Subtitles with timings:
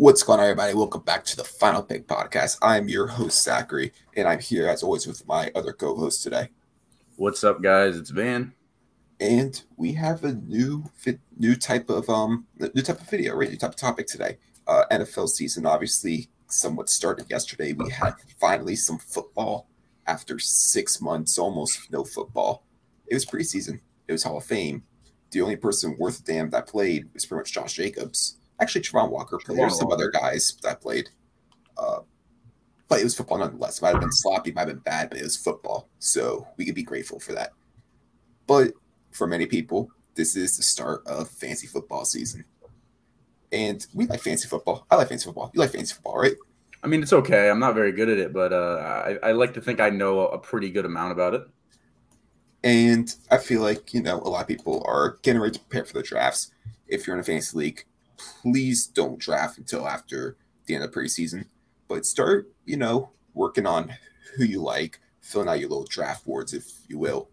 [0.00, 0.72] What's going on, everybody?
[0.72, 2.56] Welcome back to the Final Pick Podcast.
[2.62, 6.48] I'm your host, Zachary, and I'm here as always with my other co host today.
[7.16, 7.98] What's up, guys?
[7.98, 8.54] It's Van.
[9.20, 13.50] And we have a new fit, new type of um new type of video, right?
[13.50, 14.38] New type of topic today.
[14.66, 17.74] Uh, NFL season obviously somewhat started yesterday.
[17.74, 19.68] We had finally some football
[20.06, 22.64] after six months, almost no football.
[23.06, 23.80] It was preseason.
[24.08, 24.82] It was Hall of Fame.
[25.30, 29.10] The only person worth a damn that played was pretty much Josh Jacobs Actually, Travon
[29.10, 29.58] Walker played.
[29.58, 31.08] There's some other guys that played.
[31.78, 32.00] Uh,
[32.88, 33.78] but it was football nonetheless.
[33.78, 35.88] It might have been sloppy, might have been bad, but it was football.
[35.98, 37.52] So we could be grateful for that.
[38.46, 38.72] But
[39.12, 42.44] for many people, this is the start of fancy football season.
[43.52, 44.86] And we like fancy football.
[44.90, 45.50] I like fancy football.
[45.54, 46.34] You like fancy football, right?
[46.82, 47.48] I mean, it's okay.
[47.48, 50.26] I'm not very good at it, but uh, I, I like to think I know
[50.28, 51.42] a pretty good amount about it.
[52.64, 55.84] And I feel like, you know, a lot of people are getting ready to prepare
[55.84, 56.50] for the drafts.
[56.88, 57.84] If you're in a fantasy league,
[58.42, 60.36] please don't draft until after
[60.66, 61.46] the end of preseason,
[61.88, 63.92] but start, you know, working on
[64.36, 67.28] who you like, filling out your little draft boards, if you will.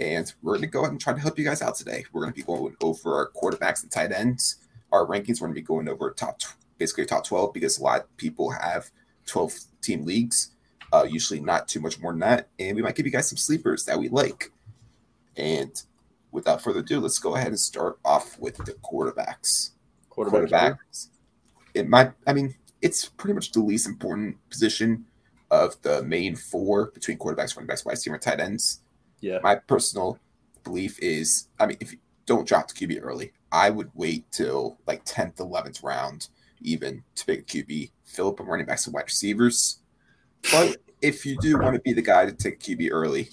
[0.00, 2.04] And we're going to go ahead and try to help you guys out today.
[2.12, 4.56] We're going to be going over our quarterbacks and tight ends,
[4.92, 5.40] our rankings.
[5.40, 6.40] We're going to be going over top,
[6.78, 8.90] basically top 12 because a lot of people have
[9.26, 10.52] 12 team leagues,
[10.92, 12.48] uh, usually not too much more than that.
[12.58, 14.52] And we might give you guys some sleepers that we like.
[15.36, 15.80] And
[16.30, 19.70] without further ado, let's go ahead and start off with the quarterbacks
[20.26, 20.78] quarterback.
[21.74, 25.04] It might, I mean, it's pretty much the least important position
[25.50, 28.80] of the main four between quarterbacks, running backs, wide receiver, tight ends.
[29.20, 29.38] Yeah.
[29.42, 30.18] My personal
[30.64, 35.04] belief is, I mean, if you don't draft QB early, I would wait till like
[35.04, 36.28] 10th, 11th round
[36.60, 39.80] even to pick a QB, fill up on running backs and wide receivers.
[40.50, 43.30] But if you do want to be the guy to take QB early,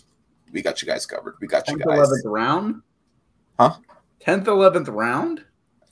[0.52, 1.36] we got you guys covered.
[1.42, 2.09] We got you guys.
[2.09, 2.81] 11th round?
[3.59, 3.75] Huh?
[4.25, 5.44] 10th, 11th round?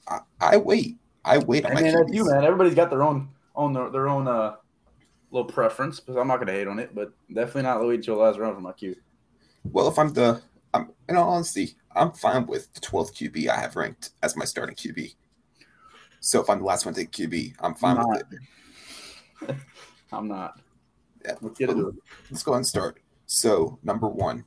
[0.07, 0.97] I, I wait.
[1.25, 1.65] I wait.
[1.65, 2.43] I mean, that's you, man.
[2.43, 4.55] Everybody's got their own own their, their own uh
[5.31, 6.93] little preference, but I'm not gonna hate on it.
[6.93, 7.81] But definitely not
[8.17, 8.95] last round for my Q.
[9.63, 10.41] Well, if I'm the,
[10.73, 14.45] I'm in all honesty, I'm fine with the 12th QB I have ranked as my
[14.45, 15.15] starting QB.
[16.19, 19.55] So if I'm the last one to take QB, I'm fine I'm with it.
[20.11, 20.59] I'm not.
[21.25, 21.95] Yeah, let's get into it.
[22.29, 22.99] Let's go ahead and start.
[23.25, 24.45] So number one,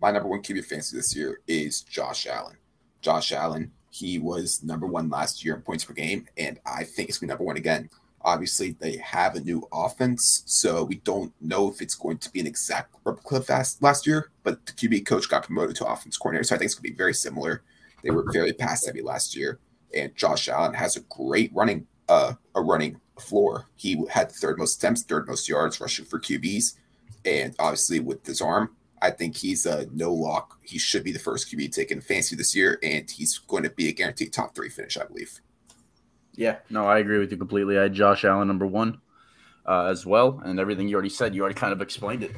[0.00, 2.56] my number one QB fantasy this year is Josh Allen.
[3.00, 7.08] Josh Allen he was number one last year in points per game, and I think
[7.08, 7.88] it's going to be number one again.
[8.22, 12.40] Obviously, they have a new offense, so we don't know if it's going to be
[12.40, 13.48] an exact replica of
[13.80, 16.74] last, year, but the QB coach got promoted to offense coordinator, so I think it's
[16.74, 17.62] going to be very similar.
[18.02, 19.60] They were very pass heavy last year,
[19.94, 23.66] and Josh Allen has a great running uh, a running floor.
[23.76, 26.74] He had the third most attempts, third most yards rushing for QBs,
[27.24, 28.70] and obviously with his arm,
[29.04, 30.58] I think he's a no lock.
[30.62, 33.88] He should be the first QB taken fancy this year, and he's going to be
[33.88, 35.42] a guaranteed top three finish, I believe.
[36.32, 37.78] Yeah, no, I agree with you completely.
[37.78, 38.98] I had Josh Allen number one
[39.66, 42.32] uh, as well, and everything you already said, you already kind of explained it.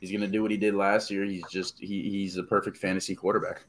[0.00, 1.24] He's going to do what he did last year.
[1.24, 3.62] He's just he, he's a perfect fantasy quarterback.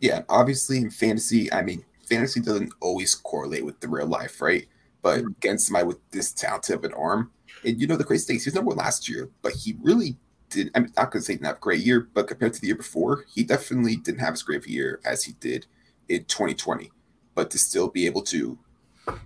[0.00, 4.66] Yeah, obviously in fantasy, I mean, fantasy doesn't always correlate with the real life, right?
[5.02, 5.28] But mm-hmm.
[5.28, 7.30] against somebody with this talented of an arm,
[7.62, 10.16] and you know the crazy thing, he was number one last year, but he really
[10.54, 10.70] did.
[10.74, 12.68] I'm not going to say he didn't have a great year, but compared to the
[12.68, 15.66] year before, he definitely didn't have as great of a year as he did
[16.08, 16.90] in 2020.
[17.34, 18.58] But to still be able to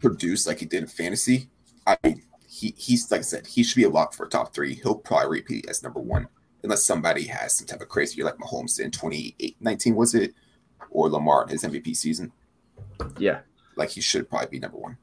[0.01, 1.51] produce like he did in fantasy,
[1.87, 4.55] I mean, he he's like I said, he should be a lock for a top
[4.55, 4.75] three.
[4.75, 6.29] He'll probably repeat as number one
[6.63, 10.35] unless somebody has some type of crazy year like Mahomes in 2019 was it,
[10.91, 12.33] or Lamar in his MVP season.
[13.19, 13.41] Yeah,
[13.77, 14.97] like he should probably be number one.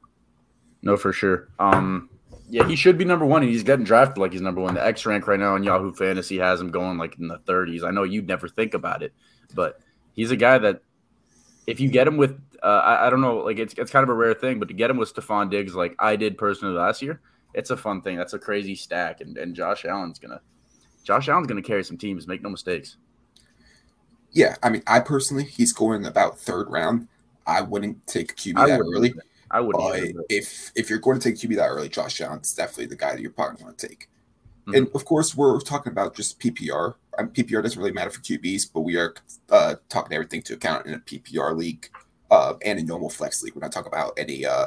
[0.82, 1.48] No, for sure.
[1.58, 2.10] Um,
[2.48, 4.74] yeah, he should be number one, and he's getting drafted like he's number one.
[4.74, 7.82] The X rank right now on Yahoo Fantasy has him going like in the 30s.
[7.82, 9.12] I know you'd never think about it,
[9.54, 9.80] but
[10.14, 10.82] he's a guy that
[11.66, 14.10] if you get him with, uh, I, I, don't know, like it's it's kind of
[14.10, 17.02] a rare thing, but to get him with Stefon Diggs like I did personally last
[17.02, 17.20] year,
[17.52, 18.16] it's a fun thing.
[18.16, 20.40] That's a crazy stack, and and Josh Allen's gonna,
[21.02, 22.28] Josh Allen's gonna carry some teams.
[22.28, 22.96] Make no mistakes.
[24.30, 27.08] Yeah, I mean, I personally, he's going about third round.
[27.46, 29.14] I wouldn't take QB that early.
[29.50, 29.76] I would.
[29.76, 33.12] But if if you're going to take QB that early, Josh Allen's definitely the guy
[33.12, 34.08] that you're probably going to take.
[34.66, 34.74] Mm-hmm.
[34.74, 36.94] And of course, we're talking about just PPR.
[37.18, 39.14] I mean, PPR doesn't really matter for QBs, but we are
[39.50, 41.88] uh, talking everything to account in a PPR league
[42.30, 43.54] uh, and a normal flex league.
[43.54, 44.66] We're not talking about any uh,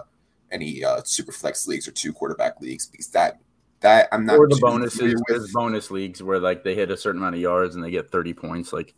[0.51, 3.39] any uh, super flex leagues or two quarterback leagues because that
[3.81, 4.37] that I'm not.
[4.37, 7.75] Or the bonuses, there's bonus leagues where like they hit a certain amount of yards
[7.75, 8.73] and they get 30 points.
[8.73, 8.93] Like,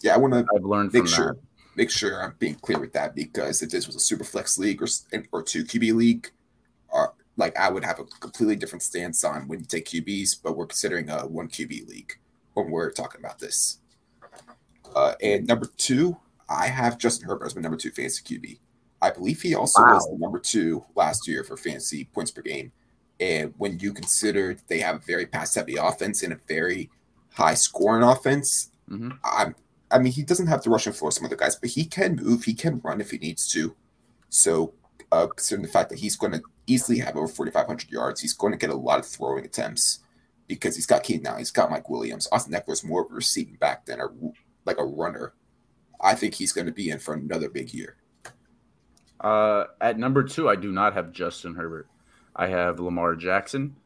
[0.00, 0.46] yeah, I want to.
[0.54, 1.34] I've learned make sure.
[1.34, 1.40] That
[1.76, 4.82] make sure I'm being clear with that because if this was a super flex league
[4.82, 4.86] or
[5.32, 6.30] or two QB league,
[6.92, 7.06] uh,
[7.36, 10.66] like I would have a completely different stance on when you take QBs, but we're
[10.66, 12.12] considering a one QB league
[12.54, 13.78] when we're talking about this.
[14.94, 16.16] Uh, and number two,
[16.48, 18.58] I have Justin Herbert as my number two fantasy QB.
[19.02, 19.94] I believe he also Wow.
[19.94, 22.72] was the number two last year for fantasy points per game.
[23.20, 26.90] And when you consider they have a very pass heavy offense and a very
[27.32, 29.54] high scoring offense, hmm I'm,
[29.94, 32.42] I mean, he doesn't have the rushing floor some other guys, but he can move,
[32.44, 33.76] he can run if he needs to.
[34.28, 34.74] So,
[35.12, 38.52] uh, considering the fact that he's going to easily have over 4,500 yards, he's going
[38.52, 40.00] to get a lot of throwing attempts
[40.48, 42.26] because he's got Keenan now, he's got Mike Williams.
[42.32, 44.06] Austin Ekeler's more of a receiving back than a
[44.66, 45.34] like a runner.
[46.00, 47.96] I think he's going to be in for another big year.
[49.20, 51.88] Uh, at number two, I do not have Justin Herbert.
[52.34, 53.76] I have Lamar Jackson.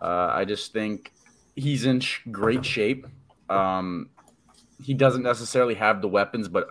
[0.00, 1.12] Uh, I just think
[1.56, 3.06] he's in sh- great shape.
[3.48, 4.10] Um,
[4.84, 6.68] he doesn't necessarily have the weapons, but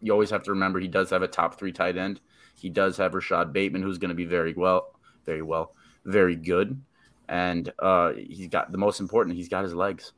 [0.00, 2.20] you always have to remember he does have a top three tight end.
[2.54, 4.94] He does have Rashod Bateman, who's going to be very well,
[5.26, 5.74] very well,
[6.04, 6.80] very good,
[7.28, 9.36] and uh, he's got the most important.
[9.36, 10.12] He's got his legs.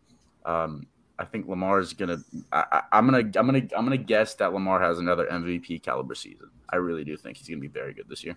[0.45, 0.87] Um,
[1.19, 2.19] I think Lamar is gonna.
[2.53, 3.19] I, I'm gonna.
[3.19, 3.67] I'm gonna.
[3.77, 6.49] I'm gonna guess that Lamar has another MVP caliber season.
[6.71, 8.37] I really do think he's gonna be very good this year.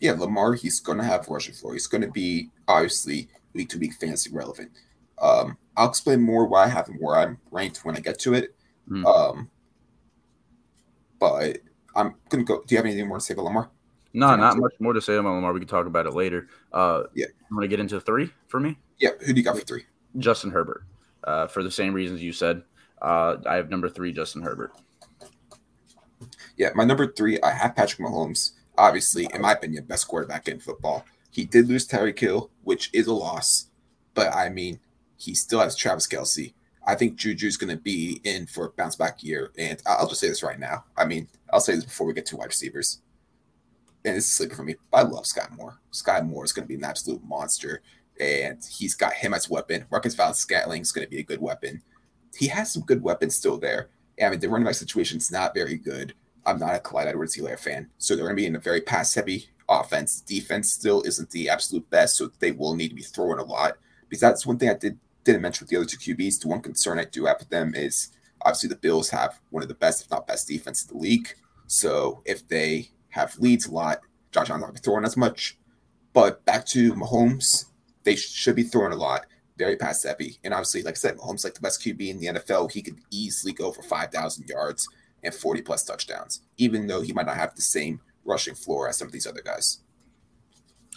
[0.00, 1.72] Yeah, Lamar, he's going to have rushing floor.
[1.72, 4.70] He's going to be obviously week to week fantasy relevant.
[5.20, 8.34] Um, I'll explain more why I have him where I'm ranked when I get to
[8.34, 8.54] it.
[8.88, 9.06] Hmm.
[9.06, 9.50] Um,
[11.18, 11.58] but
[11.94, 12.62] I'm going to go.
[12.66, 13.70] Do you have anything more to say about Lamar?
[14.12, 15.52] No, not much more to say about Lamar.
[15.52, 16.48] We can talk about it later.
[16.72, 17.26] Uh, Yeah.
[17.50, 18.78] I'm gonna get into three for me.
[18.98, 19.84] Yeah, who do you got for three?
[20.18, 20.84] Justin Herbert.
[21.22, 22.62] Uh, for the same reasons you said.
[23.02, 24.72] Uh, I have number three, Justin Herbert.
[26.56, 28.52] Yeah, my number three, I have Patrick Mahomes.
[28.78, 31.04] Obviously, in my opinion, best quarterback in football.
[31.30, 33.66] He did lose Tyreek Hill, which is a loss,
[34.14, 34.80] but I mean,
[35.16, 36.54] he still has Travis Kelce.
[36.86, 40.20] I think Juju's going to be in for a bounce back year, and I'll just
[40.20, 40.84] say this right now.
[40.96, 43.00] I mean, I'll say this before we get to wide receivers,
[44.04, 44.76] and it's a sleeper for me.
[44.92, 45.80] I love Sky Moore.
[45.90, 47.82] Sky Moore is going to be an absolute monster,
[48.20, 49.84] and he's got him as weapon.
[49.90, 51.82] Marquez Valdes-Scantling is going to be a good weapon.
[52.36, 53.88] He has some good weapons still there.
[54.22, 56.14] I mean, the running back situation is not very good.
[56.46, 57.90] I'm not a Clyde Edwards-Helaire fan.
[57.98, 60.20] So they're going to be in a very pass heavy offense.
[60.20, 63.78] Defense still isn't the absolute best, so they will need to be throwing a lot.
[64.08, 66.40] Because that's one thing I did, didn't mention with the other two QBs.
[66.40, 68.10] The one concern I do have with them is
[68.42, 71.34] obviously the Bills have one of the best, if not best, defense in the league.
[71.66, 74.00] So if they have leads a lot,
[74.30, 75.58] Josh Allen's not be throwing as much.
[76.12, 77.66] But back to Mahomes,
[78.04, 79.26] they should be throwing a lot,
[79.58, 80.38] very pass heavy.
[80.44, 82.70] And obviously, like I said, Mahomes like the best QB in the NFL.
[82.70, 84.88] He could easily go for 5,000 yards
[85.24, 88.96] and 40 plus touchdowns, even though he might not have the same rushing floor as
[88.96, 89.80] some of these other guys.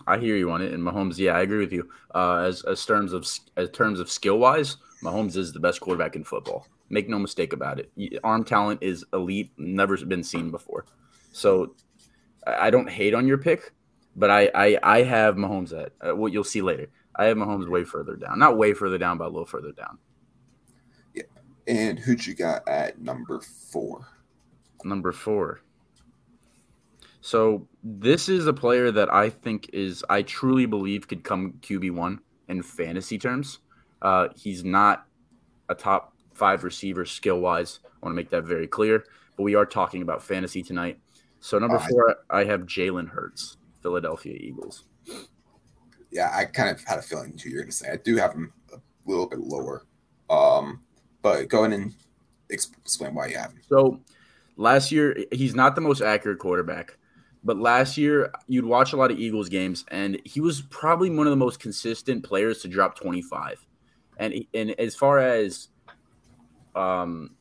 [0.08, 1.18] I hear you on it, and Mahomes.
[1.18, 1.90] Yeah, I agree with you.
[2.14, 6.16] Uh, as as terms of as terms of skill wise, Mahomes is the best quarterback
[6.16, 6.68] in football.
[6.90, 8.20] Make no mistake about it.
[8.24, 10.86] Arm talent is elite, never been seen before.
[11.32, 11.76] So
[12.48, 13.74] I don't hate on your pick,
[14.16, 16.88] but I I, I have Mahomes at uh, what you'll see later.
[17.16, 19.98] I have Mahomes way further down, not way further down, but a little further down.
[21.14, 21.24] Yeah.
[21.68, 24.08] And who'd you got at number four?
[24.84, 25.62] Number four.
[27.22, 31.92] So this is a player that I think is I truly believe could come QB
[31.92, 33.60] one in fantasy terms.
[34.02, 35.06] Uh, he's not
[35.68, 37.80] a top five receiver skill wise.
[37.86, 39.04] I want to make that very clear.
[39.36, 41.00] But we are talking about fantasy tonight.
[41.42, 44.86] So number Uh, four, I have Jalen Hurts, Philadelphia Eagles.
[46.12, 47.50] Yeah, I kind of had a feeling too.
[47.50, 47.92] you're going to say.
[47.92, 49.86] I do have him a little bit lower.
[50.30, 50.82] Um,
[51.22, 51.94] but go ahead and
[52.50, 53.62] explain why you have him.
[53.68, 54.00] So
[54.58, 56.98] last year, he's not the most accurate quarterback,
[57.50, 61.26] but last year you'd watch a lot of Eagles games, and he was probably one
[61.26, 63.66] of the most consistent players to drop 25.
[64.18, 65.70] And and as far as
[66.76, 67.32] um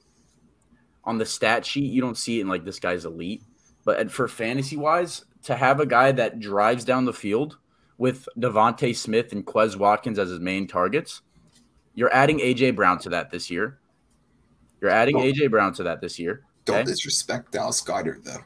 [1.04, 3.42] on the stat sheet, you don't see it in like this guy's elite,
[3.84, 7.58] but for fantasy wise, to have a guy that drives down the field
[7.98, 11.20] with DeVonta Smith and Quez Watkins as his main targets,
[11.94, 13.78] you're adding AJ Brown to that this year.
[14.80, 15.20] You're adding Oh.
[15.20, 16.44] AJ Brown to that this year.
[16.64, 16.84] Don't Okay.
[16.92, 18.42] disrespect Dallas Goedert, though.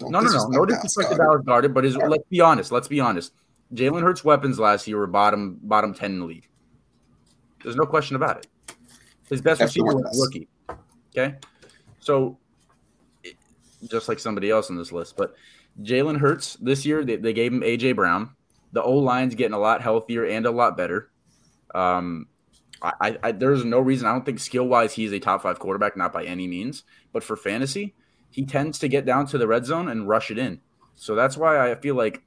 [0.00, 1.16] Don't No, no, no, no disrespect to.
[1.16, 2.10] Dallas Goedert, but All right.
[2.10, 2.72] let's be honest.
[2.72, 3.32] Let's be honest.
[3.74, 6.48] Jalen Hurts' weapons last year were bottom bottom ten in the league.
[7.62, 8.76] There's no question about it.
[9.28, 10.48] His best receiver was of a the rookie.
[11.16, 11.36] Okay,
[12.00, 12.38] so
[13.88, 15.34] just like somebody else on this list, but
[15.82, 18.30] Jalen Hurts this year they, they gave him AJ Brown.
[18.72, 21.10] The O line's getting a lot healthier and a lot better.
[21.74, 22.26] Um,
[22.82, 25.96] I, I there's no reason I don't think skill wise he's a top five quarterback,
[25.96, 27.94] not by any means, but for fantasy,
[28.30, 30.60] he tends to get down to the red zone and rush it in.
[30.94, 32.22] So that's why I feel like,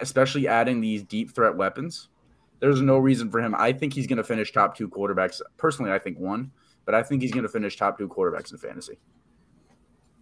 [0.00, 2.08] especially adding these deep threat weapons,
[2.60, 3.54] there's no reason for him.
[3.56, 5.40] I think he's going to finish top two quarterbacks.
[5.56, 6.52] Personally, I think one,
[6.84, 8.98] but I think he's going to finish top two quarterbacks in fantasy.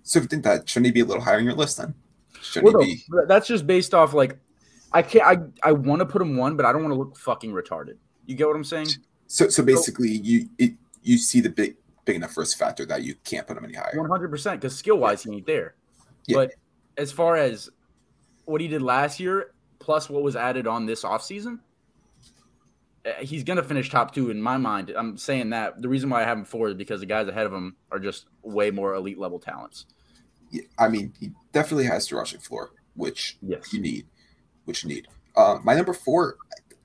[0.02, 1.94] So if you think that, shouldn't he be a little higher on your list then?
[2.40, 3.26] Shouldn't Well, he no, be?
[3.28, 4.38] that's just based off like,
[4.92, 5.24] I can't.
[5.24, 7.96] I I want to put him one, but I don't want to look fucking retarded.
[8.26, 8.88] You get what I'm saying?
[9.28, 10.72] So, so basically, you it,
[11.02, 13.92] you see the big big enough risk factor that you can't put him any higher.
[13.94, 14.60] One hundred percent.
[14.60, 15.74] Because skill wise, he ain't there.
[16.26, 16.36] Yeah.
[16.36, 16.52] But
[16.96, 17.70] as far as
[18.44, 21.60] what he did last year, plus what was added on this offseason,
[23.04, 24.92] eh, he's going to finish top two in my mind.
[24.96, 27.46] I'm saying that the reason why I have him four is because the guys ahead
[27.46, 29.86] of him are just way more elite level talents.
[30.50, 33.72] Yeah, I mean, he definitely has the rushing floor, which Yes.
[33.72, 34.06] you need,
[34.64, 35.06] which you need.
[35.36, 36.36] Uh, my number four,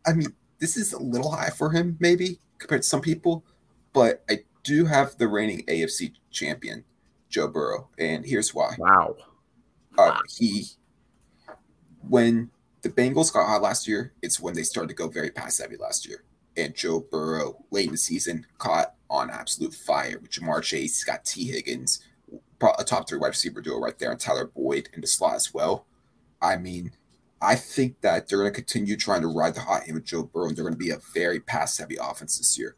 [0.06, 0.28] I mean,
[0.60, 3.44] this is a little high for him, maybe compared to some people,
[3.92, 6.84] but I do have the reigning AFC champion,
[7.30, 8.76] Joe Burrow, and here's why.
[8.78, 9.16] Wow.
[9.98, 10.66] Uh, he,
[12.10, 12.50] when
[12.82, 15.78] the Bengals got hot last year, it's when they started to go very pass heavy
[15.78, 16.24] last year.
[16.58, 21.04] And Joe Burrow, late in the season, caught on absolute fire with Ja'Marr Chase.
[21.04, 22.04] Got Tee Higgins,
[22.62, 25.54] a top three wide receiver duo right there, and Tyler Boyd in the slot as
[25.54, 25.86] well.
[26.42, 26.92] I mean,
[27.42, 30.24] I think that they're going to continue trying to ride the hot hand with Joe
[30.24, 32.76] Burrow, and they're going to be a very pass heavy offense this year.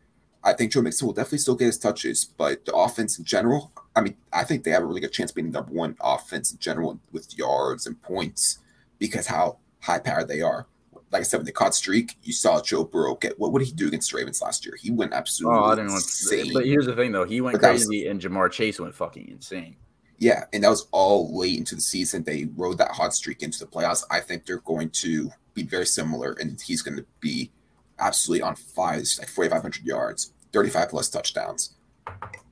[0.48, 3.74] I think Joe Mixon will definitely still get his touches, but the offense in general,
[3.98, 6.54] I mean, I think they have a really good chance being the number one offense
[6.54, 8.60] in general with yards and points
[8.98, 10.66] because how high powered they are.
[11.12, 13.68] Like I said, when they caught streak, you saw Joe Burrow get what, what did
[13.68, 14.76] he do against the Ravens last year?
[14.80, 16.54] He went absolutely Oh, I didn't want insane.
[16.54, 17.26] But here's the thing, though.
[17.26, 19.76] He went But that was- crazy, and Ja'Marr Chase went fucking insane.
[20.18, 22.24] Yeah, and that was all late into the season.
[22.24, 24.04] They rode that hot streak into the playoffs.
[24.10, 27.52] I think they're going to be very similar, and he's going to be
[28.00, 29.00] absolutely on fire.
[29.00, 31.74] It's like 4,500 yards, 35 plus touchdowns.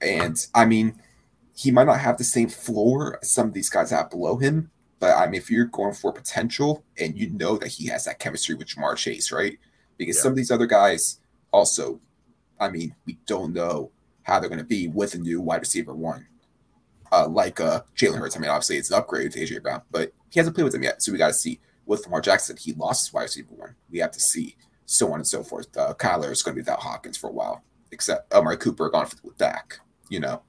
[0.02, 1.02] And I mean,
[1.56, 4.70] he might not have the same floor as some of these guys have below him,
[5.00, 8.20] but I mean, if you're going for potential and you know that he has that
[8.20, 9.58] chemistry with Ja'Marr Chase, right?
[9.98, 10.24] Because Yeah.
[10.24, 11.20] some of these other guys
[11.52, 12.00] also,
[12.60, 13.92] I mean, we don't know
[14.24, 16.28] how they're going to be with a new wide receiver one
[17.12, 18.36] uh, like uh, Jalen Hurts.
[18.36, 20.84] I mean, obviously it's an upgrade to AJ Brown, but he hasn't played with him
[20.84, 21.02] yet.
[21.02, 21.60] So we got to see.
[21.88, 23.75] With Lamar Jackson, he lost his wide receiver one.
[23.92, 24.56] We have to see,
[24.88, 25.68] so on and so forth.
[25.78, 27.64] Uh, Kyler is going to be without Hawkins for a while,
[27.96, 29.80] except Amari Cooper gone with Dak.
[30.10, 30.44] You know,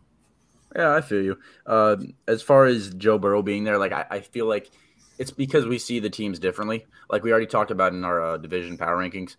[0.74, 1.38] Yeah, I feel you.
[1.64, 1.96] Uh,
[2.28, 4.70] as far as Joe Burrow being there, like I, I feel like
[5.18, 6.84] it's because we see the teams differently.
[7.08, 9.36] Like we already talked about in our uh, division power rankings.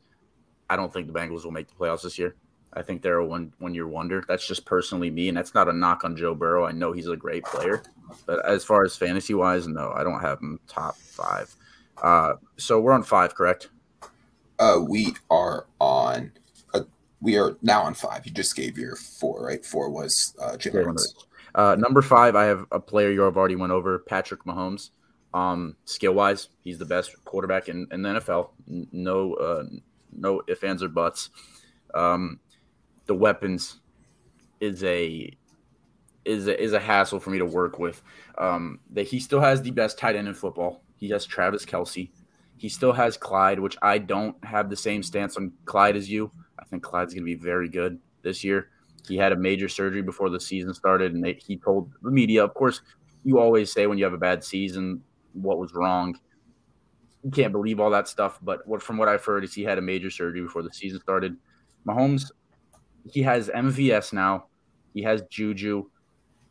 [0.69, 2.35] I don't think the Bengals will make the playoffs this year.
[2.73, 4.23] I think they're a one one year wonder.
[4.27, 6.65] That's just personally me, and that's not a knock on Joe Burrow.
[6.65, 7.83] I know he's a great player,
[8.25, 11.53] but as far as fantasy wise, no, I don't have him top five.
[12.01, 13.69] Uh, so we're on five, correct?
[14.59, 16.31] uh, we are on.
[17.21, 18.25] We are now on five.
[18.25, 19.65] You just gave your four, right?
[19.65, 21.25] Four was uh, Jalen Hurts.
[21.55, 24.91] Uh, number five, I have a player you have already went over, Patrick Mahomes.
[25.33, 28.49] Um, skill wise, he's the best quarterback in, in the NFL.
[28.91, 29.63] No, uh,
[30.11, 31.31] no ifs, ands, or buts.
[31.93, 32.39] Um,
[33.07, 33.79] the weapons
[34.59, 35.31] is a
[36.25, 38.01] is a, is a hassle for me to work with.
[38.37, 40.83] Um, that he still has the best tight end in football.
[40.97, 42.09] He has Travis Kelce.
[42.57, 46.31] He still has Clyde, which I don't have the same stance on Clyde as you.
[46.67, 48.69] I think Clyde's going to be very good this year.
[49.07, 52.43] He had a major surgery before the season started, and they, he told the media,
[52.43, 52.81] of course,
[53.23, 55.01] you always say when you have a bad season
[55.33, 56.17] what was wrong.
[57.23, 59.77] You can't believe all that stuff, but what from what I've heard is he had
[59.77, 61.37] a major surgery before the season started.
[61.87, 62.31] Mahomes,
[63.11, 64.47] he has MVS now,
[64.93, 65.85] he has Juju,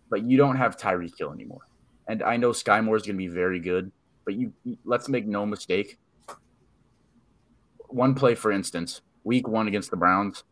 [0.09, 1.63] but you don't have Tyreek Hill anymore.
[2.09, 3.93] And I know Sky Moore is going to be very good,
[4.25, 4.53] but you
[4.85, 5.99] let's make no mistake.
[7.89, 10.45] One play, for instance, week one against the Browns,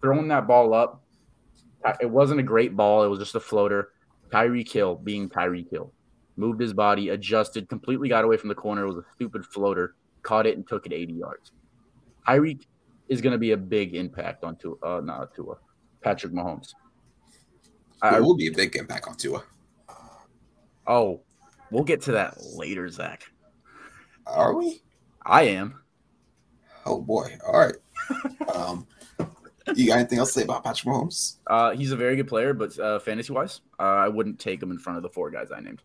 [0.00, 1.02] throwing that ball up,
[2.00, 3.02] it wasn't a great ball.
[3.02, 3.90] It was just a floater.
[4.30, 5.92] Tyreek Hill being Tyreek Hill
[6.36, 8.84] moved his body, adjusted, completely got away from the corner.
[8.84, 11.52] It was a stupid floater, caught it and took it 80 yards.
[12.26, 12.64] Tyreek
[13.08, 15.56] is going to be a big impact on Tua, uh, not Tua,
[16.00, 16.72] Patrick Mahomes.
[18.00, 19.42] I, It will be a big impact on Tua.
[20.86, 21.20] oh,
[21.72, 23.24] we'll get to that later, Zach.
[24.26, 24.80] Are we?
[25.26, 25.82] I am.
[26.86, 27.36] Oh boy!
[27.46, 27.76] All right.
[28.54, 28.86] Um,
[29.74, 31.36] you got anything else to say about Patrick Mahomes?
[31.46, 34.70] Uh, he's a very good player, but uh, fantasy wise, uh, I wouldn't take him
[34.70, 35.82] in front of the four guys I named.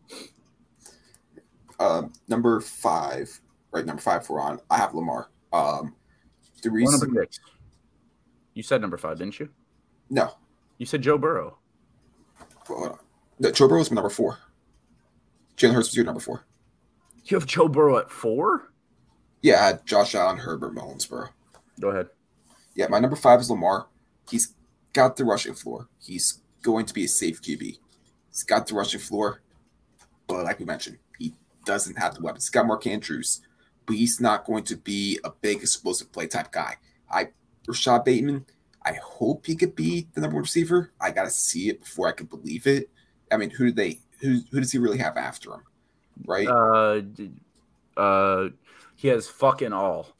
[1.79, 3.29] Um, number five,
[3.71, 3.85] right?
[3.85, 4.59] Number five for on.
[4.69, 5.29] I have Lamar.
[5.53, 5.95] Um,
[6.63, 7.39] the reason, number six.
[8.55, 9.49] You said number five, didn't you?
[10.09, 10.31] no,
[10.79, 11.57] You said Joe Burrow.
[12.65, 12.97] hold.
[13.39, 14.39] No, Joe Burrow was number four.
[15.57, 16.43] Jalen Hurts was your number four.
[17.25, 18.71] You have Joe Burrow at four?
[19.43, 21.25] Yeah, I had Josh Allen, Herbert, Mahomes, bro.
[21.79, 22.07] Go ahead.
[22.75, 23.87] Yeah, my number five is Lamar.
[24.29, 24.53] He's
[24.93, 25.87] got the rushing floor.
[25.99, 27.77] He's going to be a safe QB.
[28.29, 29.41] He's got the rushing floor,
[30.27, 31.33] but like we mentioned, he
[31.65, 32.45] doesn't have the weapons.
[32.45, 33.41] He's got Mark Andrews,
[33.85, 36.75] but he's not going to be a big explosive play type guy.
[37.09, 37.29] I
[37.67, 38.45] Rashod Bateman.
[38.83, 40.91] I hope he could be the number one receiver.
[41.01, 42.89] I gotta see it before I can believe it.
[43.31, 43.99] I mean, who do they?
[44.21, 45.61] Who who does he really have after him?
[46.25, 46.47] Right?
[46.47, 47.01] Uh,
[47.97, 48.49] uh,
[48.95, 50.15] he has fucking all.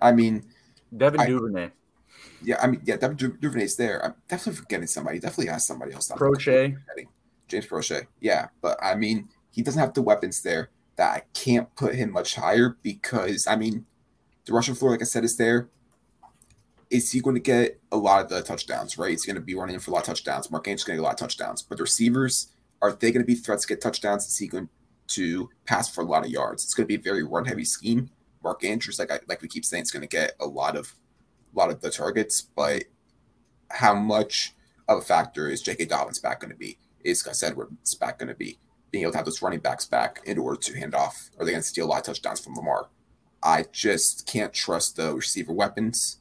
[0.00, 0.44] I mean,
[0.96, 1.70] Devin I- Duvernay,
[2.42, 2.58] yeah.
[2.60, 2.96] I mean, yeah.
[2.96, 4.04] Devin Du- Duvernay's there.
[4.04, 5.18] I'm definitely forgetting somebody.
[5.18, 6.10] Definitely has somebody else.
[6.10, 6.76] Proche.
[7.48, 8.06] James Proche.
[8.20, 12.10] Yeah, but I mean, he doesn't have the weapons there that I can't put him
[12.12, 13.86] much higher because I mean
[14.46, 15.68] the rushing floor, like I said, is there.
[16.88, 19.10] Is he going to get a lot of the touchdowns, right?
[19.10, 20.50] He's going to be running for a lot of touchdowns.
[20.52, 21.60] Mark Andrews going to get a lot of touchdowns.
[21.60, 24.24] But the receivers, are they going to be threats to get touchdowns?
[24.26, 24.68] Is he going
[25.08, 26.62] to pass for a lot of yards?
[26.62, 28.10] It's going to be a very run heavy scheme.
[28.46, 30.94] Mark Andrews, like I, like we keep saying, is going to get a lot of
[31.52, 32.84] a lot of the targets, but
[33.72, 34.54] how much
[34.86, 35.86] of a factor is J.K.
[35.86, 36.78] Dobbins back going to be?
[37.02, 38.56] Is Gus Edwards back going to be?
[38.92, 41.28] Being able to have those running backs back in order to hand off?
[41.36, 42.86] Are they going to steal a lot of touchdowns from Lamar?
[43.42, 46.18] I just can't trust the receiver weapons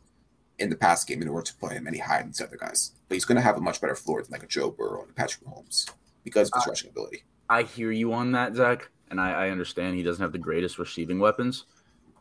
[0.57, 2.93] in the pass game in order to put him any higher than the other guys.
[3.07, 5.15] But he's going to have a much better floor than like a Joe Burrow and
[5.15, 5.91] Patrick Mahomes
[6.23, 7.23] because of his rushing ability.
[7.51, 10.79] I hear you on that, Zach, and I, I understand he doesn't have the greatest
[10.79, 11.65] receiving weapons,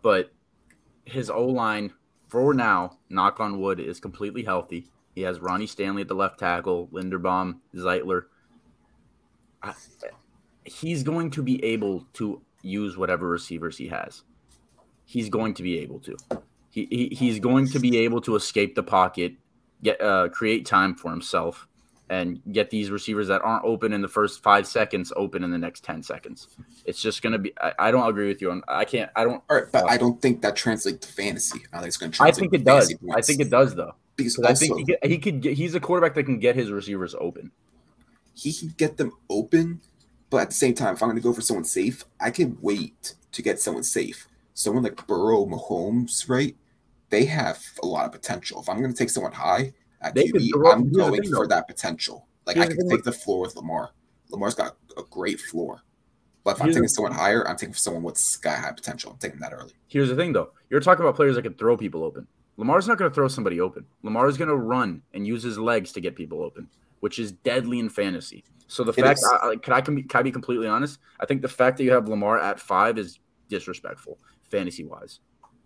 [0.05, 0.31] but
[1.07, 1.91] his O line
[2.29, 4.87] for now, knock on wood, is completely healthy.
[5.15, 8.25] He has Ronnie Stanley at the left tackle, Linderbaum, Zeitler.
[10.67, 14.23] He's going to be able to use whatever receivers he has.
[15.07, 16.17] He's going to be able to.
[16.69, 19.35] He, he he's going to be able to escape the pocket,
[19.83, 21.67] get uh, create time for himself,
[22.15, 25.59] and get these receivers that aren't open in the first five seconds open in the
[25.59, 26.49] next ten seconds.
[26.85, 27.53] It's just going to be.
[27.61, 28.63] I, I, don't agree with you on.
[28.69, 29.11] I can't.
[29.17, 29.43] I don't.
[29.51, 31.61] All right, but uh, I don't think that translates to fantasy.
[31.73, 32.23] I think it's going to.
[32.23, 32.95] I think it does.
[32.95, 33.17] Points.
[33.17, 33.95] I think it does though.
[34.17, 35.41] Because also, I think he, get, he could.
[35.41, 37.51] Get, he's a quarterback that can get his receivers open.
[38.35, 39.81] He can get them open,
[40.31, 42.57] but at the same time, if I'm going to go for someone safe, I can
[42.61, 44.29] wait to get someone safe.
[44.55, 46.57] Someone like Burrow, Mahomes, right?
[47.11, 48.61] They have a lot of potential.
[48.61, 49.73] If I'm going to take someone high
[50.05, 51.55] at they QB, I'm going thing, for though.
[51.55, 52.29] that potential.
[52.47, 53.91] Like Here's I can take the floor with Lamar.
[54.31, 55.83] Lamar's got a great floor.
[56.45, 59.13] But if I'm taking someone higher, I'm taking someone with sky high potential.
[59.13, 59.73] I'm taking that early.
[59.89, 60.51] Here's the thing, though.
[60.69, 62.27] You're talking about players that can throw people open.
[62.59, 63.87] Lamar's not going to throw somebody open.
[64.03, 66.69] Lamar's going to run and use his legs to get people open,
[67.01, 68.45] which is deadly in fantasy.
[68.67, 70.99] So the it fact, I, can I can, be, can I be completely honest?
[71.19, 75.21] I think the fact that you have Lamar at five is disrespectful, fantasy wise.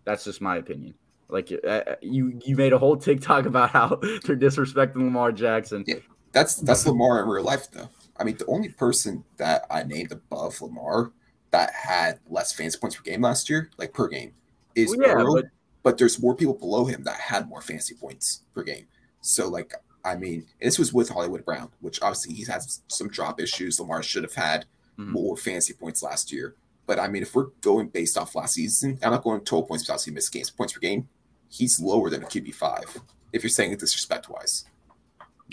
[0.04, 0.94] That's just my opinion.
[1.28, 5.84] Like uh, uh, you, you made a whole TikTok about how they're disrespecting Lamar Jackson.
[5.86, 5.96] Yeah,
[6.32, 7.88] that's that's Lamar in real life, though.
[8.16, 11.12] I mean, the only person that I named above Lamar
[11.50, 14.32] that had less fantasy points per game last year, like per game,
[14.74, 15.34] is well, yeah, Burrow.
[15.34, 15.44] But,
[15.82, 18.86] but there's more people below him that had more fantasy points per game.
[19.20, 19.72] So, like,
[20.04, 23.78] I mean, this was with Hollywood Brown, which obviously he has some drop issues.
[23.80, 24.66] Lamar should have had
[24.98, 25.12] mm-hmm.
[25.12, 26.54] more fantasy points last year.
[26.86, 29.84] But I mean, if we're going based off last season, I'm not going total points
[29.84, 31.08] because he missed games, points per game.
[31.48, 32.96] He's lower than a QB five.
[33.32, 34.64] If you're saying it disrespect wise.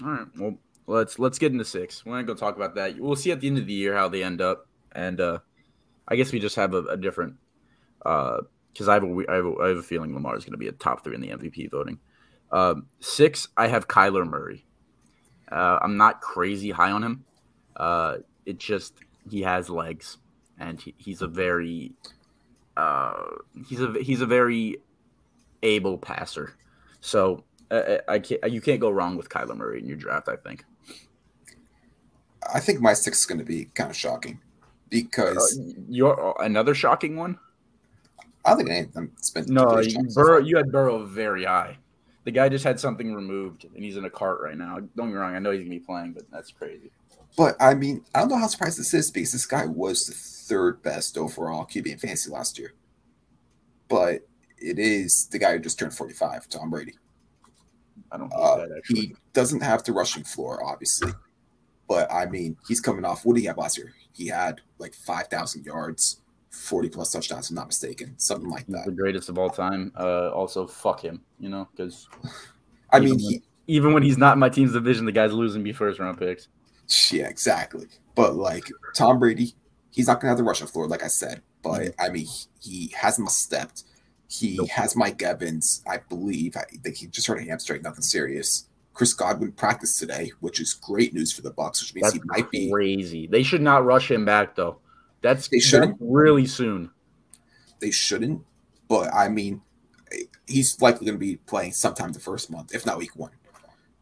[0.04, 0.28] All right.
[0.38, 2.06] Well, let's let's get into six.
[2.06, 2.98] We're not gonna go talk about that.
[3.00, 5.40] We'll see at the end of the year how they end up, and uh
[6.08, 7.36] I guess we just have a, a different
[8.06, 8.42] uh
[8.76, 10.68] because I have a I have a, I have a feeling Lamar is to be
[10.68, 12.00] a top three in the MVP voting.
[12.52, 14.66] Um, six, I have Kyler Murray.
[15.52, 17.26] Uh, I'm not crazy high on him.
[17.76, 18.94] Uh, it just
[19.30, 20.18] he has legs,
[20.60, 21.94] and he, he's a very
[22.76, 23.24] uh,
[23.68, 24.78] he's a he's a very
[25.65, 26.54] able passer.
[27.01, 30.30] So uh, I can't you can't go wrong with Kyler Murray in your draft.
[30.30, 30.63] I think.
[32.54, 34.39] I think my six is going to be kind of shocking
[34.89, 37.39] because uh, you're another shocking one.
[38.45, 39.49] I don't think any of them spent.
[39.49, 41.78] No, you, Burrow, you had Burrow very high.
[42.23, 44.75] The guy just had something removed, and he's in a cart right now.
[44.95, 45.36] Don't get me wrong.
[45.36, 46.91] I know he's gonna be playing, but that's crazy.
[47.36, 50.13] But I mean, I don't know how surprised this is because this guy was the
[50.13, 52.73] third best overall QB in fantasy last year.
[53.88, 54.28] But
[54.65, 56.93] it is the guy who just turned forty-five, Tom Brady.
[58.12, 58.65] I don't uh.
[58.88, 61.12] He doesn't have the rushing floor, obviously.
[61.88, 63.25] But I mean, he's coming off.
[63.25, 63.93] What did he have last year?
[64.13, 66.21] He had like five thousand yards
[66.56, 68.86] 40 plus touchdowns, if I'm not mistaken, something like that.
[68.86, 69.91] the greatest of all time.
[69.97, 72.08] Uh, also, fuck him, you know, because
[72.91, 75.73] I mean, he, even when he's not in my team's division, the guy's losing me
[75.73, 76.47] first round picks.
[77.12, 77.88] Yeah, exactly.
[78.15, 79.54] But like Tom Brady,
[79.91, 81.41] he's not gonna have the rushing floor, like I said.
[81.62, 82.01] But mm-hmm.
[82.01, 82.28] I mean,
[82.62, 83.84] he, he hasn't stepped.
[84.28, 84.70] He nope.
[84.70, 86.58] has Mike Evans, I believe.
[86.58, 88.68] I think he just hurt a hamstring, nothing serious.
[88.94, 92.22] Chris Godwin practiced today, which is great news for the Bucs, which means That's he
[92.26, 93.28] might be crazy.
[93.28, 94.80] They should not rush him back though.
[95.22, 96.92] That's they shouldn't really soon.
[97.80, 98.42] They shouldn't,
[98.88, 99.62] but I mean,
[100.48, 103.32] he's likely going to be playing sometime the first month, if not week one,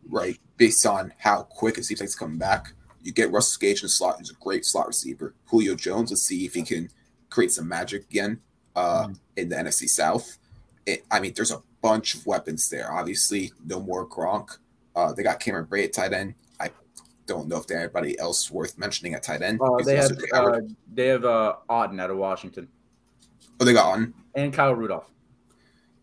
[0.08, 0.38] right?
[0.58, 2.74] Based on how quick it seems like it's coming back.
[3.02, 5.34] You get Russell Gage in the slot, who's a great slot receiver.
[5.46, 6.90] Julio Jones, let's see if he can
[7.30, 8.40] create some magic again
[8.76, 9.14] uh, mm-hmm.
[9.38, 10.38] in the NFC South.
[10.86, 12.92] It, I mean, there's a bunch of weapons there.
[12.92, 14.58] Obviously, no more Gronk.
[14.96, 16.70] Uh, they got Cameron Brate at tight end I
[17.26, 19.60] don't know if there's anybody else worth mentioning at tight end.
[19.62, 20.60] Uh, they, have, uh,
[20.94, 22.68] they have uh, Otton out of Washington.
[23.60, 25.10] Oh, they got Otton and Kyle Rudolph.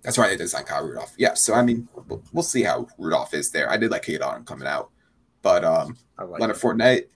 [0.02, 1.14] That's right, they did sign Kyle Rudolph.
[1.18, 3.70] Yeah, so I mean, we'll, we'll see how Rudolph is there.
[3.70, 4.90] I did like Cade Otton coming out,
[5.42, 6.62] but um, like Leonard it.
[6.62, 7.06] Fournette,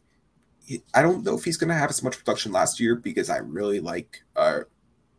[0.92, 3.38] I don't know if he's going to have as much production last year because I
[3.38, 4.60] really like uh,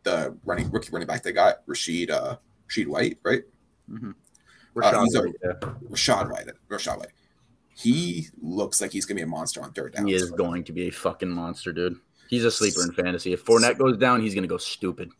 [0.06, 2.36] the running rookie running back they got, Rachaad uh,
[2.70, 3.42] Rachaad White, right?
[3.90, 4.12] Mm-hmm.
[4.80, 5.52] Uh, he's a- yeah.
[5.90, 6.46] Rachaad White.
[6.68, 7.12] Rachaad White.
[7.74, 10.06] He looks like he's going to be a monster on third down.
[10.06, 11.98] He is going to be a fucking monster, dude.
[12.28, 13.32] He's a sleeper in fantasy.
[13.32, 15.10] If Fournette goes down, he's gonna go stupid.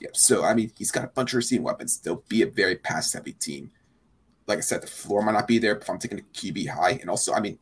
[0.00, 0.16] Yep.
[0.16, 1.98] So I mean, he's got a bunch of receiving weapons.
[1.98, 3.70] They'll be a very pass heavy team.
[4.46, 6.68] Like I said, the floor might not be there, but if I'm taking a QB
[6.68, 7.58] high, and also, I mean,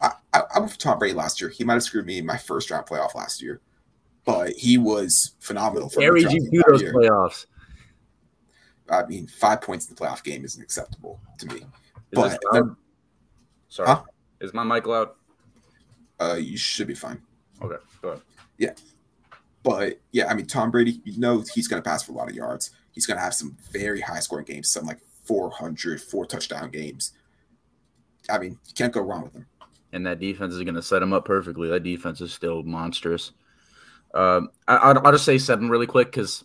[0.00, 1.50] I, I, I went for Tom Brady last year.
[1.50, 3.60] He might have screwed me in my first round playoff last year,
[4.24, 5.88] but he was phenomenal.
[5.88, 6.92] for Carried rookie you through those year.
[6.94, 7.46] playoffs.
[8.88, 11.56] I mean, five points in the playoff game isn't acceptable to me.
[11.56, 11.62] Is
[12.12, 12.76] But this loud?
[13.68, 14.02] Sorry, Huh?
[14.40, 15.10] is my mic loud?
[16.20, 17.20] uh, you should be fine.
[17.62, 18.22] Okay, go ahead.
[18.58, 18.72] Yeah,
[19.62, 22.28] but yeah, I mean, Tom Brady, you know, he's going to pass for a lot
[22.28, 22.70] of yards.
[22.92, 27.12] He's going to have some very high scoring games, some like 400, four touchdown games.
[28.28, 29.46] I mean, you can't go wrong with him.
[29.92, 31.68] and that defense is going to set him up perfectly.
[31.68, 33.32] That defense is still monstrous.
[34.14, 36.44] Um, I, I'll, I'll just say seven really quick because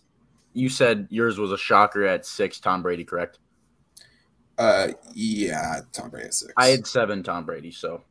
[0.52, 2.60] you said yours was a shocker at six.
[2.60, 3.38] Tom Brady, correct?
[4.58, 6.52] Uh, yeah, Tom Brady at six.
[6.56, 7.22] I had seven.
[7.22, 7.70] Tom Brady.
[7.70, 8.02] So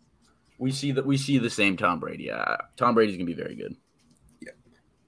[0.58, 2.32] we see that we see the same Tom Brady.
[2.32, 3.76] Uh, Tom Brady's going to be very good.
[4.42, 4.52] Yeah.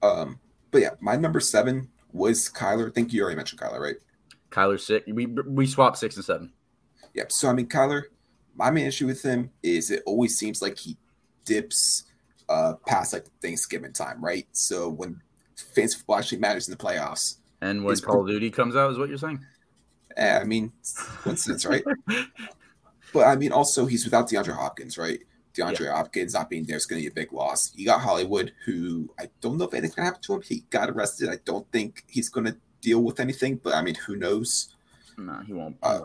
[0.02, 2.88] um, but yeah, my number seven was Kyler.
[2.88, 3.96] I think you already mentioned Kyler, right?
[4.50, 5.06] Kyler six.
[5.06, 6.52] We we swapped six and seven.
[7.14, 7.32] Yep.
[7.32, 8.04] So I mean, Kyler,
[8.56, 10.96] my main issue with him is it always seems like he
[11.44, 12.04] dips
[12.48, 14.46] uh past like Thanksgiving time, right?
[14.52, 15.20] So when
[15.74, 18.98] fantasy football actually matters in the playoffs, And when Call of Duty comes out, is
[18.98, 19.44] what you're saying?
[20.16, 20.72] eh, I mean,
[21.22, 21.84] coincidence, right?
[23.12, 25.18] But I mean, also he's without DeAndre Hopkins, right?
[25.54, 27.72] DeAndre Hopkins not being there is going to be a big loss.
[27.74, 30.42] You got Hollywood, who I don't know if anything's going to happen to him.
[30.42, 31.30] He got arrested.
[31.30, 34.74] I don't think he's going to deal with anything, but I mean, who knows?
[35.16, 35.76] no, he won't.
[35.82, 36.02] Uh,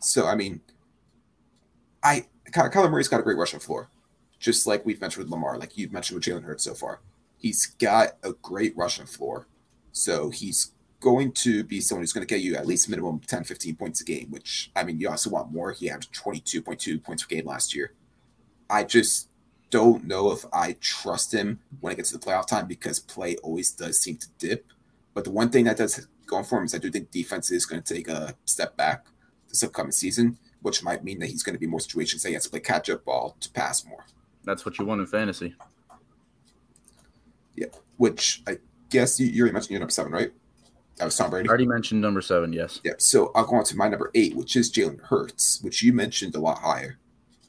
[0.00, 0.60] So I mean,
[2.02, 3.90] I Ky- Kyler Murray's got a great rushing floor,
[4.40, 7.00] just like we've mentioned with Lamar, like you've mentioned with Jalen Hurts so far.
[7.36, 9.46] He's got a great rushing floor,
[9.92, 13.44] so he's going to be someone who's going to get you at least minimum 10,
[13.44, 14.30] 15 points a game.
[14.30, 15.72] Which I mean, you also want more.
[15.72, 16.44] He point
[16.80, 17.92] two points per game last year.
[18.68, 19.28] I just
[19.70, 23.36] don't know if I trust him when it gets to the playoff time because play
[23.36, 24.66] always does seem to dip.
[25.14, 27.66] But the one thing that does going for him is I do think defense is
[27.66, 29.06] going to take a step back
[29.48, 32.34] this upcoming season, which might mean that he's going to be more situations that he
[32.34, 34.04] has to play catch up ball to pass more.
[34.44, 35.54] That's what you want in fantasy.
[37.56, 40.32] Yeah, which I guess you, you already mentioned your number seven, right?
[40.96, 41.48] That was Tom I Brady.
[41.48, 42.52] already mentioned number seven.
[42.52, 42.80] Yes.
[42.84, 42.92] Yeah.
[42.98, 46.34] So I'll go on to my number eight, which is Jalen Hurts, which you mentioned
[46.34, 46.98] a lot higher.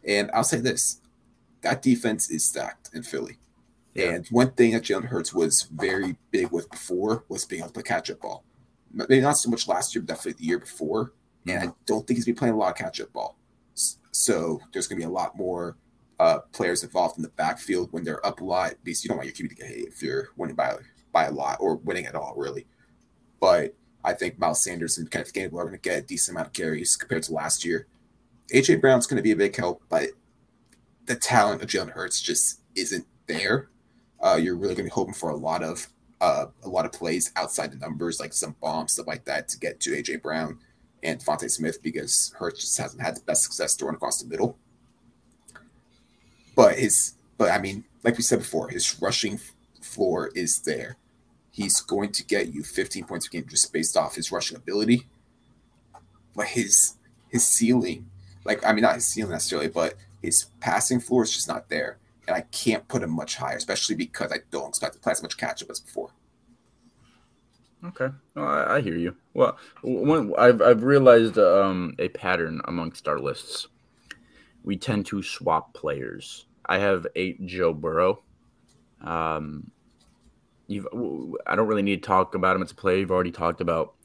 [0.07, 1.01] And I'll say this
[1.61, 3.37] that defense is stacked in Philly.
[3.93, 4.13] Yeah.
[4.13, 7.83] And one thing that Jalen Hurts was very big with before was being able to
[7.83, 8.45] catch up ball.
[8.93, 11.13] Maybe not so much last year, but definitely the year before.
[11.45, 11.69] And mm-hmm.
[11.69, 13.37] I don't think he's been playing a lot of catch up ball.
[14.11, 15.75] So there's going to be a lot more
[16.21, 19.25] uh, players involved in the backfield when they're up a lot because you don't want
[19.25, 20.75] your QB to get hit if you're winning by,
[21.11, 22.67] by a lot or winning at all, really.
[23.39, 26.49] But I think Miles Sanders and Kenneth Gainwell are going to get a decent amount
[26.49, 27.87] of carries compared to last year.
[28.53, 30.09] AJ Brown's going to be a big help, but
[31.07, 33.69] the talent of Jalen Hurts just isn't there.
[34.19, 35.87] Uh, you're really going to be hoping for a lot of
[36.19, 39.57] uh, a lot of plays outside the numbers, like some bombs, stuff like that, to
[39.57, 40.59] get to AJ Brown
[41.01, 44.59] and DeVonta Smith because Hurts just hasn't had the best success throwing across the middle.
[46.55, 49.39] But his, but I mean, like we said before, his rushing
[49.81, 50.97] floor is there.
[51.51, 55.07] He's going to get you 15 points per game just based off his rushing ability.
[56.35, 56.95] But his
[57.29, 58.09] his ceiling,
[58.45, 61.97] like I mean, not his ceiling necessarily, but his passing floor is just not there.
[62.27, 65.21] And I can't put him much higher, especially because I don't expect to play as
[65.21, 66.11] much catch up as before.
[67.83, 69.15] Okay, well, I, I hear you.
[69.33, 69.57] Well,
[70.37, 73.67] I've I've realized um, a pattern amongst our lists.
[74.63, 76.45] We tend to swap players.
[76.65, 78.21] I have eight Joe Burrow.
[79.01, 79.71] Um,
[80.67, 80.87] you've
[81.47, 82.61] I don't really need to talk about him.
[82.61, 83.95] It's a player you've already talked about.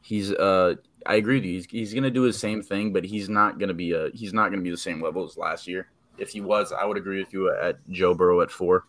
[0.00, 1.52] He's uh, I agree with you.
[1.52, 4.50] He's, he's gonna do his same thing, but he's not gonna be a he's not
[4.50, 5.88] gonna be the same level as last year.
[6.16, 8.84] If he was, I would agree with you at Joe Burrow at four.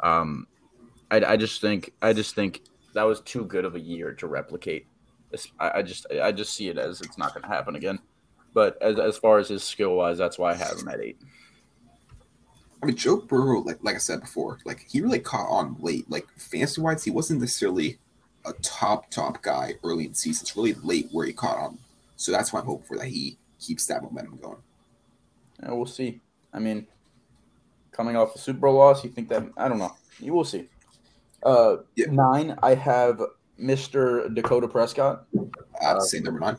[0.00, 0.46] Um,
[1.10, 2.62] I, I just think I just think
[2.94, 4.86] that was too good of a year to replicate.
[5.58, 7.98] I, I just I just see it as it's not going to happen again.
[8.54, 11.18] But as, as far as his skill wise, that's why I have him at eight.
[12.82, 16.08] I mean, Joe Burrow, like like I said before, like he really caught on late.
[16.10, 17.98] Like fantasy wise, he wasn't necessarily
[18.44, 20.44] a top top guy early in the season.
[20.44, 21.78] It's really late where he caught on.
[22.16, 24.62] So that's why I'm hoping for that he keeps that momentum going.
[25.62, 26.20] Yeah, we'll see.
[26.52, 26.86] I mean,
[27.90, 29.96] coming off a Super Bowl loss, you think that I don't know.
[30.20, 30.68] You will see.
[31.42, 32.06] Uh, Yeah.
[32.10, 32.56] nine.
[32.62, 33.20] I have
[33.60, 34.32] Mr.
[34.34, 35.26] Dakota Prescott.
[35.82, 36.58] Uh, to say number nine.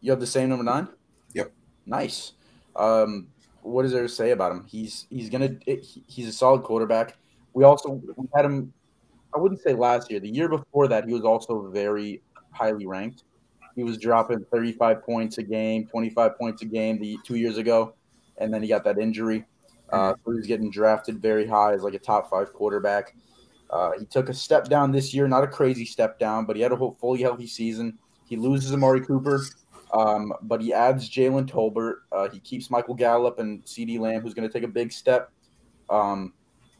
[0.00, 0.88] You have the same number nine.
[1.34, 1.52] Yep.
[1.86, 2.32] Nice.
[2.74, 3.28] Um,
[3.62, 4.64] what is there to say about him?
[4.66, 7.16] He's he's gonna he's a solid quarterback.
[7.52, 8.72] We also we had him.
[9.34, 10.20] I wouldn't say last year.
[10.20, 13.24] The year before that, he was also very highly ranked.
[13.74, 17.94] He was dropping 35 points a game, 25 points a game the two years ago,
[18.38, 19.44] and then he got that injury.
[19.90, 23.14] Uh, so he was getting drafted very high as like a top five quarterback.
[23.68, 26.62] Uh, he took a step down this year, not a crazy step down, but he
[26.62, 27.98] had a whole fully healthy season.
[28.24, 29.42] He loses Amari Cooper,
[29.92, 31.98] um, but he adds Jalen Tolbert.
[32.12, 35.30] Uh, he keeps Michael Gallup and CeeDee Lamb, who's going to take a big step.
[35.88, 36.32] Um,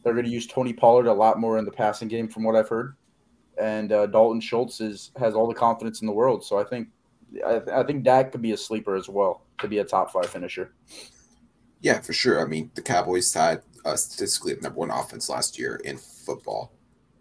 [0.03, 2.55] they're going to use Tony Pollard a lot more in the passing game, from what
[2.55, 2.95] I've heard.
[3.59, 6.45] And uh, Dalton Schultz is, has all the confidence in the world.
[6.45, 6.89] So I think
[7.45, 10.27] I, I think Dak could be a sleeper as well to be a top five
[10.27, 10.73] finisher.
[11.81, 12.43] Yeah, for sure.
[12.43, 16.73] I mean, the Cowboys had uh, statistically the number one offense last year in football,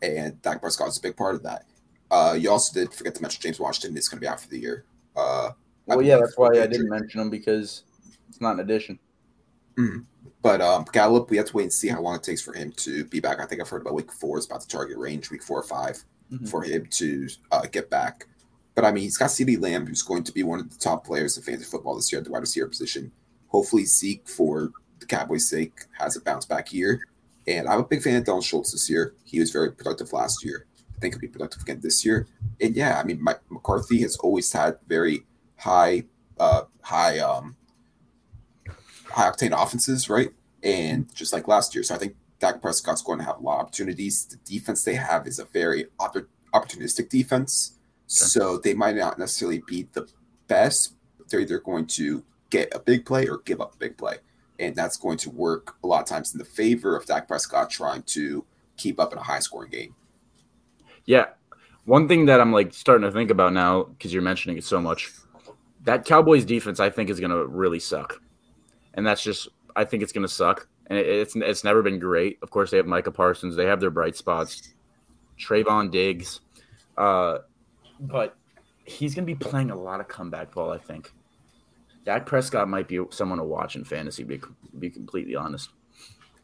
[0.03, 1.67] and Dak Prescott is a big part of that.
[2.11, 4.49] Uh, you also did forget to mention James Washington is going to be out for
[4.49, 4.85] the year.
[5.17, 5.51] Uh,
[5.87, 7.85] well, yeah, that's why I didn't mention him because
[8.29, 8.99] it's not an addition.
[9.79, 10.01] Mm-hmm.
[10.43, 12.73] But um, Gallup, we have to wait and see how long it takes for him
[12.77, 13.41] to be back.
[13.41, 15.65] I think I've heard about week four is about the target range, week four or
[15.65, 16.47] 5 mm-hmm.
[16.47, 18.27] for him to uh, get back.
[18.75, 21.05] But I mean, he's got CeeDee Lamb, who's going to be one of the top
[21.05, 23.11] players in fantasy football this year at the wide receiver position.
[23.49, 24.71] Hopefully, Zeke, for
[25.01, 27.01] the Cowboys' sake, has a bounce back year.
[27.47, 29.15] And I'm a big fan of Dalton Schultz this year.
[29.25, 30.67] He was very productive last year.
[30.95, 32.27] I think he'll be productive again this year.
[32.61, 35.25] And yeah, I mean, Mike McCarthy has always had very
[35.57, 36.05] high,
[36.39, 37.57] uh, high, um,
[39.09, 40.31] high octane offenses, right?
[40.63, 43.61] And just like last year, so I think Dak Prescott's going to have a lot
[43.61, 44.27] of opportunities.
[44.27, 48.09] The defense they have is a very opportunistic defense, okay.
[48.09, 50.09] so they might not necessarily be the
[50.49, 50.95] best.
[51.19, 54.17] But they're either going to get a big play or give up a big play,
[54.59, 57.71] and that's going to work a lot of times in the favor of Dak Prescott
[57.71, 58.45] trying to
[58.77, 59.95] keep up in a high scoring game.
[61.07, 61.27] Yeah,
[61.87, 64.81] one thing that I'm like starting to think about now because you're mentioning it so
[64.81, 65.11] much,
[65.87, 68.21] that Cowboys defense I think is going to really suck,
[68.95, 71.99] and that's just I think it's going to suck, and it, it's it's never been
[71.99, 72.39] great.
[72.43, 74.75] Of course, they have Micah Parsons, they have their bright spots,
[75.39, 76.41] Trevon Diggs,
[76.99, 77.39] uh,
[78.01, 78.37] but
[78.85, 80.73] he's going to be playing a lot of comeback ball.
[80.73, 81.13] I think
[82.05, 84.25] Dak Prescott might be someone to watch in fantasy.
[84.25, 84.41] Be
[84.79, 85.71] be completely honest.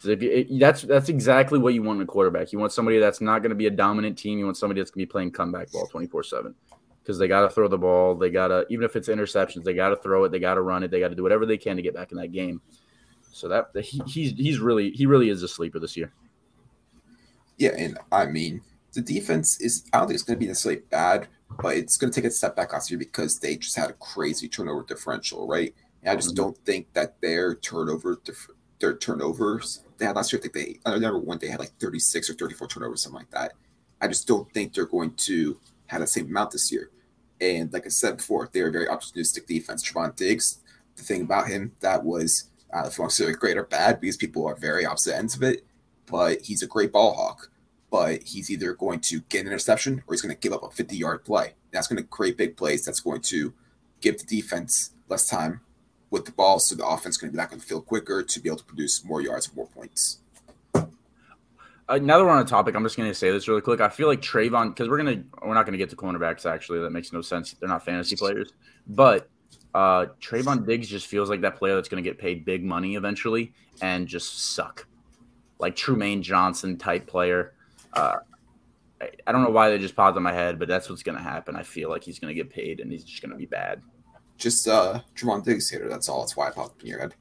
[0.04, 2.52] You, that's that's exactly what you want in a quarterback.
[2.52, 4.38] You want somebody that's not going to be a dominant team.
[4.38, 6.54] You want somebody that's going to be playing comeback ball twenty four seven
[7.02, 8.14] because they got to throw the ball.
[8.14, 10.32] They got to even if it's interceptions, they got to throw it.
[10.32, 10.90] They got to run it.
[10.90, 12.60] They got to do whatever they can to get back in that game.
[13.32, 16.12] So that he, he's he's really he really is a sleeper this year.
[17.58, 18.60] Yeah, and I mean
[18.92, 21.28] the defense is I don't think it's going to be necessarily bad,
[21.60, 23.94] but it's going to take a step back last year because they just had a
[23.94, 25.74] crazy turnover differential, right?
[26.02, 26.44] And I just mm-hmm.
[26.44, 28.20] don't think that their turnover
[28.80, 30.40] their turnovers they had last year.
[30.40, 33.30] I think they I remember one day had like 36 or 34 turnovers, something like
[33.30, 33.52] that.
[34.00, 35.58] I just don't think they're going to
[35.92, 36.90] have the same amount this year.
[37.40, 39.82] And like I said before, they're a very opportunistic defense.
[39.82, 40.58] Trevon Diggs,
[40.96, 44.00] the thing about him that was know if you want to say great or bad
[44.00, 45.64] because people are very opposite ends of it,
[46.06, 47.50] but he's a great ball hawk.
[47.90, 50.70] But he's either going to get an interception or he's going to give up a
[50.70, 51.54] 50 yard play.
[51.72, 52.84] That's going to create big plays.
[52.84, 53.52] That's going to
[54.00, 55.60] give the defense less time
[56.10, 58.22] with the ball, so the offense is going to be back on the field quicker
[58.22, 60.18] to be able to produce more yards more points.
[61.88, 63.80] Now that we're on a topic, I'm just going to say this really quick.
[63.80, 66.46] I feel like Trevon, because we're gonna we're not going to get to cornerbacks.
[66.46, 67.52] Actually, that makes no sense.
[67.52, 68.52] They're not fantasy players,
[68.86, 69.28] but
[69.74, 72.96] uh, Trevon Diggs just feels like that player that's going to get paid big money
[72.96, 74.86] eventually and just suck,
[75.58, 77.54] like Trumaine Johnson type player.
[77.92, 78.16] Uh,
[79.00, 81.18] I, I don't know why they just popped in my head, but that's what's going
[81.18, 81.56] to happen.
[81.56, 83.82] I feel like he's going to get paid and he's just going to be bad
[84.42, 85.88] just uh Javon Diggs hitter.
[85.88, 86.20] That's all.
[86.20, 87.14] That's why I popped in your head.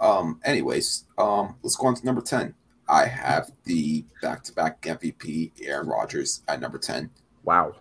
[0.00, 0.40] Um.
[0.44, 2.54] Anyways, um, let's go on to number ten.
[2.88, 7.10] I have the back-to-back MVP Aaron Rodgers at number ten.
[7.42, 7.74] Wow.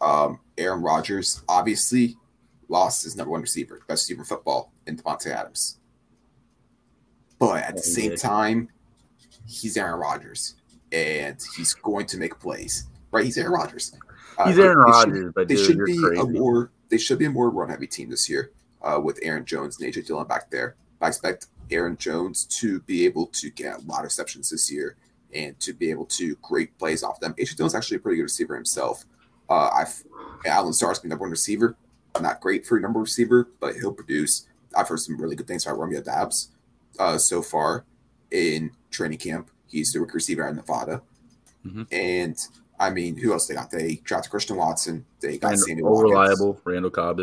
[0.00, 2.16] Um, Aaron Rodgers obviously
[2.68, 5.78] lost his number one receiver, best receiver in football in Davante Adams.
[7.38, 8.70] But at the same time,
[9.46, 10.54] he's Aaron Rodgers,
[10.92, 12.86] and he's going to make plays.
[13.10, 13.24] Right?
[13.24, 13.94] He's Aaron Rodgers.
[14.46, 16.20] He's uh, Aaron Rodgers, but they dude, should be crazy.
[16.20, 19.44] a more they should be a more run heavy team this year uh, with Aaron
[19.44, 20.76] Jones and AJ Dillon back there.
[21.00, 24.96] I expect Aaron Jones to be able to get a lot of receptions this year
[25.34, 27.34] and to be able to great plays off them.
[27.34, 29.04] AJ Dillon's actually a pretty good receiver himself.
[29.48, 30.04] Uh, I've
[30.44, 31.76] Allen Lazard's been number one receiver.
[32.20, 34.46] Not great for a number receiver, but he'll produce.
[34.74, 36.50] I've heard some really good things about Romeo Doubs
[36.98, 37.84] uh, so far
[38.30, 39.50] in training camp.
[39.66, 41.02] He's the rookie receiver at Nevada.
[41.66, 41.82] Mm-hmm.
[41.92, 42.36] And
[42.78, 43.70] I mean, who else they got?
[43.70, 45.04] They drafted Christian Watson.
[45.20, 47.20] They got Sammy reliable Randall Cobb.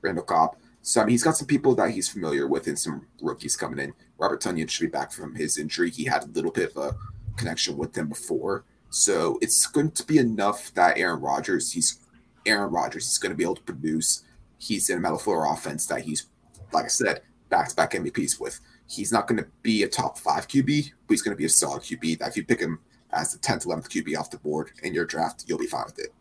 [0.00, 0.56] Randall Cobb.
[0.82, 3.78] So I mean, he's got some people that he's familiar with, and some rookies coming
[3.78, 3.94] in.
[4.18, 5.90] Robert Tonyan should be back from his injury.
[5.90, 6.96] He had a little bit of a
[7.36, 11.72] connection with them before, so it's going to be enough that Aaron Rodgers.
[11.72, 12.00] He's
[12.44, 13.06] Aaron Rodgers.
[13.06, 14.24] He's going to be able to produce.
[14.58, 16.26] He's in a Metal Floor offense that he's,
[16.72, 18.60] like I said, back-to-back MVPs with.
[18.86, 21.48] He's not going to be a top five QB, but he's going to be a
[21.48, 22.18] solid QB.
[22.18, 22.80] That if you pick him
[23.12, 25.98] as the tenth, eleventh QB off the board in your draft, you'll be fine with
[25.98, 26.12] it.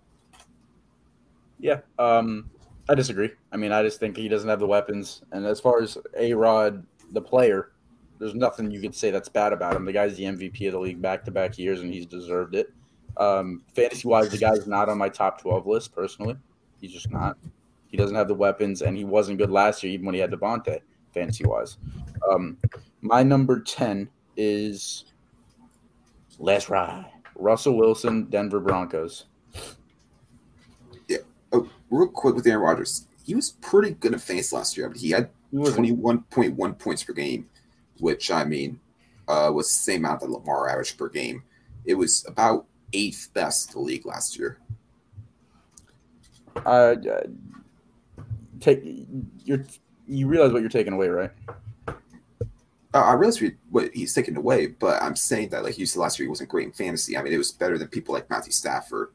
[1.60, 2.50] Yeah, um,
[2.90, 3.32] I disagree.
[3.52, 5.22] I mean, I just think he doesn't have the weapons.
[5.32, 7.72] And as far as A Rod, the player,
[8.20, 9.86] there's nothing you could say that's bad about him.
[9.86, 12.72] The guy's the MVP of the league back to back years, and he's deserved it.
[13.18, 16.36] Um, fantasy wise, the guy's not on my top 12 list personally.
[16.80, 17.38] He's just not.
[17.88, 20.32] He doesn't have the weapons, and he wasn't good last year, even when he had
[20.32, 20.80] Davante,
[21.14, 21.78] fantasy wise.
[22.32, 22.58] Um,
[23.02, 25.06] my number 10 is
[26.40, 27.12] Let's Ride.
[27.36, 29.26] Russell Wilson, Denver Broncos.
[31.92, 33.06] Real quick with Aaron Rodgers.
[33.24, 34.88] He was pretty good at fantasy last year.
[34.88, 37.48] I mean, he had 21.1 points per game,
[38.00, 38.80] which, I mean,
[39.28, 41.44] uh, was the same amount that Lamar averaged per game.
[41.86, 44.58] It was about eighth best in the league last year.
[46.66, 46.96] Uh,
[48.60, 48.82] take
[49.44, 49.64] you're
[50.08, 51.32] you realize what you're taking away, right?
[51.88, 51.94] Uh,
[52.94, 56.26] I realize what he's taking away, but I'm saying that like you said last year,
[56.26, 57.18] he wasn't great in fantasy.
[57.18, 59.14] I mean, it was better than people like Matthew Stafford,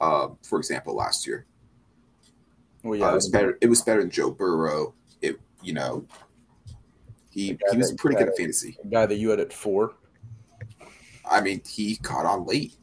[0.00, 1.44] uh, for example, last year.
[2.82, 3.58] Well, yeah, uh, it was better.
[3.60, 4.94] It was better than Joe Burrow.
[5.20, 6.06] It, you know,
[7.30, 8.76] he he was pretty good at fantasy.
[8.90, 9.94] guy that you had at four.
[11.30, 12.74] I mean, he caught on late.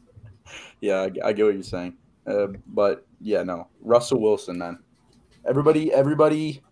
[0.80, 4.78] Yeah, I, I get what you're saying, uh, but yeah, no, Russell Wilson, man.
[5.46, 6.62] Everybody, everybody.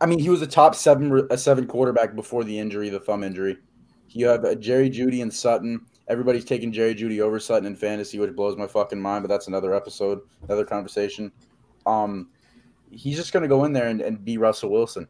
[0.00, 3.22] I mean, he was a top seven, a seven quarterback before the injury, the thumb
[3.22, 3.58] injury.
[4.08, 5.86] You have uh, Jerry Jeudy and Sutton.
[6.10, 9.22] Everybody's taking Jerry Jeudy over Sutton in fantasy, which blows my fucking mind.
[9.22, 11.32] But that's another episode, another conversation.
[11.86, 12.28] Um,
[12.90, 15.08] he's just going to go in there and, and be Russell Wilson.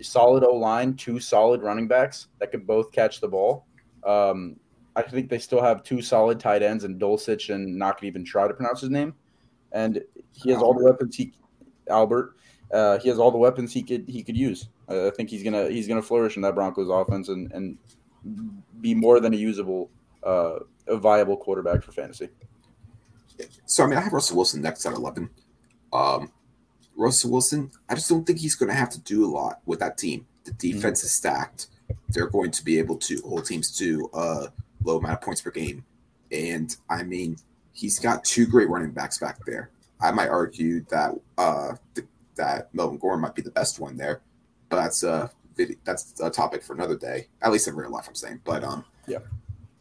[0.00, 3.66] Solid O line, two solid running backs that can both catch the ball.
[4.04, 4.56] Um,
[4.94, 8.24] I think they still have two solid tight ends and Dulcich and not to even
[8.24, 9.14] try to pronounce his name.
[9.72, 10.02] And
[10.32, 11.32] he has all the weapons he
[11.88, 12.36] Albert.
[12.72, 14.68] Uh, he has all the weapons he could he could use.
[14.88, 17.78] I think he's gonna he's gonna flourish in that Broncos offense and and
[18.80, 19.90] be more than a usable,
[20.24, 22.28] uh, a viable quarterback for fantasy.
[23.66, 25.30] So I mean, I have Russell Wilson next at eleven.
[25.92, 26.32] Um,
[26.96, 29.80] Russell Wilson, I just don't think he's going to have to do a lot with
[29.80, 30.26] that team.
[30.44, 31.06] The defense mm-hmm.
[31.06, 31.66] is stacked.
[32.10, 34.48] They're going to be able to hold teams to a
[34.82, 35.84] low amount of points per game,
[36.30, 37.36] and I mean,
[37.72, 39.70] he's got two great running backs back there.
[40.00, 42.06] I might argue that uh, the,
[42.36, 44.20] that Melvin Gordon might be the best one there,
[44.68, 45.30] but that's a
[45.84, 47.28] that's a topic for another day.
[47.42, 48.40] At least in real life, I'm saying.
[48.44, 49.18] But um, yeah.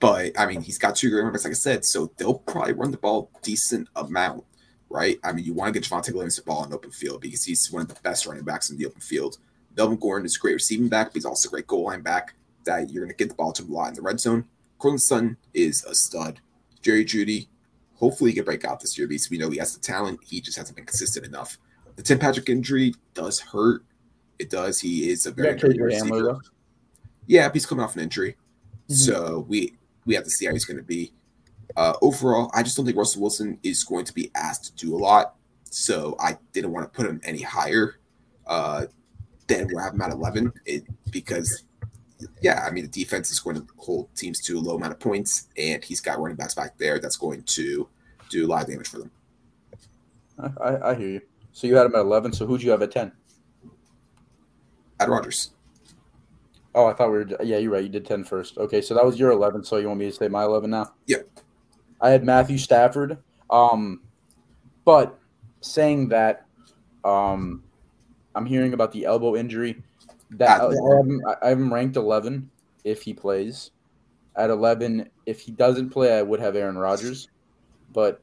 [0.02, 2.90] But I mean, he's got two great running like I said, so they'll probably run
[2.90, 4.44] the ball decent amount,
[4.90, 5.20] right?
[5.24, 7.72] I mean, you want to get Javonte Williams the ball in open field because he's
[7.72, 9.38] one of the best running backs in the open field.
[9.78, 12.34] Melvin Gordon is a great receiving back, but he's also a great goal line back
[12.66, 14.44] that you're going to get the ball to a lot in the red zone.
[14.80, 16.40] Courtland Sutton is a stud.
[16.82, 17.48] Jerry Jeudy,
[17.94, 20.20] hopefully he can break out this year because we know he has the talent.
[20.26, 21.60] He just hasn't been consistent enough.
[21.96, 23.84] The Tim Patrick injury does hurt.
[24.40, 24.80] It does.
[24.80, 26.40] He is a very good receiver.
[27.28, 28.32] Yeah, he's coming off an injury.
[28.90, 28.94] Mm-hmm.
[28.96, 31.14] So we we have to see how he's going to be.
[31.76, 34.96] Uh, overall, I just don't think Russell Wilson is going to be asked to do
[34.96, 35.36] a lot.
[35.70, 37.96] So I didn't want to put him any higher
[38.46, 38.88] uh,
[39.48, 41.64] than I have him at 11 it, because
[42.42, 45.00] yeah, I mean, the defense is going to hold teams to a low amount of
[45.00, 47.88] points, and he's got running backs back there that's going to
[48.30, 49.12] do a lot of damage for them.
[50.62, 51.22] I, I hear you.
[51.54, 52.34] So you had him at 11.
[52.34, 53.12] So who'd you have at 10?
[55.00, 55.52] At Rodgers.
[56.74, 57.28] Oh, I thought we were.
[57.44, 57.84] Yeah, you're right.
[57.84, 58.58] You did 10 first.
[58.58, 59.64] Okay, so that was your 11.
[59.64, 60.94] So you want me to say my 11 now?
[61.08, 61.28] Yep.
[62.00, 63.18] I had Matthew Stafford.
[63.50, 64.02] Um,
[64.86, 65.20] but
[65.60, 66.46] saying that,
[67.04, 67.64] um,
[68.36, 69.84] I'm hearing about the elbow injury.
[70.32, 72.50] That I have, him, I have him ranked 11
[72.86, 73.72] if he plays.
[74.38, 77.28] At 11, if he doesn't play, I would have Aaron Rodgers.
[77.92, 78.22] But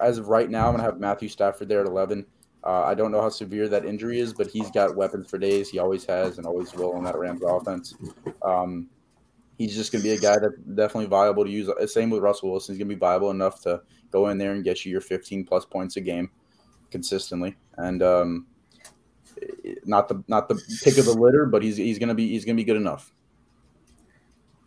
[0.00, 2.26] as of right now, I'm gonna have Matthew Stafford there at 11.
[2.64, 5.70] Uh, I don't know how severe that injury is, but he's got weapons for days.
[5.70, 7.94] He always has and always will on that Rams offense.
[8.42, 8.88] Um,
[9.56, 11.70] he's just going to be a guy that's definitely viable to use.
[11.92, 12.74] Same with Russell Wilson.
[12.74, 15.44] He's going to be viable enough to go in there and get you your 15
[15.46, 16.30] plus points a game
[16.90, 17.56] consistently.
[17.78, 18.46] And um,
[19.84, 22.56] not the not the pick of the litter, but he's he's gonna be he's gonna
[22.56, 23.12] be good enough.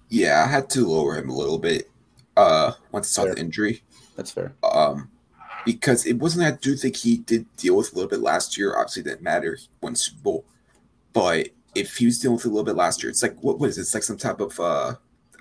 [0.09, 1.89] Yeah, I had to lower him a little bit
[2.37, 3.83] uh once I saw the injury.
[4.15, 4.55] That's fair.
[4.63, 5.09] Um
[5.65, 8.75] because it wasn't I do think he did deal with a little bit last year.
[8.77, 10.45] Obviously it didn't matter, he won Super Bowl.
[11.13, 13.77] But if he was dealing with a little bit last year, it's like what was
[13.77, 13.81] it?
[13.81, 14.95] It's like some type of uh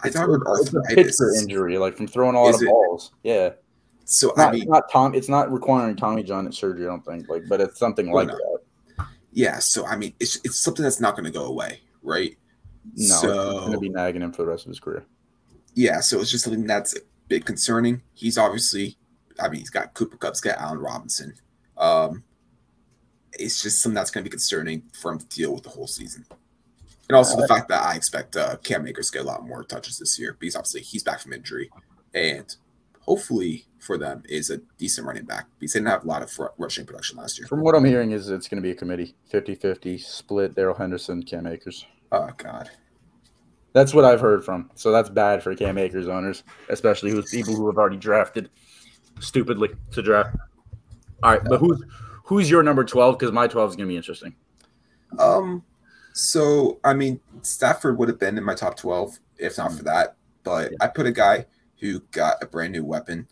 [0.05, 3.13] I thought it was a pitcher injury, like from throwing a lot is of balls.
[3.23, 3.51] Yeah.
[4.05, 5.15] So it's not, I mean, not Tom.
[5.15, 6.87] It's not requiring Tommy John surgery.
[6.87, 7.29] I don't think.
[7.29, 8.35] Like, but it's something like no.
[8.35, 9.07] that.
[9.33, 12.37] Yeah, so I mean, it's it's something that's not going to go away, right?
[12.95, 15.07] No, so, it's going to be nagging him for the rest of his career.
[15.75, 18.03] Yeah, so it's just something that's a bit concerning.
[18.13, 18.99] He's obviously,
[19.43, 21.35] I mean, he's got Cooper Kupp's got Allen Robinson.
[21.77, 22.25] Um,
[23.35, 25.87] it's just something that's going to be concerning for him to deal with the whole
[25.87, 26.25] season.
[27.09, 29.65] And also the fact that I expect uh, Cam Akers to get a lot more
[29.65, 31.71] touches this year because obviously he's back from injury,
[32.15, 32.55] and
[33.01, 36.31] hopefully for them is a decent running back because they didn't have a lot of
[36.57, 37.49] rushing production last year.
[37.49, 41.23] From what I'm hearing is it's going to be a committee 50-50 split Darrell Henderson,
[41.23, 41.85] Cam Akers.
[42.13, 42.71] Oh God.
[43.73, 44.71] That's what I've heard from.
[44.75, 48.51] So that's bad for Cam Akers owners, especially with people who have already drafted
[49.21, 50.37] stupidly to draft.
[51.23, 51.83] All right, but who's
[52.25, 54.35] who's your number 12 because my 12 is going to be interesting.
[55.19, 55.63] Um
[56.13, 60.17] so I mean Stafford would have been in my top 12 if not for that,
[60.45, 60.79] but yeah.
[60.81, 61.47] I put a guy
[61.83, 63.27] who got a brand new weapon,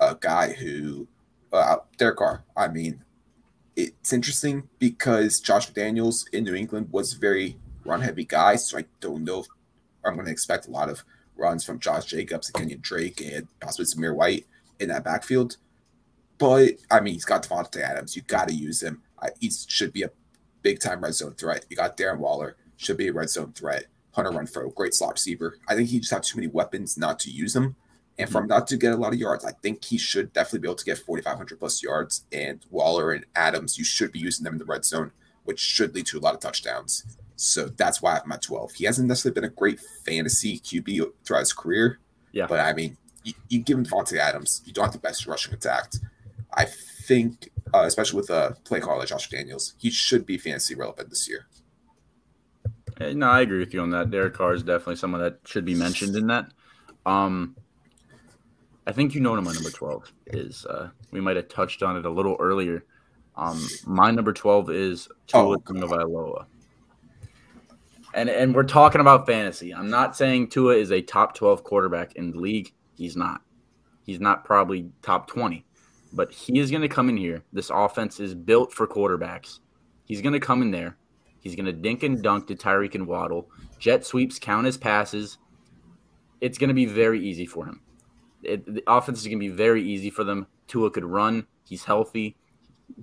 [0.00, 1.08] a guy who,
[1.52, 2.44] uh, Derek Carr.
[2.54, 3.02] I mean,
[3.74, 8.84] it's interesting because Josh Daniels in New England was very run heavy guy, so I
[9.00, 9.46] don't know if
[10.04, 11.02] I'm going to expect a lot of
[11.36, 14.46] runs from Josh Jacobs and Kenyan Drake and possibly Zamir White
[14.80, 15.56] in that backfield.
[16.38, 18.16] But I mean, he's got Davante Adams.
[18.16, 19.02] You got to use him.
[19.20, 20.10] I, he should be a
[20.62, 21.64] big time red zone threat.
[21.70, 23.86] You got Darren Waller, should be a red zone threat.
[24.12, 25.58] Hunter Renfrow, great slot receiver.
[25.68, 27.76] I think he just has too many weapons not to use them.
[28.18, 30.60] And for him not to get a lot of yards, I think he should definitely
[30.60, 32.24] be able to get 4,500 plus yards.
[32.32, 35.12] And Waller and Adams, you should be using them in the red zone,
[35.44, 37.04] which should lead to a lot of touchdowns.
[37.36, 38.72] So that's why I'm at 12.
[38.72, 41.98] He hasn't necessarily been a great fantasy QB throughout his career.
[42.32, 42.46] Yeah.
[42.46, 42.96] But I mean,
[43.26, 45.92] you, you give him Davante Adams, you don't have the best rushing attack.
[46.54, 50.74] I think, uh, especially with a play caller like Josh Daniels, he should be fantasy
[50.74, 51.46] relevant this year.
[53.00, 54.10] No, I agree with you on that.
[54.10, 56.50] Derek Carr is definitely someone that should be mentioned in that.
[57.04, 57.56] Um,
[58.86, 60.64] I think you know what my number 12 is.
[60.64, 62.84] Uh, we might have touched on it a little earlier.
[63.34, 66.46] Um, my number 12 is Tua oh, Tagovailoa.
[68.14, 69.74] And, and we're talking about fantasy.
[69.74, 72.72] I'm not saying Tua is a top 12 quarterback in the league.
[72.96, 73.42] He's not.
[74.04, 75.64] He's not probably top 20.
[76.12, 77.42] But he is going to come in here.
[77.52, 79.60] This offense is built for quarterbacks.
[80.04, 80.96] He's going to come in there.
[81.40, 83.50] He's going to dink and dunk to Tyreek and Waddle.
[83.78, 85.38] Jet sweeps count as passes.
[86.40, 87.80] It's going to be very easy for him
[88.46, 90.46] it, the offense is going to be very easy for them.
[90.68, 91.46] Tua could run.
[91.68, 92.36] He's healthy.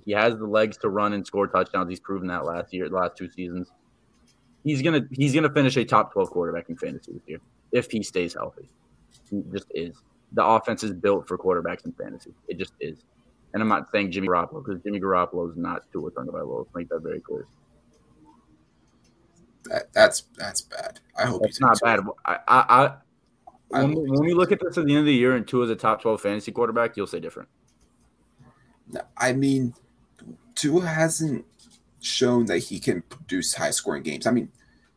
[0.04, 1.90] He has the legs to run and score touchdowns.
[1.90, 3.70] He's proven that last year, last two seasons.
[4.64, 7.38] He's gonna he's gonna finish a top twelve quarterback in fantasy this year
[7.70, 8.70] if he stays healthy.
[9.30, 9.96] He just is.
[10.32, 12.32] The offense is built for quarterbacks in fantasy.
[12.48, 13.04] It just is.
[13.52, 16.58] And I'm not saying Jimmy Garoppolo because Jimmy Garoppolo is not Tua Tagovailoa.
[16.58, 17.46] Let's make that very clear.
[19.66, 21.00] That, that's that's bad.
[21.16, 22.00] I hope it's not bad.
[22.24, 22.94] I, I
[23.68, 25.70] when, when we look at this at the end of the year and Tua is
[25.70, 27.48] a top 12 fantasy quarterback, you'll say different.
[29.16, 29.74] I mean,
[30.54, 31.46] Tua hasn't
[32.00, 34.26] shown that he can produce high scoring games.
[34.26, 34.50] I mean,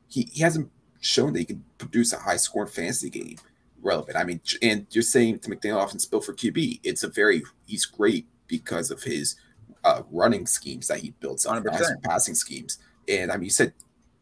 [0.09, 0.69] he, he hasn't
[0.99, 3.37] shown that he can produce a high scoring fantasy game
[3.81, 4.17] relevant.
[4.17, 7.85] I mean, and you're saying to McDaniel offense built for QB, it's a very, he's
[7.85, 9.35] great because of his
[9.83, 11.63] uh, running schemes that he builds on,
[12.03, 12.79] passing schemes.
[13.07, 13.73] And I mean, you said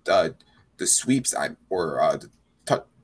[0.09, 0.29] uh,
[0.77, 2.29] the sweeps I, or uh, the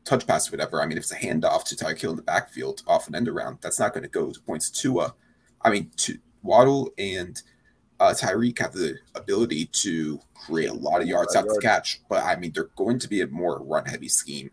[0.04, 0.82] touch pass whatever.
[0.82, 3.28] I mean, if it's a handoff to Tyreek Hill in the backfield off an end
[3.28, 5.10] around, that's not going to go to points to uh
[5.62, 7.41] I mean to Waddle and
[7.99, 12.24] uh, Tyreek have the ability to create a lot of yards after the catch, but
[12.24, 14.49] I mean they're going to be a more run heavy scheme,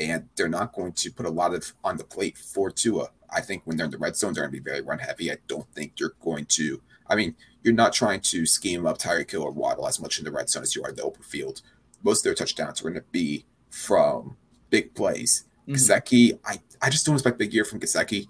[0.00, 3.10] and they're not going to put a lot of on the plate for Tua.
[3.28, 5.30] I think when they're in the red zone, they're going to be very run heavy.
[5.30, 6.80] I don't think you're going to.
[7.06, 10.24] I mean, you're not trying to scheme up Tyreek Hill or Waddle as much in
[10.24, 11.60] the red zone as you are in the open field.
[12.02, 14.36] Most of their touchdowns are going to be from
[14.70, 15.44] big plays.
[15.68, 18.26] mm Gesicki, I, I just don't expect big year from Gesicki.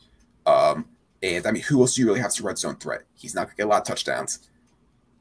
[0.46, 0.86] Um,
[1.22, 3.02] and I mean, who else do you really have to red zone threat?
[3.14, 4.40] He's not gonna get a lot of touchdowns.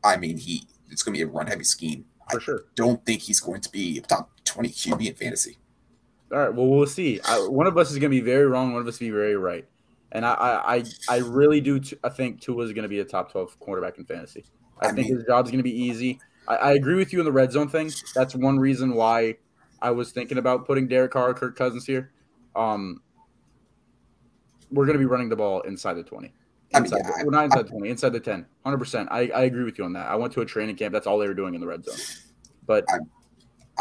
[0.04, 2.06] I mean, he it's gonna be a run heavy scheme.
[2.32, 2.64] For I sure.
[2.76, 5.58] don't think he's going to be top 20 QB in fantasy.
[6.32, 7.20] All right, well, we'll see.
[7.22, 8.72] I, one of us is going to be very wrong.
[8.72, 9.66] One of us will be very right.
[10.12, 11.80] And I, I, I really do.
[11.80, 14.46] T- I think Tua is going to be a top 12 quarterback in fantasy.
[14.82, 16.20] I, I think mean, his job's going to be easy.
[16.48, 17.92] I, I, agree with you on the red zone thing.
[18.16, 19.38] That's one reason why
[19.82, 22.12] I was thinking about putting Derek Carr, Kirk Cousins here.
[22.56, 23.02] Um,
[24.72, 26.32] we're going to be running the ball inside the 20.
[26.72, 28.46] Inside I mean, yeah, the, not inside the 20, inside the 10.
[28.66, 29.08] 100%.
[29.10, 30.08] I, I agree with you on that.
[30.08, 30.94] I went to a training camp.
[30.94, 31.98] That's all they were doing in the red zone.
[32.66, 32.86] But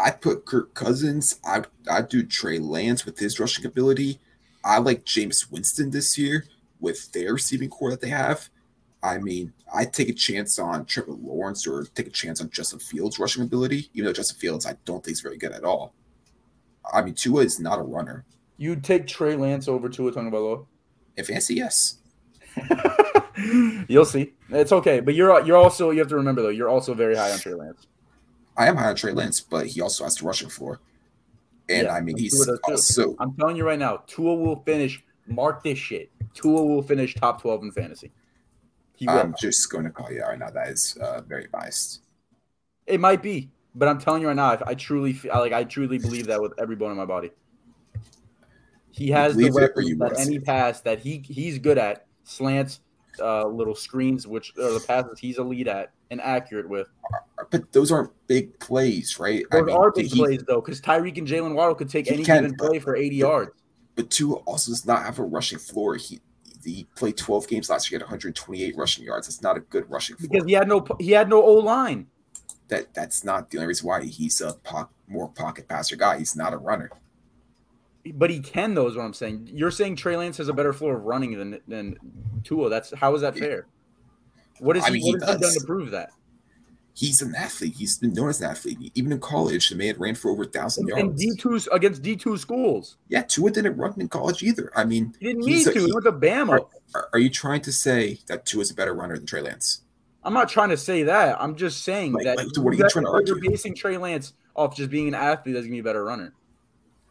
[0.01, 1.39] I, put Kirk Cousins.
[1.43, 4.19] I I do Trey Lance with his rushing ability.
[4.63, 6.45] I like Jameis Winston this year
[6.79, 8.49] with their receiving corps that they have.
[9.01, 12.79] I mean, I take a chance on Trevor Lawrence or take a chance on Justin
[12.79, 15.93] Fields' rushing ability, even though Justin Fields I don't think is very good at all.
[16.91, 18.25] I mean, Tua is not a runner.
[18.57, 20.65] You'd take Trey Lance over Tua Tagovailoa?
[21.15, 21.99] In fancy, yes.
[23.87, 24.33] You'll see.
[24.49, 27.31] It's okay, but you're you're also you have to remember though you're also very high
[27.31, 27.87] on Trey Lance.
[28.59, 30.81] I am high on Trey Lance, but he also has the rushing floor,
[31.69, 33.15] and yeah, I mean he's also.
[33.17, 35.01] I'm telling you right now, Tua will finish.
[35.27, 36.11] Mark this shit.
[36.33, 38.11] Tua will finish top twelve in fantasy.
[39.07, 40.49] I'm just going to call you out right now.
[40.49, 42.01] That is uh, very biased.
[42.85, 45.63] It might be, but I'm telling you right now, I, I truly feel like I
[45.63, 47.31] truly believe that with every bone in my body.
[48.91, 52.07] He has the believe it or weapons that any pass that he he's good at,
[52.25, 52.81] slants,
[53.21, 56.87] uh, little screens, which are the passes he's elite at and accurate with.
[57.51, 59.45] But those aren't big plays, right?
[59.51, 62.43] Those are big he- plays though, because Tyreek and Jaylen Waddle could take any can,
[62.43, 63.51] given but- play for 80 but- yards.
[63.95, 65.95] But Tua also does not have a rushing floor.
[65.95, 66.21] He
[66.63, 69.27] he played 12 games last year, he had 128 rushing yards.
[69.27, 70.29] That's not a good rushing floor.
[70.29, 72.07] Because he had no he had no O line.
[72.69, 76.17] that that's not the only reason why he's a po- more pocket passer guy.
[76.17, 76.91] He's not a runner.
[78.13, 79.49] But he can though, is what I'm saying.
[79.53, 81.97] You're saying Trey Lance has a better floor of running than than
[82.43, 82.69] Tua.
[82.69, 83.67] That's how is that fair?
[84.59, 86.11] What is I he, mean, he what has he done to prove that?
[86.93, 87.75] He's an athlete.
[87.77, 88.91] He's been known as an athlete.
[88.93, 91.21] Even in college, the man ran for over a thousand And yards.
[91.21, 92.97] D two against D two schools.
[93.07, 94.69] yeah, Tua didn't run in college either.
[94.75, 95.79] I mean, He didn't need a- to.
[95.85, 96.65] He went to Bama.
[96.93, 99.81] are, are you trying to say that Tua's a better runner than Trey Lance?
[100.25, 101.41] I'm not trying to say that.
[101.41, 103.35] I'm just saying Like- that like, what are you trying to argue?
[103.35, 106.33] You're basing Trey Lance off just being an athlete that's gonna be a better runner.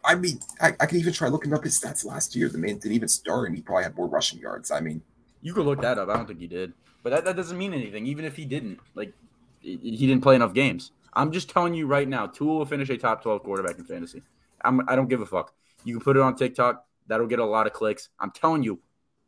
[0.05, 2.49] I mean, I, I can even try looking up his stats last year.
[2.51, 4.70] The man didn't even start, and he probably had more rushing yards.
[4.70, 5.01] I mean,
[5.40, 6.09] You could look that up.
[6.11, 6.72] I don't think he did,
[7.03, 8.07] but that, that doesn't mean anything.
[8.07, 9.12] Even if he didn't, like
[9.61, 9.76] he
[10.07, 10.92] didn't play enough games.
[11.14, 14.22] I'm just telling you right now, Tua will finish a top 12 quarterback in fantasy.
[14.64, 15.53] I'm, I don't give a fuck.
[15.84, 16.84] You can put it on TikTok.
[17.07, 18.11] That'll get a lot of clicks.
[18.20, 18.78] I'm telling you,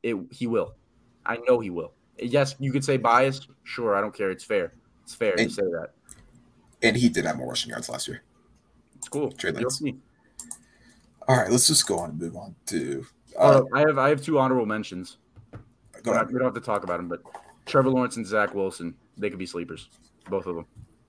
[0.03, 0.75] it he will.
[1.27, 1.93] I know he will.
[2.19, 3.49] Yes, you could say biased.
[3.65, 4.31] Sure, I don't care.
[4.31, 4.73] It's fair.
[5.05, 5.91] It's fair to And- say that.
[6.83, 8.23] and he did have more rushing yards last year.
[8.97, 9.33] It's cool.
[9.33, 9.79] Trey You'll Lance.
[9.79, 9.97] see.
[11.29, 13.07] All right, let's just go on and move on to.
[13.39, 15.17] Uh, Uh, I have I have two honorable mentions.
[16.03, 16.27] go ahead.
[16.29, 17.23] We don't have to talk about them, but
[17.71, 19.89] Trevor Lawrence and Zach Wilson, they could be sleepers,
[20.29, 20.67] both of them.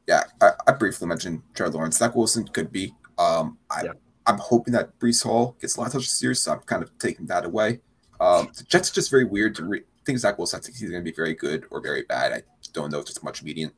[0.07, 1.97] yeah, I, I briefly mentioned Trevor Lawrence.
[1.97, 2.93] Zach Wilson could be.
[3.17, 3.91] Um, I, Yeah.
[4.27, 6.83] I'm hoping that Breece Hall gets a lot of touches this year, so I'm kind
[6.83, 7.81] of taking that away.
[8.19, 10.59] Um, the Jets are just very weird to re- think Zach Wilson.
[10.59, 12.31] I think he's going to be very good or very bad.
[12.31, 13.71] I don't know, just much median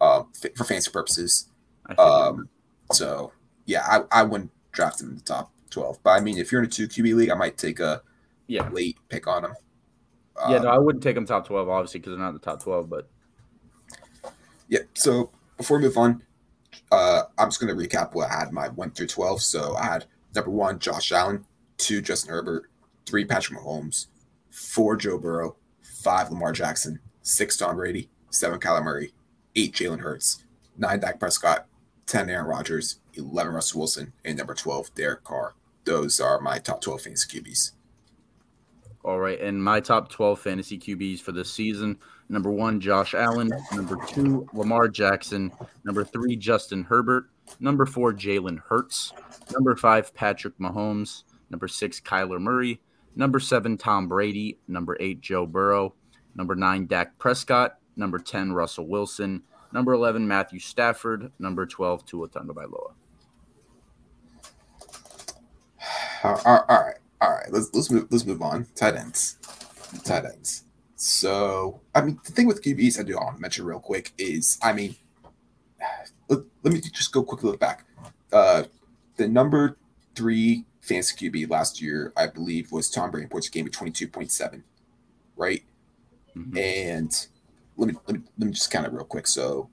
[0.00, 1.50] um, fa- for fantasy purposes.
[1.98, 2.48] Um,
[2.92, 3.32] so
[3.66, 6.02] yeah, I, I wouldn't draft him in the top 12.
[6.04, 8.02] But I mean, if you're in a two QB league, I might take a
[8.46, 8.68] yeah.
[8.68, 9.54] late pick on him.
[10.48, 12.62] Yeah, Um, no, I wouldn't take them top 12, obviously, because they're not the top
[12.62, 13.08] 12, but
[14.68, 14.80] Yeah.
[14.94, 16.22] So before we move on,
[16.92, 19.42] uh, I'm just going to recap what I had my one through twelve.
[19.42, 21.44] So I had number one Josh Allen,
[21.76, 22.70] two Justin Herbert,
[23.06, 24.06] three Patrick Mahomes,
[24.50, 29.12] four Joe Burrow, five Lamar Jackson, six Tom Brady, seven Kyler Murray,
[29.56, 30.44] eight Jalen Hurts,
[30.76, 31.66] nine Dak Prescott,
[32.06, 35.54] ten Aaron Rodgers, eleven Russell Wilson, and number twelve Derek Carr.
[35.84, 37.72] Those are my top twelve fantasy QBs.
[39.04, 39.40] All right.
[39.40, 41.98] And my top 12 fantasy QBs for this season
[42.30, 43.50] number one, Josh Allen.
[43.74, 45.52] Number two, Lamar Jackson.
[45.84, 47.28] Number three, Justin Herbert.
[47.58, 49.12] Number four, Jalen Hurts.
[49.52, 51.24] Number five, Patrick Mahomes.
[51.50, 52.80] Number six, Kyler Murray.
[53.16, 54.58] Number seven, Tom Brady.
[54.68, 55.94] Number eight, Joe Burrow.
[56.36, 57.76] Number nine, Dak Prescott.
[57.96, 59.42] Number 10, Russell Wilson.
[59.72, 61.32] Number 11, Matthew Stafford.
[61.38, 62.92] Number 12, Tua Tagovailoa.
[66.22, 67.50] All right, all right.
[67.50, 68.66] Let's let's move let's move on.
[68.74, 69.36] Tight ends,
[70.04, 70.64] tight ends.
[70.96, 74.58] So I mean, the thing with QBs I do want to mention real quick is
[74.62, 74.96] I mean,
[76.28, 77.84] let, let me just go quickly look back.
[78.32, 78.64] Uh,
[79.16, 79.76] the number
[80.14, 83.26] three fantasy QB last year, I believe, was Tom Brady.
[83.28, 84.64] Points a game of twenty two point seven,
[85.36, 85.62] right?
[86.36, 86.56] Mhm.
[86.56, 87.26] And
[87.76, 89.26] let me let me let me just count it real quick.
[89.26, 89.68] So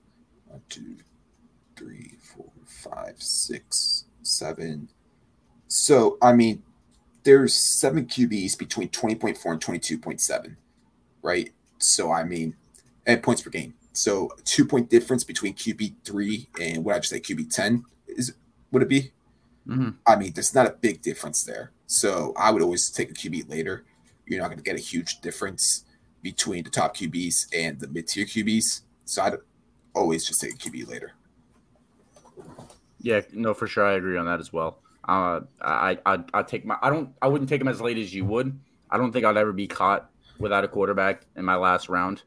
[0.48, 0.98] one, two,
[1.76, 4.90] three, four, five, six, seven.
[5.68, 6.64] So I mean,
[7.28, 10.56] there's seven QBs between twenty point four and twenty two point seven,
[11.22, 11.52] right?
[11.78, 12.56] So I mean,
[13.06, 13.74] at points per game.
[13.92, 18.34] So two point difference between QB three and what I just say QB ten is
[18.72, 19.12] would it be?
[19.68, 19.96] Mhm.
[20.08, 21.74] I mean, there's not a big difference there.
[21.88, 23.84] So I would always take a QB later.
[24.26, 25.84] You're not going to get a huge difference
[26.22, 28.84] between the top QBs and the mid tier QBs.
[29.04, 29.36] So I'd
[29.94, 31.12] always just take a QB later.
[33.02, 34.80] Yeah, no, for sure, I agree on that as well.
[35.08, 38.14] Uh, I, I, I take my, I don't, I wouldn't take him as late as
[38.14, 38.60] you would.
[38.90, 42.24] I don't think I'd ever be caught without a quarterback in my last round.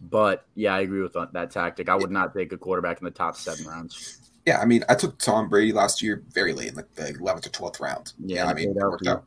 [0.00, 1.88] But yeah, I agree with that, that tactic.
[1.88, 4.30] I would not take a quarterback in the top seven rounds.
[4.46, 7.46] Yeah, I mean, I took Tom Brady last year very late in like the 11th
[7.46, 8.12] or 12th round.
[8.18, 9.24] Yeah, I mean, it worked out.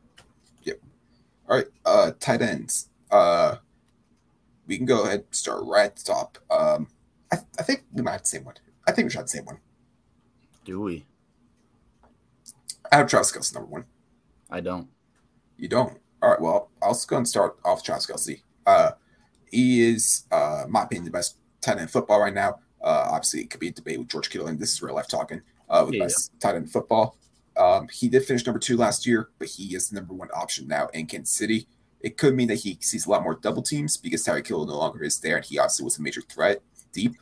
[0.64, 0.80] Yep.
[1.48, 2.88] All right, uh, tight ends.
[3.10, 3.56] Uh,
[4.66, 6.38] we can go ahead and start right at the top.
[6.50, 6.88] Um,
[7.32, 8.56] I, I think we might have the same one.
[8.86, 9.58] I think we should have the same one.
[10.64, 11.06] Do we?
[12.92, 13.84] I have Travis Kelce number one.
[14.50, 14.88] I don't.
[15.56, 15.98] You don't.
[16.22, 16.40] All right.
[16.40, 18.42] Well, I'll go and start off Travis Kelce.
[18.66, 18.92] Uh,
[19.50, 22.60] he is, uh, my opinion, the best tight end football right now.
[22.82, 25.08] Uh, obviously, it could be a debate with George Kittle, and this is real life
[25.08, 25.40] talking.
[25.68, 27.16] Uh, with Yeah, best tight end football.
[27.56, 30.68] Um, he did finish number two last year, but he is the number one option
[30.68, 31.66] now in Kansas City.
[32.00, 34.76] It could mean that he sees a lot more double teams because Tyreek Hill no
[34.76, 36.60] longer is there, and he obviously was a major threat
[36.92, 37.14] deep.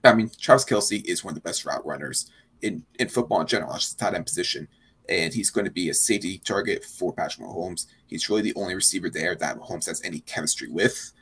[0.00, 2.30] But, I mean, Travis Kelce is one of the best route runners
[2.62, 4.68] in, in football in general, just the tight end position.
[5.08, 7.86] And he's going to be a safety target for Patrick Mahomes.
[8.06, 11.12] He's really the only receiver there that Mahomes has any chemistry with.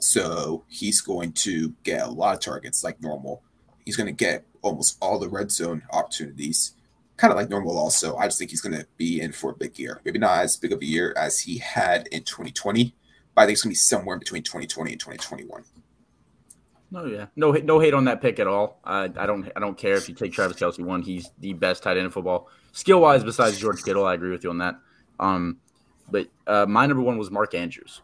[0.00, 3.42] So he's going to get a lot of targets like normal.
[3.84, 6.74] He's going to get almost all the red zone opportunities,
[7.16, 7.76] kind of like normal.
[7.76, 10.00] Also, I just think he's going to be in for a big year.
[10.04, 12.94] Maybe not as big of a year as he had in 2020,
[13.34, 15.64] but I think it's going to be somewhere between 2020 and 2021.
[16.92, 18.78] No, yeah, no, no hate on that pick at all.
[18.84, 21.00] I, I don't, I don't care if you take Travis Kelce one.
[21.00, 23.24] He's the best tight end in football, skill wise.
[23.24, 24.78] Besides George Kittle, I agree with you on that.
[25.18, 25.56] Um,
[26.10, 28.02] but uh, my number one was Mark Andrews.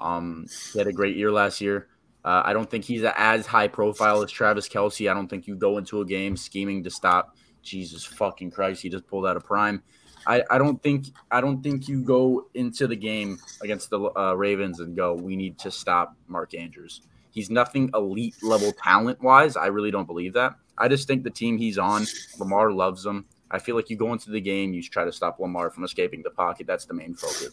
[0.00, 1.88] Um, he had a great year last year.
[2.24, 5.10] Uh, I don't think he's as high profile as Travis Kelce.
[5.10, 7.34] I don't think you go into a game scheming to stop.
[7.62, 9.82] Jesus fucking Christ, he just pulled out a prime.
[10.26, 14.34] I, I don't think I don't think you go into the game against the uh,
[14.34, 17.02] Ravens and go, we need to stop Mark Andrews.
[17.38, 19.56] He's nothing elite level talent wise.
[19.56, 20.56] I really don't believe that.
[20.76, 22.04] I just think the team he's on,
[22.36, 23.26] Lamar loves him.
[23.48, 26.24] I feel like you go into the game, you try to stop Lamar from escaping
[26.24, 26.66] the pocket.
[26.66, 27.50] That's the main focus.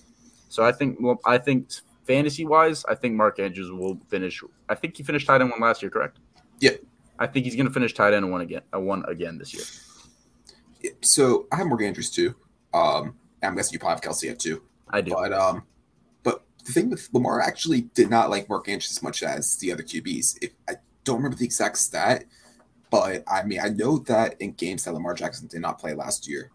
[0.49, 1.69] So I think well, I think
[2.07, 4.41] fantasy wise, I think Mark Andrews will finish.
[4.69, 6.17] I think he finished tight end one last year, correct?
[6.59, 6.71] Yeah.
[7.19, 10.93] I think he's going to finish tight end one again, a one again this year.
[11.03, 12.33] So I have Mark Andrews too.
[12.73, 14.63] Um, I'm guessing you probably have Kelce at too.
[14.89, 15.11] I do.
[15.11, 15.61] But um,
[16.65, 19.83] the thing with Lamar actually did not like Mark Andrews as much as the other
[19.83, 20.37] QBs.
[20.41, 22.25] If I don't remember the exact stat,
[22.89, 26.27] but I mean I know that in games that Lamar Jackson did not play last
[26.27, 26.51] year,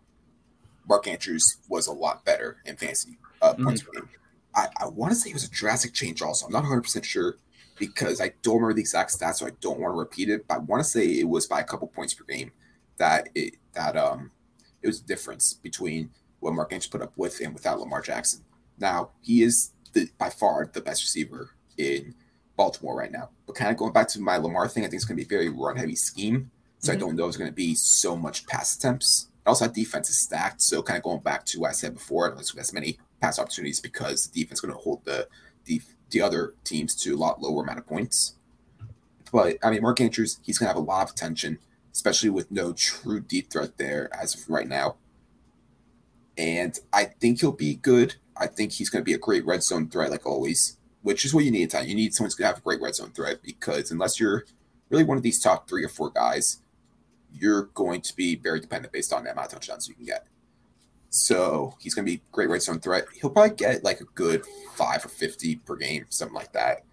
[0.89, 3.93] Mark Andrews was a lot better in fantasy uh, points mm-hmm.
[3.93, 4.11] per game.
[4.55, 6.47] I, I want to say it was a drastic change also.
[6.47, 7.37] I'm not 100% sure
[7.79, 10.47] because I don't remember the exact stats, so I don't want to repeat it.
[10.49, 12.51] But I want to say it was by a couple points per game
[12.99, 14.31] that it that um
[14.83, 18.45] it was a difference between what Mark Andrews put up with and without Lamar Jackson.
[18.79, 22.15] Now he is the, by far the best receiver in
[22.57, 23.31] Baltimore right now.
[23.47, 25.35] But kind of going back to my Lamar thing, I think it's going to be
[25.35, 26.51] a very run heavy scheme.
[26.79, 26.97] So mm-hmm.
[26.97, 29.29] I don't know if it's going to be so much pass attempts.
[29.47, 30.63] Also, that defense is stacked.
[30.63, 33.81] So kind of going back to what I said before, there's as many pass opportunities
[33.81, 35.29] because the defense is going to hold the,
[35.65, 35.81] the
[36.11, 38.35] the other teams to a lot lower amount of points.
[39.33, 41.59] But I mean, Mark Andrews, he's going to have a lot of attention,
[41.93, 44.97] especially with no true deep threat there as of right now.
[46.37, 48.17] And I think he'll be good.
[48.41, 51.35] I think he's going to be a great red zone threat, like always, which is
[51.35, 51.87] what you need at time.
[51.87, 54.47] You need someone who's going to have a great red zone threat because unless you're
[54.89, 56.63] really one of these top three or four guys,
[57.33, 60.27] you're going to be very dependent based on the amount of touchdowns you can get.
[61.11, 63.05] So he's going to be great red zone threat.
[63.21, 66.85] He'll probably get like a good five or 50 per game, something like that.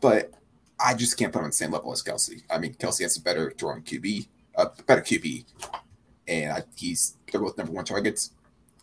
[0.00, 0.32] But
[0.78, 2.42] I just can't put him on the same level as Kelce.
[2.50, 5.44] I mean, Kelce has a better throwing QB, a better QB,
[6.26, 8.32] and I, he's they're both number one targets.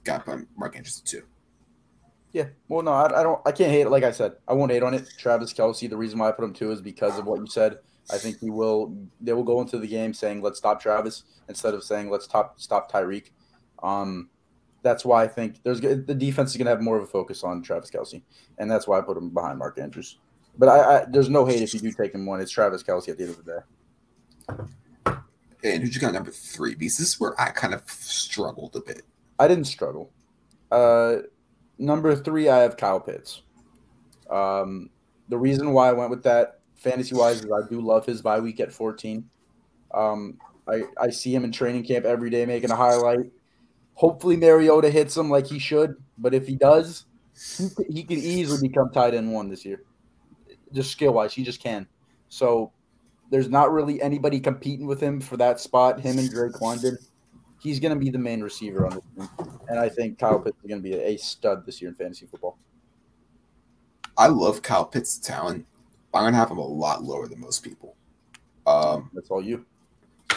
[0.04, 1.24] Got to put Mark Andrews too.
[2.36, 3.42] Yeah, well, no, I, I, don't.
[3.46, 3.90] I can't hate it.
[3.90, 5.08] Like I said, I won't hate on it.
[5.18, 5.90] Travis Kelce.
[5.90, 7.78] The reason why I put him two is because of what you said.
[8.12, 8.94] I think he will.
[9.22, 12.60] They will go into the game saying, "Let's stop Travis," instead of saying, "Let's stop
[12.60, 13.32] stop Tyreek."
[13.82, 14.30] Um,
[14.82, 17.42] that's why I think there's the defense is going to have more of a focus
[17.42, 18.22] on Travis Kelce,
[18.58, 20.20] and that's why I put him behind Mark Andrews.
[20.58, 22.42] But I, I there's no hate if you do take him one.
[22.42, 25.16] It's Travis Kelce at the end of the day.
[25.64, 26.76] And who'd you got number three?
[26.76, 29.04] Because this is where I kind of struggled a bit.
[29.40, 30.12] I didn't struggle.
[30.70, 31.20] Uh,
[31.78, 33.42] number three, I have Kyle Pitts.
[34.30, 34.90] Um,
[35.30, 38.40] the reason why I went with that fantasy wise is I do love his bye
[38.40, 39.28] week at 14.
[39.94, 43.32] Um, I, I see him in training camp every day making a highlight.
[43.94, 47.06] Hopefully Mariota hits him like he should, but if he does,
[47.58, 49.84] he, he could easily become tight end one this year.
[50.74, 51.88] Just skill wise, he just can.
[52.30, 52.72] So
[53.30, 56.00] there's not really anybody competing with him for that spot.
[56.00, 56.98] Him and Drake London.
[57.66, 60.57] He's going to be the main receiver on this team, and I think Kyle Pitts
[60.63, 62.57] is going to be a stud this year in fantasy football.
[64.18, 65.66] I love Kyle Pitts' talent.
[66.13, 67.95] I'm going to have him a lot lower than most people.
[68.66, 69.66] Um, That's all you.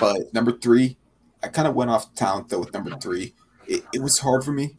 [0.01, 0.97] But number three,
[1.43, 3.35] I kind of went off talent though with number three
[3.69, 4.77] it, it was hard for me,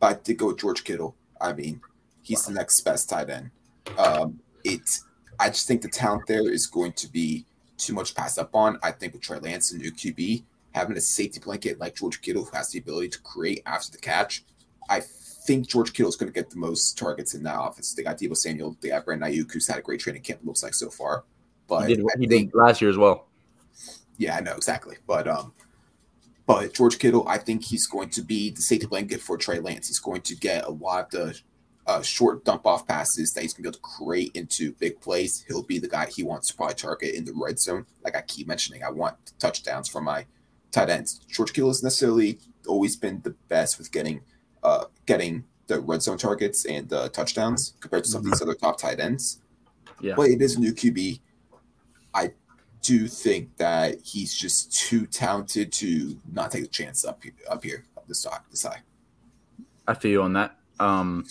[0.00, 1.14] but I did go with George Kittle.
[1.40, 1.80] I mean,
[2.22, 3.50] he's the next best tight end.
[3.98, 4.80] Um, it,
[5.38, 7.44] I just think the talent there is going to be
[7.76, 8.78] too much passed up on.
[8.82, 10.42] I think with Trey Lance and new QB,
[10.72, 13.98] having a safety blanket like George Kittle, who has the ability to create after the
[13.98, 14.44] catch,
[14.88, 15.02] I
[15.46, 17.94] think George Kittle is going to get the most targets in that offense.
[17.94, 20.40] They got Deebo Samuel, they got Brandon Aiyuk, who's had a great training camp.
[20.44, 21.24] Looks like so far,
[21.66, 23.26] but he did, he think, did last year as well.
[24.18, 25.52] Yeah, I know exactly, but um,
[26.46, 29.88] but George Kittle, I think he's going to be the safety blanket for Trey Lance.
[29.88, 31.40] He's going to get a lot of the
[31.86, 35.00] uh, short dump off passes that he's going to be able to create into big
[35.00, 35.44] plays.
[35.48, 37.86] He'll be the guy he wants to probably target in the red zone.
[38.04, 40.26] Like I keep mentioning, I want touchdowns from my
[40.70, 41.20] tight ends.
[41.28, 44.20] George Kittle has necessarily always been the best with getting
[44.62, 48.54] uh, getting the red zone targets and the touchdowns compared to some of these other
[48.54, 49.40] top tight ends.
[50.00, 50.14] Yeah.
[50.16, 51.20] But it is a new QB.
[52.14, 52.32] I
[52.82, 57.62] do think that he's just too talented to not take a chance up here, up
[57.62, 58.80] here, up this side, this high.
[59.86, 60.56] I feel you on that.
[60.78, 61.26] Um,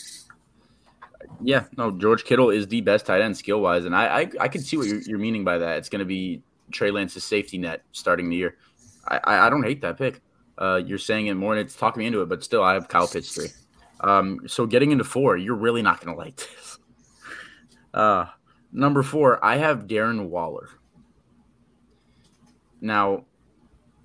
[1.41, 4.47] yeah, no, George Kittle is the best tight end skill wise, and I, I I
[4.47, 5.77] can see what you're, you're meaning by that.
[5.77, 8.57] It's going to be Trey Lance's safety net starting the year.
[9.09, 10.21] I, I, don't hate that pick.
[10.57, 12.87] Uh, you're saying it more, and it's talking me into it, but still, I have
[12.87, 13.49] Kyle Pitts three.
[14.01, 16.77] Um, so getting into four, you're really not going to like this.
[17.91, 18.27] Uh,
[18.71, 20.69] number four, I have Darren Waller.
[22.81, 23.25] Now,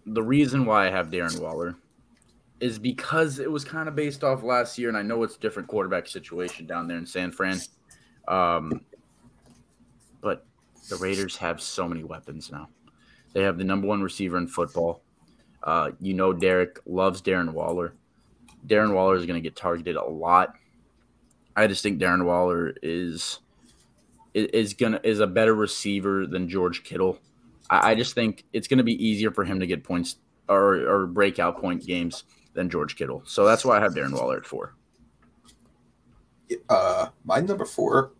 [0.06, 1.76] the reason why I have Darren Waller
[2.60, 5.38] is because it was kind of based off last year, and I know it's a
[5.38, 7.60] different quarterback situation down there in San Fran.
[8.26, 8.80] Um,
[10.22, 10.46] but
[10.88, 12.70] the Raiders have so many weapons now.
[13.34, 15.02] They have the number one receiver in football.
[15.62, 17.92] Uh, you know, Derek loves Darren Waller.
[18.66, 20.54] Darren Waller is going to get targeted a lot.
[21.56, 23.40] I just think Darren Waller is
[24.32, 27.18] is gonna is a better receiver than George Kittle.
[27.70, 30.16] I, I just think it's going to be easier for him to get points
[30.48, 32.24] or, or breakout point games
[32.54, 33.22] than George Kittle.
[33.26, 34.74] So that's why I have Darren Waller at four.
[36.68, 38.12] Uh, my number four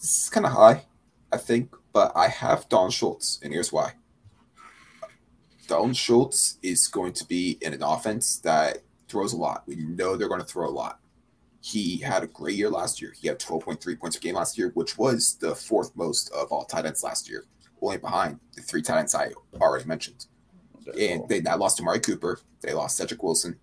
[0.00, 0.84] is kind of high,
[1.32, 3.94] I think, but I have Don Schultz, and here's why.
[5.72, 9.62] Don Schultz is going to be in an offense that throws a lot.
[9.66, 11.00] We know they're going to throw a lot.
[11.62, 13.14] He had a great year last year.
[13.18, 16.66] He had 12.3 points per game last year, which was the fourth most of all
[16.66, 17.46] tight ends last year,
[17.80, 19.30] only behind the three tight ends I
[19.62, 20.26] already mentioned.
[21.00, 22.38] And they now lost to Mari Cooper.
[22.60, 23.58] They lost Cedric Wilson.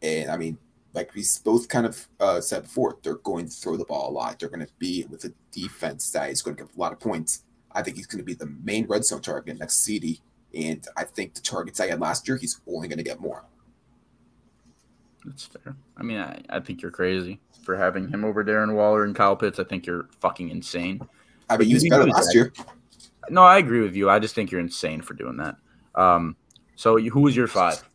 [0.00, 0.56] And I mean,
[0.94, 4.12] like we both kind of uh, said before, they're going to throw the ball a
[4.12, 4.38] lot.
[4.38, 7.00] They're going to be with a defense that is going to give a lot of
[7.00, 7.42] points.
[7.70, 10.20] I think he's going to be the main red zone target next CeeDee.
[10.54, 13.44] And I think the targets I had last year, he's only going to get more.
[15.24, 15.76] That's fair.
[15.96, 19.36] I mean, I, I think you're crazy for having him over Darren Waller and Kyle
[19.36, 19.58] Pitts.
[19.58, 21.06] I think you're fucking insane.
[21.50, 22.52] I mean, he was better last year.
[23.30, 24.08] No, I agree with you.
[24.08, 25.56] I just think you're insane for doing that.
[25.94, 26.36] Um,
[26.76, 27.86] so who was your five?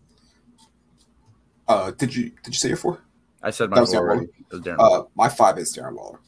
[1.68, 3.02] Uh, did you did you say your four?
[3.42, 4.28] I said my four already.
[4.52, 6.20] Uh, my five is Darren Waller.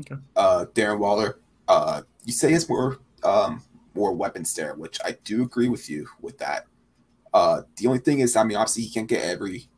[0.00, 0.16] Okay.
[0.34, 1.38] Uh, Darren Waller.
[1.68, 3.62] Uh, you say it's more um
[3.94, 6.66] more weapons there, which I do agree with you with that.
[7.32, 9.68] Uh, the only thing is, I mean, obviously he can't get every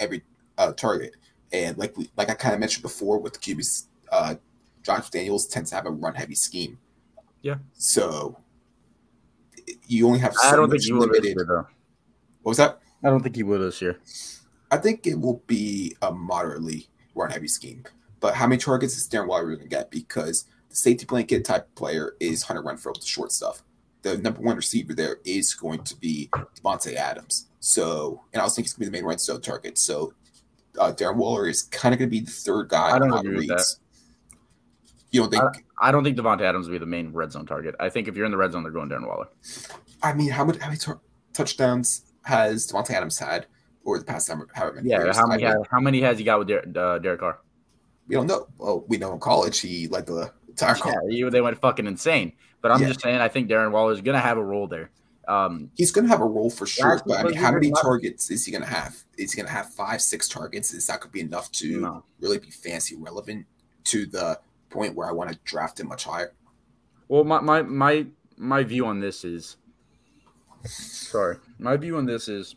[0.00, 0.22] every
[0.58, 1.14] uh, target,
[1.52, 4.34] and like we like I kind of mentioned before with the QBs, uh,
[4.82, 6.78] Josh Daniels tends to have a run heavy scheme.
[7.42, 7.56] Yeah.
[7.74, 8.38] So
[9.86, 10.34] you only have.
[10.34, 11.24] So I don't think you limited.
[11.24, 11.66] Year, though.
[12.42, 12.80] What was that?
[13.04, 13.98] I don't think he will this year.
[14.70, 17.84] I think it will be a moderately run heavy scheme.
[18.20, 19.90] But how many targets is Darren Waller going to get?
[19.90, 23.62] Because the safety blanket type player is Hunter Renfrow, the short stuff.
[24.02, 26.28] The number one receiver there is going to be
[26.60, 27.48] Davante Adams.
[27.60, 29.78] So, and I was thinking he's going to be the main red zone target.
[29.78, 30.12] So,
[30.78, 32.90] uh, Darren Waller is kind of going to be the third guy.
[32.90, 33.66] I don't agree with that.
[35.12, 35.44] You don't think?
[35.78, 37.74] I, I, don't think Davante Adams will be the main red zone target.
[37.78, 39.28] I think if you're in the red zone, they're going Darren Waller.
[40.02, 40.92] I mean, how many how many t-
[41.34, 43.46] touchdowns has Davante Adams had
[43.84, 45.16] or the past time, however many yeah, years.
[45.16, 47.40] how many, how many has he got with Der- uh, Derek Carr?
[48.06, 48.46] We don't know.
[48.58, 50.76] Well, we know in college he led the entire
[51.08, 52.32] yeah, they went fucking insane.
[52.60, 52.88] But I'm yeah.
[52.88, 54.90] just saying, I think Darren Waller is going to have a role there.
[55.26, 57.00] Um, He's going to have a role for sure.
[57.06, 58.96] But I mean, how many targets is he going to have?
[59.18, 60.72] Is he going to have five, six targets?
[60.72, 62.04] Is that going to be enough to no.
[62.20, 63.46] really be fancy relevant
[63.84, 64.38] to the
[64.70, 66.32] point where I want to draft him much higher?
[67.08, 69.56] Well, my my my my view on this is
[70.64, 71.36] sorry.
[71.58, 72.56] My view on this is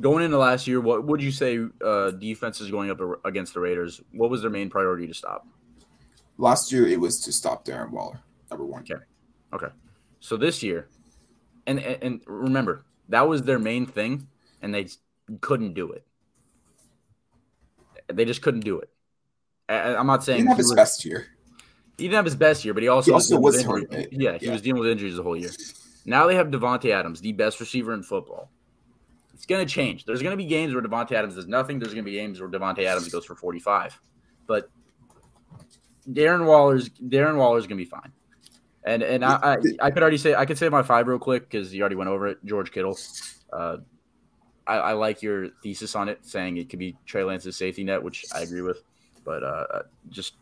[0.00, 3.60] Going into last year, what would you say uh, defense is going up against the
[3.60, 4.00] Raiders?
[4.12, 5.46] What was their main priority to stop?
[6.36, 8.20] Last year, it was to stop Darren Waller,
[8.50, 8.82] number one.
[8.82, 9.02] Okay.
[9.52, 9.72] Okay.
[10.20, 10.88] So this year,
[11.66, 14.26] and and remember that was their main thing,
[14.62, 14.88] and they
[15.40, 16.04] couldn't do it.
[18.12, 18.90] They just couldn't do it.
[19.68, 21.26] I, am not saying he didn't have his was, best year.
[21.96, 24.12] He didn't have his best year, but he also, he also was, was hurt.
[24.12, 25.50] Yeah, he was dealing with injuries the whole year.
[26.04, 28.50] Now they have Davante Adams, the best receiver in football.
[29.32, 30.04] It's going to change.
[30.04, 31.78] There's going to be games where Davante Adams does nothing.
[31.78, 33.98] There's going to be games where Davante Adams goes for 45.
[34.46, 34.70] But
[36.10, 38.12] Darren Waller's Darren Waller's going to be fine.
[38.84, 41.48] And and I, I, I could already say I could say my five real quick
[41.48, 42.38] because you already went over it.
[42.44, 42.98] George Kittle.
[43.52, 43.78] Uh,
[44.66, 48.02] I, I, like your thesis on it, saying it could be Trey Lance's safety net,
[48.02, 48.82] which I agree with.
[49.24, 50.34] But uh, just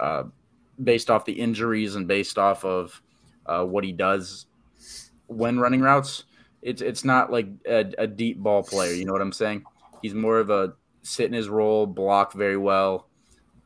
[0.00, 0.24] uh,
[0.82, 3.00] based off the injuries and based off of
[3.46, 4.46] uh, what he does
[5.26, 6.24] when running routes,
[6.62, 8.92] it's it's not like a, a deep ball player.
[8.92, 9.64] You know what I'm saying?
[10.02, 13.08] He's more of a sit in his role, block very well.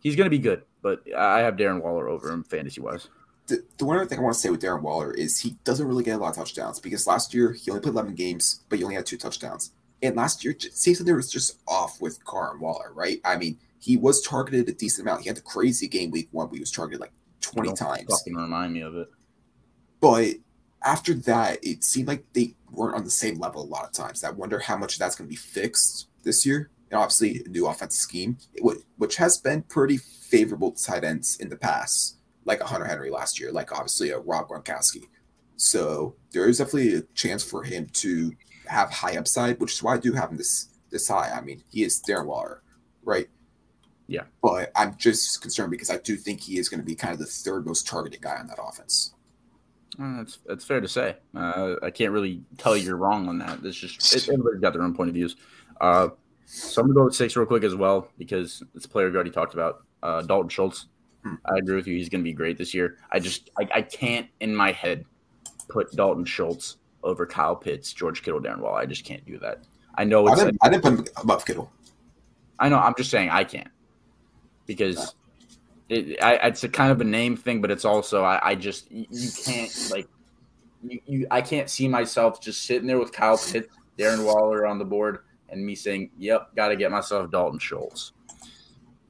[0.00, 3.08] He's going to be good, but I have Darren Waller over him fantasy wise.
[3.46, 5.86] The, the one other thing I want to say with Darren Waller is he doesn't
[5.86, 8.78] really get a lot of touchdowns because last year he only played 11 games, but
[8.78, 9.72] he only had two touchdowns.
[10.02, 13.20] And last year, like there was just off with Carr and Waller, right?
[13.24, 15.22] I mean, he was targeted a decent amount.
[15.22, 18.06] He had the crazy game week one where he was targeted like 20 Don't times.
[18.08, 19.08] Fucking remind me of it.
[20.00, 20.34] But
[20.84, 24.22] after that, it seemed like they weren't on the same level a lot of times.
[24.22, 26.70] I wonder how much of that's going to be fixed this year.
[26.90, 28.38] And obviously, a new offensive scheme,
[28.96, 33.10] which has been pretty favorable to tight ends in the past, like a Hunter Henry
[33.10, 35.04] last year, like obviously a Rob Gronkowski.
[35.56, 38.32] So there is definitely a chance for him to
[38.66, 41.30] have high upside, which is why I do have him this this high.
[41.30, 42.62] I mean, he is Darren Waller,
[43.02, 43.28] right?
[44.06, 44.22] Yeah.
[44.42, 47.18] But I'm just concerned because I do think he is going to be kind of
[47.18, 49.14] the third most targeted guy on that offense.
[50.00, 51.16] Uh, that's that's fair to say.
[51.34, 53.58] Uh, I can't really tell you you're wrong on that.
[53.64, 55.36] It's just it, everybody's got their own point of views.
[55.80, 56.08] Uh,
[56.50, 59.14] so I'm gonna go with six real quick as well because it's a player we
[59.14, 59.84] already talked about.
[60.02, 60.86] Uh, Dalton Schultz.
[61.22, 61.34] Hmm.
[61.44, 61.94] I agree with you.
[61.94, 62.96] He's gonna be great this year.
[63.12, 65.04] I just I, I can't in my head
[65.68, 68.74] put Dalton Schultz over Kyle Pitts, George Kittle, Darren Wall.
[68.74, 69.62] I just can't do that.
[69.96, 71.70] I know I it's didn't, I didn't put him above Kittle.
[72.58, 72.78] I know.
[72.78, 73.68] I'm just saying I can't
[74.64, 75.14] because
[75.90, 78.90] it, I, it's a kind of a name thing, but it's also I, I just
[78.90, 80.08] you, you can't like
[80.82, 83.68] you, you I can't see myself just sitting there with Kyle Pitts,
[83.98, 85.18] Darren Waller on the board,
[85.50, 88.12] and me saying, "Yep, got to get myself Dalton Schultz."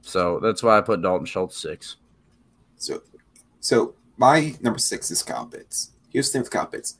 [0.01, 1.97] So that's why I put Dalton Schultz six.
[2.77, 3.01] So,
[3.59, 5.91] so my number six is Kyle Pitts.
[6.11, 6.97] Here's the thing with Kyle Pitts: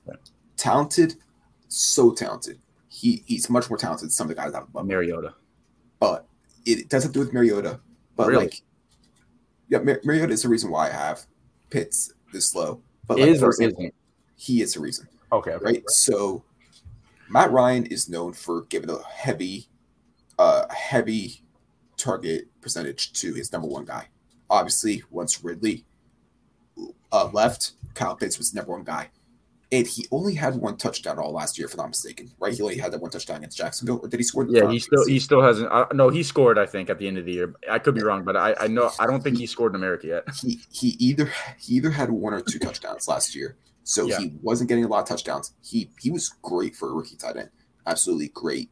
[0.57, 1.15] talented,
[1.67, 2.59] so talented.
[2.89, 4.81] He he's much more talented than some of the guys out above.
[4.81, 4.87] him.
[4.87, 5.33] Mariota.
[5.99, 6.25] But
[6.65, 7.79] it does have to do with Mariota.
[8.15, 8.45] But Really?
[8.45, 8.61] like,
[9.69, 11.25] yeah, Mar- Mariota is the reason why I have
[11.69, 12.81] Pitts this low.
[13.07, 13.95] But Is like, or for example, isn't?
[14.35, 15.55] he is the reason, Okay.
[15.61, 15.83] right?
[15.89, 16.43] So
[17.29, 19.67] Matt Ryan is known for giving a heavy,
[20.37, 21.43] uh, heavy
[21.95, 24.07] target percentage to his number one guy.
[24.49, 25.85] Obviously, once Ridley
[27.11, 29.09] uh, left, Kyle Pitts was the number one guy.
[29.71, 32.51] And he only had one touchdown all last year, if I'm not mistaken, right?
[32.51, 34.43] He only had that one touchdown against Jacksonville, or did he score?
[34.43, 35.71] the Yeah, he still he still hasn't.
[35.71, 36.57] Uh, no, he scored.
[36.57, 37.53] I think at the end of the year.
[37.69, 40.07] I could be wrong, but I, I know I don't think he scored in America
[40.07, 40.23] yet.
[40.41, 44.19] he he either he either had one or two touchdowns last year, so Yeah.
[44.19, 45.53] he wasn't getting a lot of touchdowns.
[45.61, 47.49] He he was great for a rookie tight end,
[47.85, 48.69] absolutely great.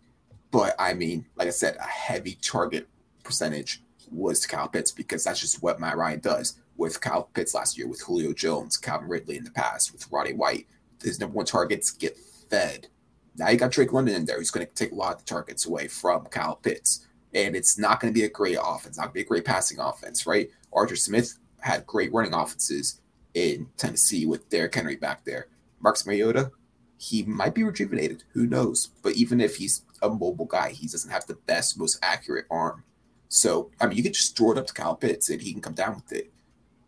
[0.51, 2.87] But I mean, like I said, a heavy target
[3.23, 7.53] percentage was to Kyle Pitts because that's just what Matt Ryan does with Kyle Pitts
[7.53, 10.67] last year, with Julio Jones, Calvin Ridley in the past, with Roddy White.
[11.03, 12.17] His number one targets get
[12.49, 12.87] fed.
[13.35, 15.25] Now you got Drake London in there who's going to take a lot of the
[15.25, 17.05] targets away from Kyle Pitts.
[17.33, 19.45] And it's not going to be a great offense, not going to be a great
[19.45, 20.49] passing offense, right?
[20.73, 23.01] Arthur Smith had great running offenses
[23.37, 25.45] in Tennessee with Derrick Henry back there.
[25.79, 26.51] Marcus Mariota,
[26.97, 28.23] he might be rejuvenated.
[28.33, 28.89] Who knows?
[29.03, 32.83] But even if he's a mobile guy, he doesn't have the best, most accurate arm.
[33.29, 35.61] So, I mean, you could just throw it up to Kyle Pitts and he can
[35.61, 36.31] come down with it.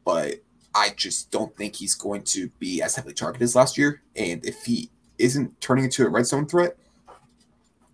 [0.04, 0.38] But
[0.74, 4.02] I just don't think he's going to be as heavily targeted as last year.
[4.16, 4.90] And if he
[5.20, 6.76] isn't turning into a red zone threat,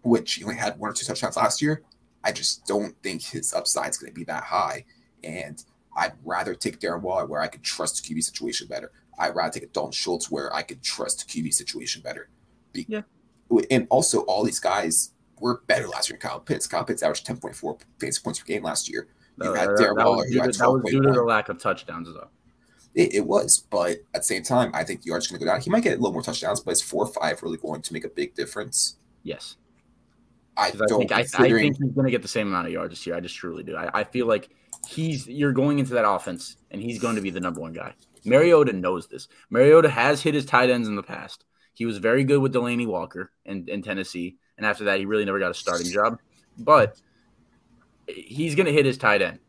[0.04, 1.82] which he only had one or two touchdowns last year,
[2.24, 4.86] I just don't think his upside is going to be that high.
[5.26, 5.62] And
[5.96, 8.92] I'd rather take Darren Waller where I could trust the QB situation better.
[9.18, 12.30] I'd rather take a Dalton Schultz where I could trust the QB situation better.
[12.74, 13.02] Be- Yeah.
[13.72, 16.68] And also, all these guys were better last year than Kyle Pitts.
[16.68, 19.08] Kyle Pitts averaged 10.4 fantasy points per game last year.
[19.42, 21.12] You Uh, had that, Darren that Waller, was due had to, that was due to
[21.12, 22.28] the lack of touchdowns, though.
[22.96, 25.52] It, it was, but at the same time, I think the yard's going to go
[25.52, 25.62] down.
[25.62, 27.94] He might get a little more touchdowns, but is four or five really going to
[27.94, 28.96] make a big difference?
[29.24, 29.58] Yes.
[30.58, 31.00] I 'Cause I don't.
[31.00, 33.16] think I, I think he's going to get the same amount of yards this year.
[33.16, 33.76] I just truly do.
[33.76, 34.50] I, I feel like
[34.88, 37.94] he's you're going into that offense and he's going to be the number one guy.
[38.24, 39.28] Mariota knows this.
[39.50, 41.46] Mariota has hit his tight ends in the past.
[41.74, 45.26] He was very good with Delanie Walker in, in Tennessee, and after that, he really
[45.26, 46.20] never got a starting job.
[46.58, 47.00] But
[48.08, 49.40] he's going to hit his tight end.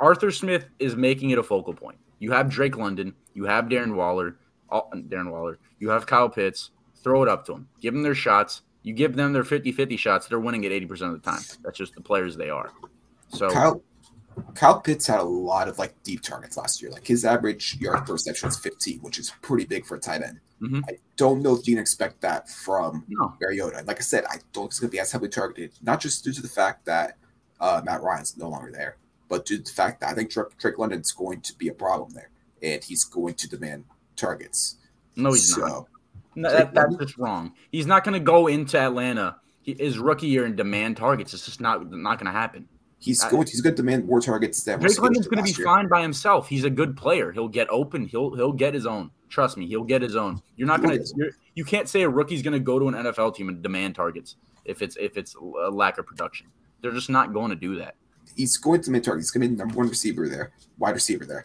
[0.00, 1.98] Arthur Smith is making it a focal point.
[2.18, 4.38] You have Drake London, you have Darren Waller,
[4.70, 6.70] oh, Darren Waller, you have Kyle Pitts.
[7.04, 7.68] Throw it up to them.
[7.80, 8.62] Give them their shots.
[8.82, 11.42] You give them their 50-50 shots, they're winning it 80% of the time.
[11.62, 12.72] That's just the players they are.
[13.28, 13.82] So Kyle
[14.54, 16.90] Kyle Pitts had a lot of like deep targets last year.
[16.90, 20.22] Like his average yard per reception was 15, which is pretty big for a tight
[20.22, 20.40] end.
[20.60, 20.82] Mhm.
[20.88, 23.84] I don't know if you can expect that from no, Mariota.
[23.86, 26.24] Like I said, I don't think it's going to be as heavily targeted, not just
[26.24, 27.16] due to the fact that
[27.60, 28.96] uh, Matt Ryan's no longer there,
[29.28, 31.74] but due to the fact that I think Drake, Drake London's going to be a
[31.74, 32.30] problem there,
[32.62, 33.84] and he's going to demand
[34.16, 34.76] targets.
[35.16, 35.86] no, he's so, not.
[36.34, 37.52] No, that, that's just wrong.
[37.72, 41.34] He's not going to go into Atlanta he, his rookie year and demand targets.
[41.34, 42.68] It's just not not going to happen.
[43.00, 43.46] He's I- going.
[43.46, 45.64] He's going to demand more targets than Drake London's going to be year.
[45.64, 46.48] fine by himself.
[46.48, 47.30] He's a good player.
[47.32, 48.06] He'll get open.
[48.06, 49.10] He'll he'll get his own.
[49.28, 50.40] Trust me, he'll get his own.
[50.56, 51.30] You're not going to.
[51.54, 54.36] You can't say a rookie's going to go to an NFL team and demand targets
[54.64, 56.48] if it's if it's a lack of production.
[56.80, 57.94] They're just not going to do that.
[58.36, 59.26] He's going to demand targets.
[59.26, 61.44] He's going to be the number one receiver there, wide receiver there,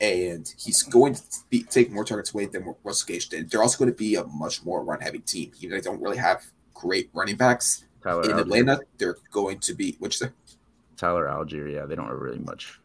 [0.00, 3.50] and he's going to be take more targets away than Russell Gage did.
[3.50, 5.52] They're also going to be a much more run heavy team.
[5.60, 8.38] Even they don't really have great running backs, Tyler in.
[8.38, 10.18] Atlanta, they're going to be which
[11.00, 11.72] Tyler Allgeier.
[11.72, 12.78] Yeah, they don't have really much.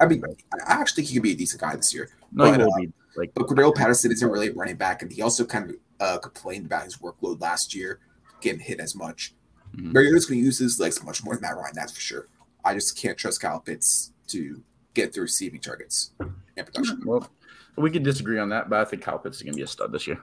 [0.00, 0.44] I mean, back.
[0.68, 2.10] I actually think he could be a decent guy this year.
[2.30, 5.02] no, he but, will uh, be like But Cordero Patterson isn't really a running back,
[5.02, 7.98] and he also kind of uh, complained about his workload last year,
[8.40, 9.34] getting hit as much.
[9.74, 9.92] Mhm.
[9.92, 12.28] Mariota's going to use his legs much more than Matt Ryan, that's for sure.
[12.64, 14.62] I just can't trust Kyle Pitts to
[14.94, 17.02] get the receiving targets and production.
[17.04, 17.28] Well,
[17.76, 19.66] we could disagree on that, but I think Kyle Pitts is going to be a
[19.66, 20.20] stud this year.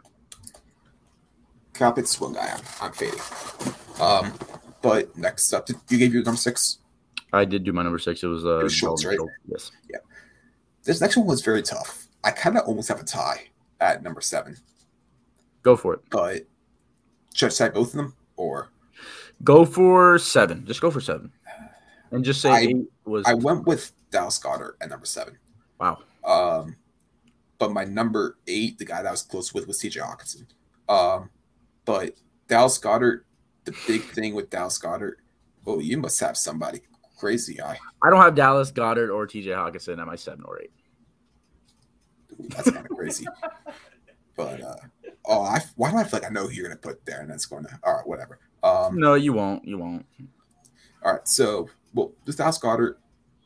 [1.73, 3.19] Kyle Pitts is one guy I'm, I'm fading.
[3.99, 4.33] Um,
[4.81, 6.77] but next up, you gave your number six.
[7.33, 8.23] I did do my number six.
[8.23, 9.15] It was uh, It Schultz, right?
[9.17, 9.33] Schultz.
[9.47, 9.71] Yes.
[10.83, 12.07] This next one was very tough.
[12.23, 13.47] I kind of almost have a tie
[13.79, 14.57] at number seven,
[15.61, 16.01] Go for it.
[16.09, 16.41] but
[17.33, 18.69] should I cite both of them or?
[19.43, 20.65] Go for seven.
[20.65, 21.31] Just go for seven,
[22.11, 22.73] and just say I-
[23.05, 25.37] was I went with Dallas Goedert at number seven.
[25.79, 25.99] wow.
[26.25, 26.75] Um,
[27.57, 30.45] but my number eight, the guy that I was close with, was TJ Hockenson.
[30.89, 31.29] Um,
[31.85, 32.13] but
[32.47, 33.21] Dallas Goedert,
[33.65, 35.15] the big thing with Dallas Goedert,
[35.65, 36.79] oh, you must have somebody
[37.19, 37.77] crazy guy.
[38.03, 39.49] I don't have Dallas Goedert or T.J.
[39.51, 40.71] Hockenson at my seven or eight.
[42.33, 43.25] Ooh, that's kind of crazy.
[44.35, 44.75] But uh,
[45.25, 47.29] oh, I why do I feel like I know who you're gonna put there, and
[47.29, 48.39] that's going to all right, whatever.
[48.63, 49.67] Um, No, you won't.
[49.67, 50.05] You won't.
[51.03, 52.95] all right, so well, this Dallas Goedert,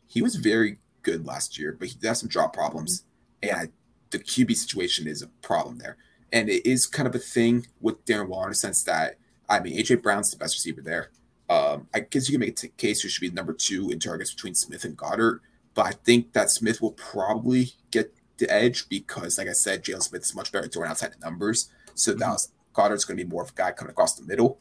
[0.05, 3.05] he was very good last year, but he did have some drop problems,
[3.41, 3.67] and I,
[4.11, 5.97] the QB situation is a problem there,
[6.32, 9.15] and it is kind of a thing with Darren Waller in the sense that
[9.49, 11.09] I mean AJ Brown's the best receiver there.
[11.49, 13.99] Um, I guess you can make a t- case who should be number two in
[13.99, 15.41] targets between Smith and Goedert,
[15.73, 20.03] but I think that Smith will probably get the edge because, like I said, Jalen
[20.03, 21.69] Smith is much better at throwing outside the numbers.
[21.95, 22.19] So Mhm.
[22.19, 24.59] Dallas Goedert's going to be more of a guy coming across the middle.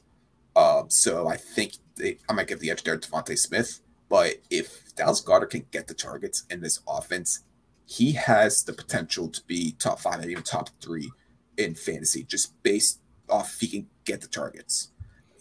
[0.55, 3.81] Um, so I think they, I might give the edge there to DeVonta Smith.
[4.09, 7.45] But if Dallas Goedert can get the targets in this offense,
[7.87, 11.11] he has the potential to be top five and even top three
[11.57, 14.92] in fantasy, just based off if he can get the targets.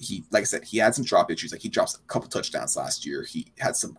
[0.02, 1.52] He, like I said, he had some drop issues.
[1.52, 3.24] Like he drops a couple touchdowns last year.
[3.24, 3.98] He had some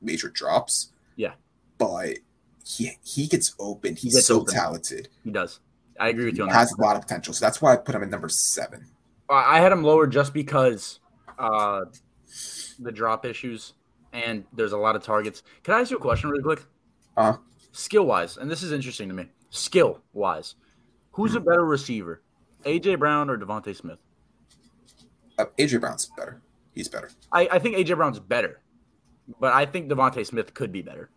[0.00, 0.92] major drops.
[1.16, 1.32] Yeah.
[1.78, 2.18] But
[2.64, 3.96] he he gets open.
[3.96, 4.54] He's gets so open.
[4.54, 5.08] talented.
[5.24, 5.60] He does.
[5.98, 6.58] I agree with you on He that.
[6.58, 7.34] has a lot of potential.
[7.34, 8.86] So that's why I put him at number seven.
[9.28, 10.98] I had him lower just because
[11.38, 11.82] uh,
[12.78, 13.74] the drop issues
[14.12, 15.42] and there's a lot of targets.
[15.62, 16.64] Can I ask you a question really quick?
[17.16, 17.36] Uh-huh.
[17.72, 19.26] Skill wise, and this is interesting to me.
[19.50, 20.56] Skill wise,
[21.12, 22.22] who's a better receiver,
[22.64, 23.98] AJ Brown or DeVonta Smith?
[25.40, 26.40] Uh, AJ Brown's better.
[26.72, 27.10] He's better.
[27.32, 28.60] I, I think AJ Brown's better,
[29.38, 31.10] but I think DeVonta Smith could be better.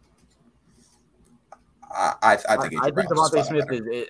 [1.91, 3.91] I I, I think AJ I, I think far Smith better.
[3.91, 4.07] is.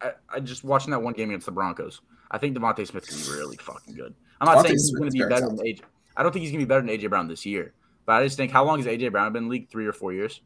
[0.00, 2.00] I, I just watching that one game against the Broncos.
[2.30, 4.14] I think DeVonta Smith can be really fucking good.
[4.40, 5.80] I'm not DeVonta saying he's going to be better than AJ.
[6.16, 7.74] I don't think he's going to be better than AJ Brown this year.
[8.04, 9.68] But I just think how long has AJ Brown been in league?
[9.68, 10.40] Three or four years?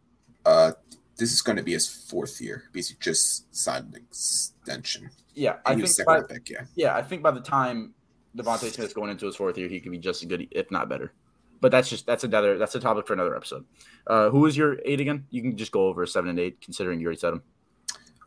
[0.45, 0.72] Uh,
[1.16, 5.11] this is going to be his fourth year because he just signed an extension.
[5.34, 6.07] Yeah, I I think.
[6.07, 6.49] By, pick.
[6.49, 6.64] Yeah.
[6.74, 7.95] yeah, I think by the time
[8.37, 10.89] DeVonta Smith's going into his fourth year, he could be just as good, if not
[10.89, 11.12] better.
[11.61, 13.64] But that's just that's another that's a topic for another episode.
[14.07, 15.26] Uh, who is your eight again?
[15.31, 17.43] You can just go over seven and eight, considering you already said them.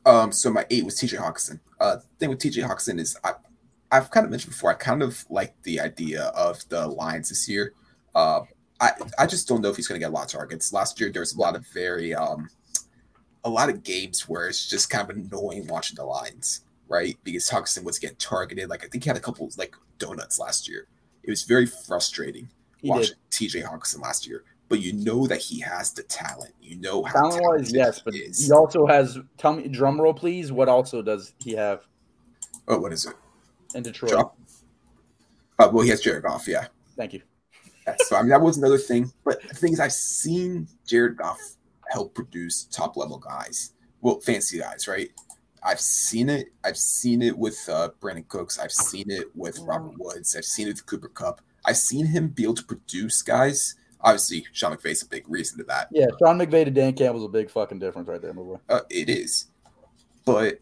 [0.05, 1.59] Um, so my eight was TJ Hockenson.
[1.79, 3.33] Uh, the thing with TJ Hockenson is I,
[3.91, 4.71] I've kind of mentioned before.
[4.71, 7.73] I kind of like the idea of the Lions this year.
[8.13, 8.41] Uh,
[8.79, 10.73] I I just don't know if he's going to get a lot of targets.
[10.73, 12.49] Last year there was a lot of very um,
[13.43, 16.61] a lot of games where it's just kind of annoying watching the Lions,
[16.93, 17.17] right?
[17.23, 18.69] Because Hockenson was getting targeted.
[18.69, 20.87] Like I think he had a couple like donuts last year.
[21.23, 24.43] It was very frustrating He watching TJ Hockenson last year.
[24.69, 26.53] But you know that he has the talent.
[26.61, 28.45] You know how Talent wise, yes, but he is.
[28.45, 29.19] he also has.
[29.37, 30.51] Tell me, drum roll, please.
[30.51, 31.81] What also does he have
[32.67, 33.15] oh, what is it?
[33.75, 34.11] in Detroit?
[34.11, 34.37] Drop.
[35.59, 36.67] Uh, well, he has Jared Goff, yeah.
[36.95, 37.21] Thank you.
[37.87, 39.11] Yeah, So I mean that was another thing.
[39.23, 41.39] But the thing is I've seen Jared Goff
[41.89, 43.73] help produce top level guys.
[44.01, 45.09] Well, fancy guys, right?
[45.65, 46.47] I've seen it.
[46.63, 48.59] I've seen it with uh, Brandin Cooks.
[48.59, 50.35] I've seen it with Robert Woods.
[50.35, 51.41] I've seen it with Cooper Kupp.
[51.65, 53.75] I've seen him be able to produce guys.
[54.01, 55.87] Obviously, Sean McVay's a big reason to that.
[55.91, 58.59] Yeah, Sean McVay to Dan Campbell's a big fucking difference right there, my boy.
[58.67, 59.47] Uh, it is.
[60.25, 60.59] But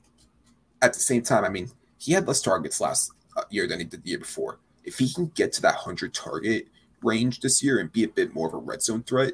[0.82, 3.86] at the same time, I mean, he had less targets last uh, year than he
[3.86, 4.60] did the year before.
[4.84, 6.68] If he can get to that 100 target
[7.02, 9.34] range this year and be a bit more of a red zone threat,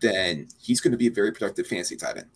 [0.00, 2.30] then he's going to be a very productive fantasy tight end.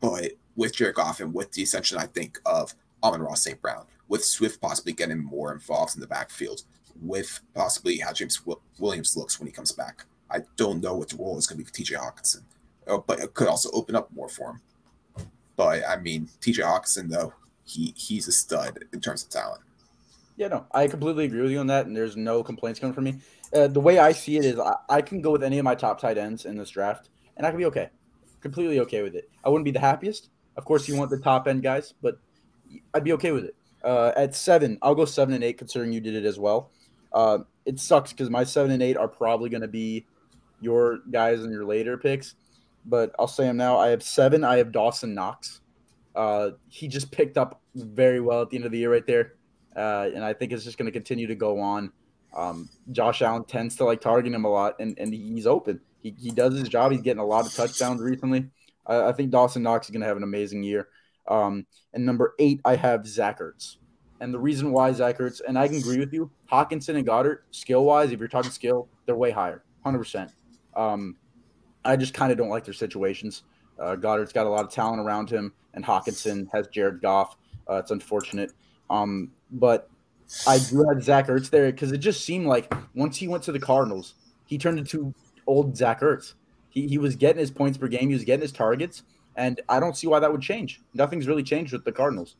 [0.00, 3.60] But with Jared Goff and with the ascension, I think, of Amon-Ra St.
[3.62, 6.64] Brown, with Swift possibly getting more involved in the backfield,
[7.00, 11.08] with possibly how James Wi- Williams looks when he comes back, I don't know what
[11.08, 12.42] the role is going to be for TJ Hockenson.
[12.86, 14.60] Uh, but it could also open up more for him.
[15.56, 17.32] But I mean, TJ Hockenson, though,
[17.64, 19.62] he he's a stud in terms of talent.
[20.36, 23.04] Yeah, no, I completely agree with you on that, and there's no complaints coming from
[23.04, 23.14] me.
[23.54, 25.74] Uh, the way I see it is, I, I can go with any of my
[25.74, 27.08] top tight ends in this draft,
[27.38, 27.88] and I can be okay,
[28.40, 29.30] completely okay with it.
[29.42, 30.28] I wouldn't be the happiest.
[30.56, 32.18] Of course, you want the top end guys, but
[32.94, 33.54] I'd be okay with it.
[33.82, 36.70] Uh, at seven, I'll go seven and eight, considering you did it as well.
[37.12, 40.06] Uh, it sucks because my seven and eight are probably going to be
[40.60, 42.34] your guys and your later picks,
[42.84, 43.78] but I'll say them now.
[43.78, 44.44] I have seven.
[44.44, 45.60] I have Dawson Knox.
[46.14, 49.34] Uh, he just picked up very well at the end of the year right there,
[49.76, 51.92] uh, and I think it's just going to continue to go on.
[52.36, 55.80] Um, Josh Allen tends to like targeting him a lot, and, and he's open.
[56.02, 56.92] He, he does his job.
[56.92, 58.46] He's getting a lot of touchdowns recently.
[58.90, 60.88] I, I think Dawson Knox is going to have an amazing year.
[61.28, 63.76] Um, and number eight, I have Zach Ertz.
[64.20, 67.38] And the reason why Zach Ertz, and I can agree with you, Hockenson and Goedert,
[67.52, 70.30] skill wise, if you're talking skill, they're way higher, 100%.
[70.76, 71.16] Um,
[71.84, 73.44] I just kind of don't like their situations.
[73.78, 77.36] Uh, Goedert's got a lot of talent around him, and Hockenson has Jared Goff.
[77.68, 78.52] Uh, it's unfortunate.
[78.90, 79.88] Um, but
[80.46, 83.52] I do have Zach Ertz there because it just seemed like once he went to
[83.52, 84.14] the Cardinals,
[84.44, 85.14] he turned into
[85.46, 86.34] old Zach Ertz.
[86.70, 89.02] He, he was getting his points per game, he was getting his targets,
[89.36, 90.80] and I don't see why that would change.
[90.94, 92.36] Nothing's really changed with the Cardinals.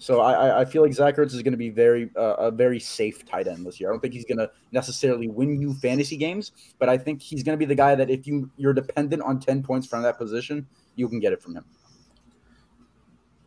[0.00, 2.80] So I, I feel like Zach Ertz is going to be very uh, a very
[2.80, 3.90] safe tight end this year.
[3.90, 7.42] I don't think he's going to necessarily win you fantasy games, but I think he's
[7.42, 10.16] going to be the guy that if you you're dependent on ten points from that
[10.16, 10.66] position,
[10.96, 11.66] you can get it from him.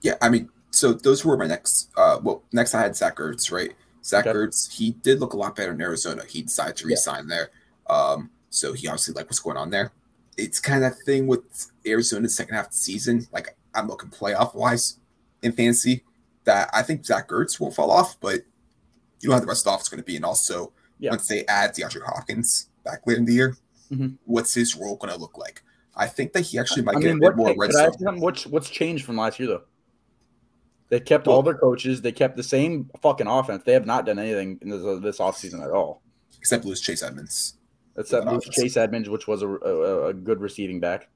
[0.04, 1.90] Yeah, I mean, so those were my next.
[1.98, 3.72] Uh, well, next I had Zach Ertz, right?
[4.04, 4.38] Zach okay.
[4.38, 6.24] Ertz, he did look a lot better in Arizona.
[6.30, 7.36] He decided to resign yeah.
[7.36, 9.92] there, um, so he obviously like what's going on there.
[10.38, 13.28] It's kind of thing with Arizona's second half of the season.
[13.32, 15.00] Like I'm looking playoff wise
[15.42, 16.04] in fantasy
[16.46, 18.42] that I think Zach Ertz won't fall off, but
[19.22, 20.16] you know how the rest of the offense is going to be.
[20.16, 21.12] And also, yeah.
[21.12, 23.58] once they add DeAndre Hopkins back later in the year,
[23.92, 24.16] mm-hmm.
[24.26, 25.64] what's his role going to look like?
[25.96, 28.20] I think that he actually might I get mean, a bit more red zone.
[28.20, 29.64] What's, what's changed from last year, though?
[30.90, 32.02] They kept well, all their coaches.
[32.02, 33.64] They kept the same fucking offense.
[33.66, 36.02] They have not done anything in this, uh, this offseason at all.
[36.38, 37.58] Except lose Chase Edmonds.
[37.96, 41.10] Except lose Chase Edmonds, which was a, a, a good receiving back.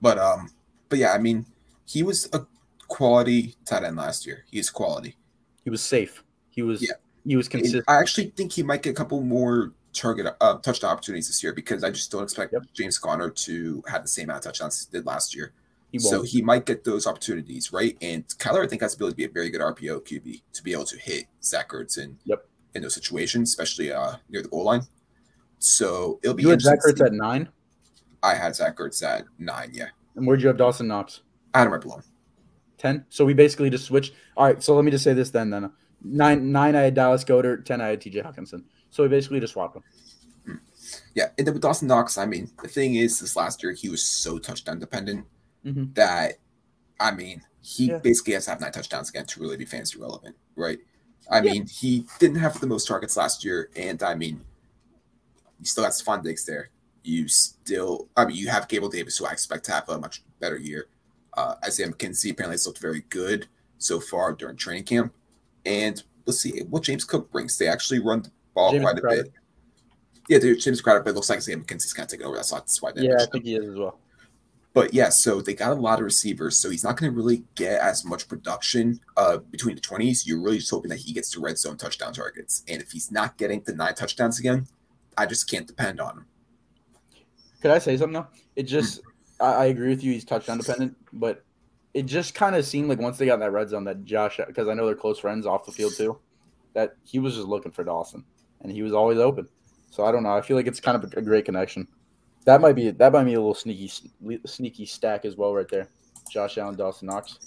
[0.00, 0.50] But um,
[0.88, 1.46] but yeah, I mean,
[1.86, 2.46] he was a
[2.88, 4.44] quality tight end last year.
[4.50, 5.16] He's quality.
[5.64, 6.22] He was safe.
[6.50, 6.94] He was yeah.
[7.24, 7.84] He was consistent.
[7.88, 11.52] I actually think he might get a couple more target uh, touchdown opportunities this year
[11.52, 12.62] because I just don't expect yep.
[12.72, 15.52] James Conner to have the same amount of touchdowns he did last year.
[15.92, 17.96] He so he might get those opportunities, right?
[18.00, 20.62] And Kyler, I think, has the ability to be a very good RPO QB to
[20.62, 22.46] be able to hit Zach Ertz in, yep.
[22.74, 24.82] In those situations, especially uh, near the goal line.
[25.58, 26.42] So it'll be.
[26.42, 27.48] You had Zach Ertz at nine.
[28.22, 29.70] I had Zach Ertz at nine.
[29.72, 29.88] Yeah.
[30.16, 31.22] And where'd you have Dawson Knox?
[31.54, 32.00] I had him right below.
[32.78, 33.06] 10.
[33.08, 34.12] So we basically just switched.
[34.36, 34.62] All right.
[34.62, 35.50] So let me just say this then.
[35.50, 35.70] Then
[36.02, 37.64] nine, nine, I had Dallas Goedert.
[37.64, 38.64] 10, I had TJ Hockenson.
[38.90, 39.84] So we basically just swapped them.
[40.44, 40.56] Hmm.
[41.14, 41.28] Yeah.
[41.38, 44.02] And then with Dawson Knox, I mean, the thing is, this last year, he was
[44.02, 45.26] so touchdown dependent
[45.64, 45.92] mm-hmm.
[45.94, 46.34] that,
[47.00, 47.98] I mean, he yeah.
[47.98, 50.78] basically has to have nine touchdowns again to really be fantasy relevant, right?
[51.32, 51.52] I yeah.
[51.52, 53.70] mean, he didn't have the most targets last year.
[53.74, 54.40] And I mean,
[55.58, 56.68] you still got Stefon Diggs there.
[57.02, 60.22] You still, I mean, you have Gabriel Davis, who I expect to have a much
[60.40, 60.88] better year.
[61.34, 65.14] Uh, Isaiah McKenzie apparently has looked very good so far during training camp.
[65.64, 67.56] And let's see what James Cook brings.
[67.56, 69.20] They actually run the ball James quite Crowder.
[69.20, 69.32] a bit.
[70.28, 72.44] Yeah, dude, James Crowder, but it looks like Isaiah McKenzie's kind of taking over that
[72.44, 72.62] slot.
[72.62, 73.98] That's why Yeah, I think he is as well.
[74.74, 77.44] But yeah, so they got a lot of receivers, so he's not going to really
[77.56, 80.26] get as much production uh, between the 20s.
[80.26, 82.62] You're really just hoping that he gets to red zone touchdown targets.
[82.68, 84.66] And if he's not getting the nine touchdowns again,
[85.18, 86.26] I just can't depend on him.
[87.60, 88.26] Could I say something though?
[88.56, 89.02] It just
[89.40, 90.12] I, I agree with you.
[90.12, 91.44] He's touchdown dependent, but
[91.94, 94.40] it just kind of seemed like once they got in that red zone that Josh,
[94.46, 96.18] because I know they're close friends off the field too,
[96.74, 98.24] that he was just looking for Dawson,
[98.62, 99.46] and he was always open.
[99.90, 100.34] So I don't know.
[100.34, 101.86] I feel like it's kind of a great connection.
[102.44, 103.90] That might be that might be a little sneaky
[104.46, 105.88] sneaky stack as well right there.
[106.30, 107.38] Josh Allen, Dawson Knox.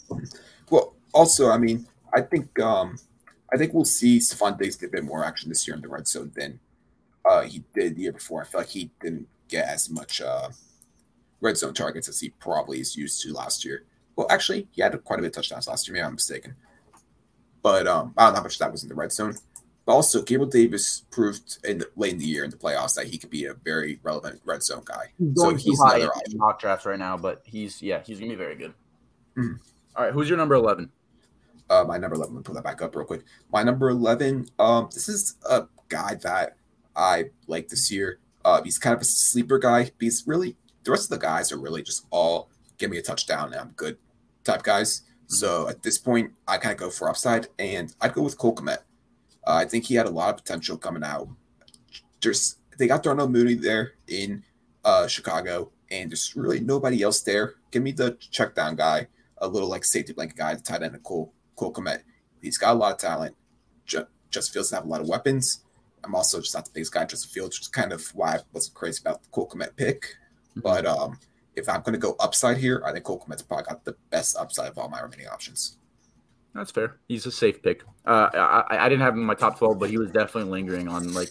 [0.69, 2.97] Well, also, I mean, I think um,
[3.53, 5.87] I think we'll see Stefon Diggs get a bit more action this year in the
[5.87, 6.59] red zone than
[7.25, 8.41] uh, he did the year before.
[8.41, 10.49] I feel like he didn't get as much uh,
[11.41, 13.83] red zone targets as he probably is used to last year.
[14.15, 15.93] Well, actually, he had quite a bit of touchdowns last year.
[15.93, 16.55] Maybe I'm mistaken.
[17.61, 19.35] But um, I don't know how much that was in the red zone.
[19.87, 23.19] Also, Gabriel Davis proved in the, late in the year in the playoffs that he
[23.19, 25.11] could be a very relevant red zone guy.
[25.19, 26.37] He's so he's another option.
[26.37, 28.73] mock drafts right now, but he's yeah, he's gonna be very good.
[29.37, 29.55] Mm-hmm.
[29.95, 30.91] All right, who's your number eleven?
[31.69, 32.33] Uh, my number eleven.
[32.33, 33.23] Let me pull that back up real quick.
[33.51, 34.47] My number eleven.
[34.57, 36.57] Um, this is a guy that
[36.95, 38.19] I like this year.
[38.43, 39.91] Uh, he's kind of a sleeper guy.
[39.99, 43.51] He's really the rest of the guys are really just all give me a touchdown
[43.51, 43.97] and I'm good
[44.43, 45.01] type guys.
[45.01, 45.35] Mm-hmm.
[45.35, 48.55] So at this point, I kind of go for upside, and I'd go with Cole
[48.55, 48.79] Kmet.
[49.45, 51.27] Uh, I think he had a lot of potential coming out.
[52.19, 54.43] Just they got Darnell Mooney there in
[54.83, 57.55] uh, Chicago, and there's really nobody else there.
[57.71, 59.07] Give me the check down guy,
[59.37, 62.01] a little like safety blanket guy, the tight end of Cole Cole Kmet.
[62.41, 63.35] He's got a lot of talent.
[63.85, 65.63] Just, just feels to have a lot of weapons.
[66.03, 68.39] I'm also just not the biggest guy just Fields, which is kind of why I
[68.53, 70.15] wasn't crazy about the Cole Kmet pick.
[70.55, 71.19] But um,
[71.55, 74.37] if I'm going to go upside here, I think Cole Kmet's probably got the best
[74.37, 75.77] upside of all my remaining options.
[76.55, 76.95] That's fair.
[77.09, 77.83] He's a safe pick.
[78.05, 80.87] Uh, I, I didn't have him in my top twelve, but he was definitely lingering
[80.87, 81.29] on like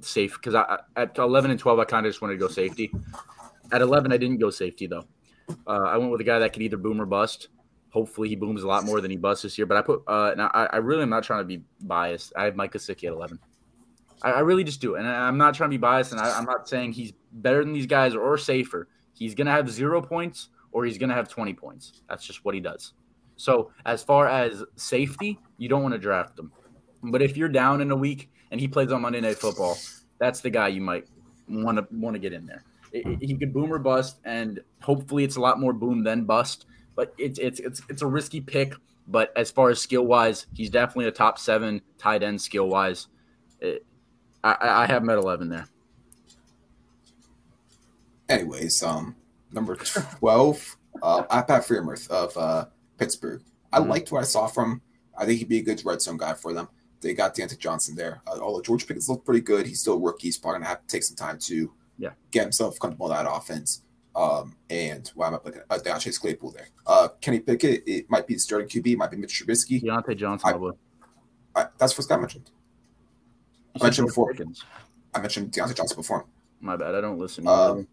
[0.00, 2.92] safe because I at eleven and twelve I kind of just wanted to go safety.
[3.72, 5.04] At eleven I didn't go safety though.
[5.66, 7.48] Uh, I went with a guy that could either boom or bust.
[7.90, 9.66] Hopefully he booms a lot more than he busts this year.
[9.66, 12.32] But I put uh, now I, I really am not trying to be biased.
[12.36, 13.38] I have Mike Gesicki at eleven.
[14.22, 16.10] I, I really just do, and I, am not trying to be biased.
[16.10, 18.88] And I, I'm not saying he's better than these guys or safer.
[19.12, 22.02] He's gonna have zero points or he's gonna have twenty points.
[22.08, 22.94] That's just what he does.
[23.36, 26.52] So as far as safety, you don't want to draft him.
[27.02, 29.76] But if you're down in a week and he plays on Monday Night Football,
[30.18, 31.06] that's the guy you might
[31.48, 32.64] want to want to get in there.
[32.92, 36.66] It, he could boom or bust, and hopefully it's a lot more boom than bust.
[36.94, 38.74] But it's it's it's it's a risky pick.
[39.06, 43.08] But as far as skill wise, he's definitely a top seven tight end skill wise.
[43.62, 45.66] I, I have him at eleven there.
[48.28, 49.14] Anyways, um,
[49.52, 52.66] number twelve, uh, I Pat Freiermuth of uh,
[52.98, 53.42] Pittsburgh.
[53.72, 53.90] I mm-hmm.
[53.90, 54.80] liked what I saw from.
[55.16, 56.68] I think he'd be a good red zone guy for them.
[57.00, 58.22] They got Diontae Johnson there.
[58.26, 60.28] Uh, although George Pickens looked pretty good, he's still a rookie.
[60.28, 63.30] He's probably gonna have to take some time to yeah get himself comfortable in that
[63.30, 63.82] offense.
[64.16, 66.68] Um, and why am I looking at uh, Chase Claypool there?
[66.86, 69.82] Uh, Kenny Pickett, it might be the starting QB, it might be Mitch Trubisky.
[69.82, 70.72] Diontae Johnson,
[71.56, 72.50] I, I, that's first guy I mentioned.
[73.78, 74.32] I mentioned before.
[74.32, 74.62] Pickens.
[75.14, 76.26] I mentioned Diontae Johnson before.
[76.60, 77.46] My bad, I don't listen.
[77.48, 77.88] Um,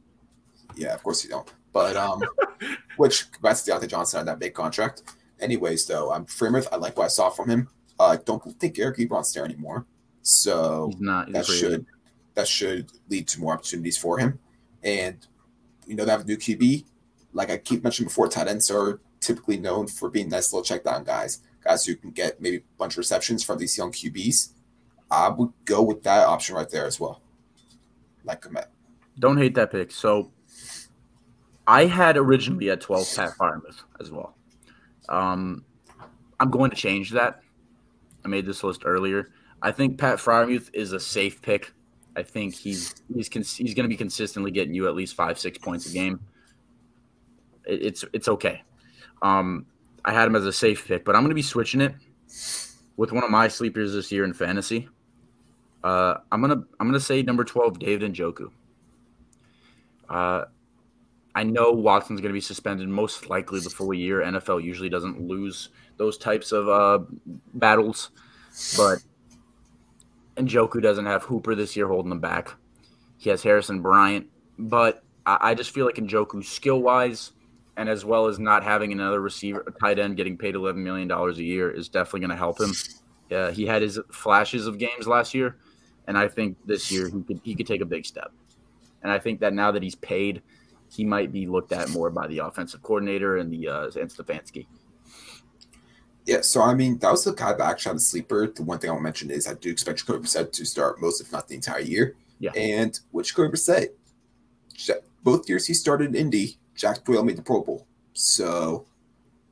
[0.76, 1.52] yeah, of course you don't.
[1.74, 2.22] But um,
[2.98, 5.04] which congrats to Diontae Johnson on that big contract.
[5.40, 6.68] Anyways, though, I'm um, Freiermuth.
[6.72, 7.68] I like what I saw from him.
[8.00, 9.86] I uh, don't think Eric Ebron's there anymore,
[10.22, 11.86] so he's not, he's that should
[12.36, 14.40] that should lead to more opportunities for him.
[14.84, 15.26] And
[15.86, 16.86] you know, they have a new QB.
[17.34, 20.84] Like I keep mentioning before, tight ends are typically known for being nice little check
[20.84, 24.50] down guys, guys who can get maybe a bunch of receptions from these young QBs.
[25.10, 27.22] I would go with that option right there as well.
[28.24, 28.66] Like Kmet.
[29.20, 29.92] Don't hate that pick.
[29.92, 30.32] So
[31.72, 34.36] I had originally a 12 Pat Freiermuth as well.
[35.08, 35.64] Um,
[36.38, 37.44] I'm going to change that.
[38.26, 39.32] I made this list earlier.
[39.62, 41.72] I think Pat Freiermuth is a safe pick.
[42.18, 45.40] I think he's he's cons- he's going to be consistently getting you at least five
[45.40, 46.20] six points a game.
[47.66, 48.64] It, it's it's okay.
[49.22, 49.66] Um,
[50.04, 51.96] I had him as a safe pick, but I'm going to be switching it
[52.98, 54.90] with one of my sleepers this year in fantasy.
[55.86, 58.52] Uh, I'm gonna I'm gonna say number twelve, David Njoku.
[60.10, 60.46] Uh,
[61.34, 64.22] I know Watson's going to be suspended most likely the full year.
[64.22, 67.00] NFL usually doesn't lose those types of uh,
[67.54, 68.10] battles,
[68.76, 69.00] but
[70.36, 72.54] Njoku doesn't have Hooper this year holding him back.
[73.18, 74.28] He has Harrison Bryant,
[74.58, 77.32] but I, I just feel like Njoku skill wise,
[77.78, 81.38] and as well as not having another receiver, tight end getting paid eleven million dollars
[81.38, 82.74] a year is definitely going to help him.
[83.32, 85.56] Uh, he had his flashes of games last year,
[86.08, 88.32] and I think this year he could he could take a big step.
[89.04, 90.42] And I think that now that he's paid
[90.92, 94.68] he might be looked at more by the offensive coordinator and the uh, and Stefanski.
[96.26, 98.48] Yeah, so I mean that was the kind of action on the sleeper.
[98.48, 101.02] The one thing I want to mention is I do expect Jacoby Brissett to start
[101.02, 102.16] most, if not the entire year.
[102.40, 103.90] Yeah, and which Jacoby Brissett,
[105.24, 107.88] both years he started in Indy, Jack Doyle made the Pro Bowl.
[108.14, 108.86] So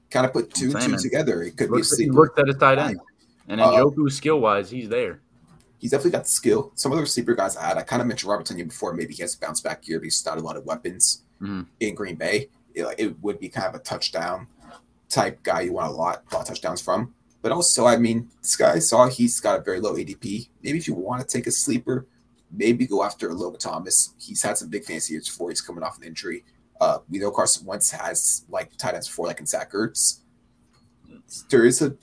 [0.10, 1.42] kind of put two saying, two together.
[1.44, 2.12] It could looks, be a sleeper.
[2.12, 3.00] He looked at his tight end,
[3.48, 5.22] and then uh, Njoku skill wise, he's there
[5.80, 6.74] he's definitely got the skill.
[6.76, 8.94] Some of the sleeper guys I had, I kind of mentioned Robert Tonyan before.
[8.94, 11.62] Maybe he has a bounce back year because he's not a lot of weapons mm-hmm.
[11.80, 12.50] in Green Bay.
[12.74, 14.48] It, it would be kind of a touchdown
[15.10, 17.14] type guy you want a lot, a lot of touchdowns from.
[17.42, 20.50] But also, I mean, this guy saw he's got a very low ADP.
[20.62, 22.06] Maybe if you want to take a sleeper,
[22.52, 24.14] maybe go after Logan Thomas.
[24.18, 25.50] He's had some big fancy years before.
[25.50, 26.44] He's coming off an injury.
[26.82, 30.20] Uh, we know Carson Wentz has like tight ends before, like in Zach Ertz.
[31.50, 31.96] There is a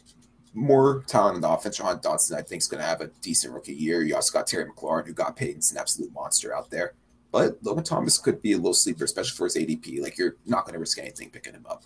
[0.54, 1.76] more talent in the offense.
[1.76, 4.02] Jahan Dotson, I think, is going to have a decent rookie year.
[4.02, 5.56] You also got Terry McLaurin, who got paid.
[5.56, 6.94] He's an absolute monster out there.
[7.36, 10.00] But Logan Thomas could be a little sleeper, especially for his ADP.
[10.00, 11.82] Like you're not going to risk anything picking him up.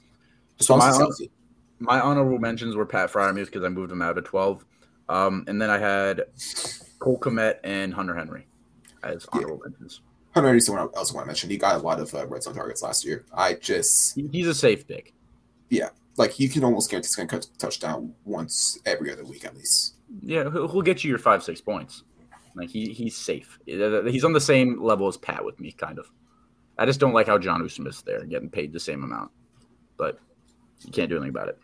[0.60, 0.96] So my,
[1.80, 4.64] my honorable mentions were Pat Freiermuth because I moved him out of 12.
[5.08, 6.22] Um, and then I had
[7.00, 8.46] Cole Kmet and Hunter Henry
[9.02, 9.70] as honorable yeah.
[9.70, 10.02] mentions.
[10.34, 11.50] Hunter Henry's someone I also want to mention.
[11.50, 13.24] He got a lot of uh, red zone targets last year.
[13.34, 15.14] I just he's a safe pick.
[15.68, 19.24] Yeah, like you can almost guarantee he's going to catch a touchdown once every other
[19.24, 19.96] week at least.
[20.22, 22.04] Yeah, he'll get you your five six points.
[22.54, 23.58] Like he he's safe.
[23.66, 26.10] He's on the same level as Pat with me, kind of.
[26.78, 29.30] I just don't like how Jonnu Smith's there, getting paid the same amount,
[29.96, 30.18] but
[30.84, 31.58] you can't do anything about it.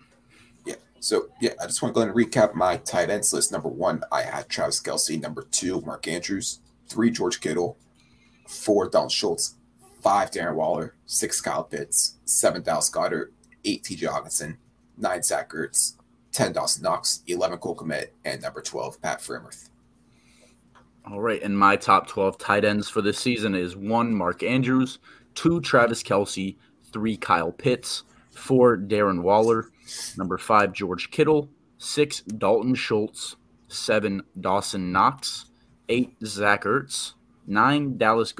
[0.64, 0.74] Yeah.
[1.00, 3.50] So yeah, I just want to go ahead and recap my tight ends list.
[3.50, 5.20] Number one, I had Travis Kelce.
[5.20, 6.60] Number two, Mark Andrews.
[6.88, 7.78] Three, George Kittle.
[8.46, 9.54] Four, Dalton Schultz.
[10.02, 10.94] Five, Darren Waller.
[11.06, 12.16] Six, Kyle Pitts.
[12.26, 13.32] Seven, Dallas Goedert.
[13.64, 14.06] Eight, T.J.
[14.06, 14.58] Hockenson.
[14.96, 15.94] Nine, Zach Ertz.
[16.30, 17.22] Ten, Dawson Knox.
[17.26, 18.08] Eleven, Cole Kmet.
[18.24, 19.70] And number twelve, Pat Freiermuth.
[21.08, 24.98] All right, and my top 12 tight ends for this season is one, Mark Andrews,
[25.36, 26.56] two, Travis Kelce,
[26.92, 28.02] three, Kyle Pitts,
[28.32, 29.70] four, Darren Waller,
[30.16, 33.36] number five, George Kittle, six Dalton Schultz,
[33.68, 35.46] seven Dawson Knox,
[35.88, 37.12] eight Zach Ertz,
[37.46, 38.34] nine Dallas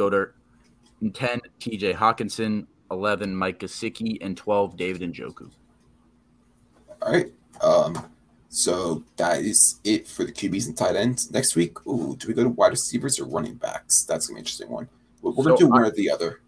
[1.00, 5.50] and 10 TJ Hockenson, 11 Mike Gesicki, and 12 David Njoku.
[7.02, 7.32] All right.
[7.60, 7.94] Um,
[8.56, 11.30] so that is it for the QBs and tight ends.
[11.30, 14.04] Next week, ooh, do we go to wide receivers or running backs?
[14.04, 14.88] That's an interesting one.
[15.20, 16.40] We're, we're gonna So do one I- or the other.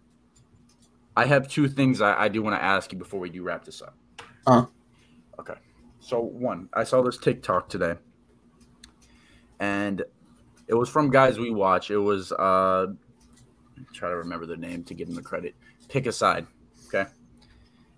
[1.15, 3.65] I have two things I, I do want to ask you before we do wrap
[3.65, 3.93] this up.
[4.47, 4.65] Uh-huh.
[5.39, 5.55] Okay.
[5.99, 7.95] So one, I saw this TikTok today,
[9.59, 10.01] and
[10.67, 11.91] it was from guys we watch.
[11.91, 12.87] It was uh,
[13.93, 15.55] try to remember the name to give them the credit.
[15.89, 16.47] Pick a side,
[16.87, 17.09] okay.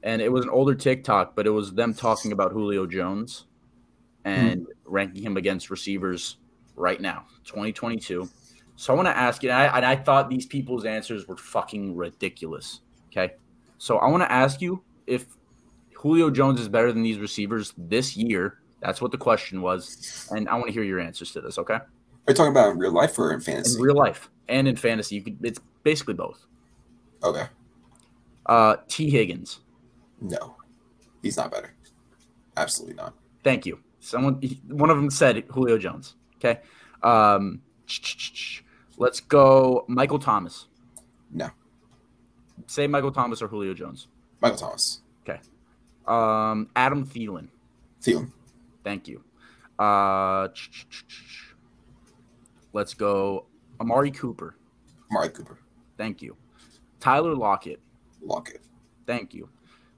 [0.04, 3.46] And it was an older TikTok, but it was them talking about Julio Jones
[4.26, 6.38] and ranking him against receivers
[6.76, 8.30] right now, 2022.
[8.76, 11.38] So I want to ask you, and I, and I thought these people's answers were
[11.38, 12.82] fucking ridiculous.
[13.12, 13.34] Okay.
[13.78, 15.26] So I want to ask you if
[15.96, 18.60] Julio Jones is better than these receivers this year.
[18.82, 20.28] That's what the question was.
[20.32, 21.76] And I want to hear your answers to this, okay?
[21.76, 21.84] Are
[22.28, 23.78] you talking about in real life or in fantasy?
[23.78, 26.46] In real life and in fantasy, you could it's basically both.
[27.24, 27.46] okay.
[28.46, 29.10] Uh T.
[29.10, 29.62] Higgins.
[30.20, 30.56] No,
[31.22, 31.74] he's not better.
[32.58, 33.14] Absolutely not.
[33.44, 33.80] Thank you.
[34.02, 36.16] Someone one of them said Julio Jones.
[36.36, 36.60] Okay.
[37.02, 37.62] Um
[38.98, 40.68] let's go Michael Thomas.
[41.32, 41.50] No.
[42.68, 44.08] Say Michael Thomas or Julio Jones.
[44.42, 45.02] Michael Thomas.
[45.24, 45.40] Okay.
[46.06, 47.48] Um Adam Thielen.
[48.02, 48.32] Thielen.
[48.84, 49.24] Thank you.
[49.82, 50.48] Uh,
[52.74, 53.46] let's go.
[53.80, 54.56] Amari Cooper.
[55.10, 55.58] Amari Cooper.
[55.98, 56.36] Thank you.
[57.00, 57.80] Tyler Lockett.
[58.22, 58.62] Lockett.
[59.08, 59.50] Thank you.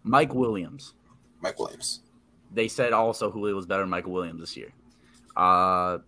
[0.03, 0.93] Mike Williams.
[1.41, 2.01] Mike Williams.
[2.53, 4.71] They said also Julio was better than Michael Williams this year.
[5.35, 5.99] Uh,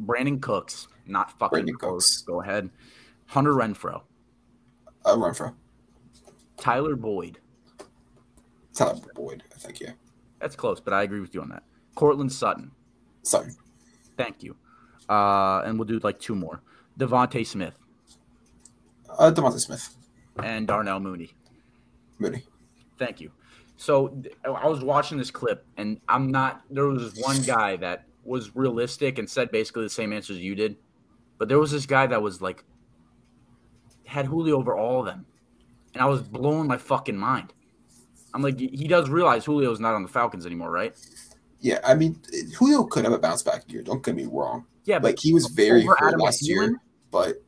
[0.00, 0.88] Brandin Cooks.
[1.06, 2.06] Not fucking Brandon close.
[2.16, 2.22] Cooks.
[2.22, 2.70] Go ahead.
[3.26, 4.02] Hunter Renfrow.
[5.04, 5.54] Uh, Renfrow.
[6.56, 7.38] Tyler Boyd.
[8.74, 9.42] Tyler Boyd.
[9.54, 9.92] I think yeah.
[10.40, 11.62] That's close, but I agree with you on that.
[11.94, 12.70] Courtland Sutton.
[13.22, 13.54] Sutton.
[14.16, 14.56] Thank you.
[15.08, 16.62] Uh, and we'll do like two more.
[16.98, 17.74] DeVonta Smith
[19.18, 19.96] Uh, DeVonta Smith.
[20.42, 21.32] and Darnell Mooney.
[22.18, 22.44] Mooney.
[22.98, 23.30] Thank you.
[23.82, 26.62] So I was watching this clip, and I'm not.
[26.70, 30.76] There was one guy that was realistic and said basically the same answers you did,
[31.36, 32.62] but there was this guy that was like
[34.06, 35.26] had Julio over all of them,
[35.94, 37.52] and I was blowing my fucking mind.
[38.32, 40.94] I'm like, he does realize Julio's not on the Falcons anymore, right?
[41.58, 42.20] Yeah, I mean
[42.56, 43.82] Julio could have a bounce back year.
[43.82, 44.64] Don't get me wrong.
[44.84, 46.80] Yeah, but Like he was very hurt last year,
[47.10, 47.42] but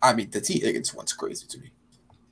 [0.00, 1.72] I mean the T Higgins one's crazy to me.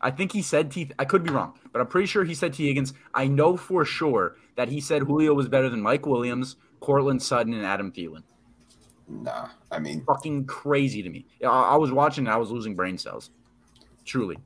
[0.05, 0.91] I think he said T.
[0.99, 2.67] I could be wrong, but I'm pretty sure he said T.
[2.67, 2.93] Higgins.
[3.15, 7.55] I know for sure that he said Julio was better than Mike Williams, Courtland Sutton,
[7.55, 8.23] and Adam Thielen.
[9.09, 11.25] Nah, I mean fucking crazy to me.
[11.43, 13.31] I, I was watching and I was losing brain cells,
[14.05, 14.37] truly.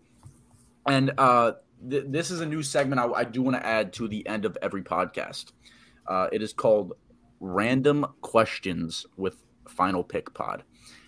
[0.87, 1.53] And uh,
[1.91, 4.45] th- this is a new segment I, I do want to add to the end
[4.45, 5.53] of every podcast.
[6.07, 6.93] Uh, it is called
[7.41, 9.37] Random Questions with
[9.69, 10.63] Final Pick Pod.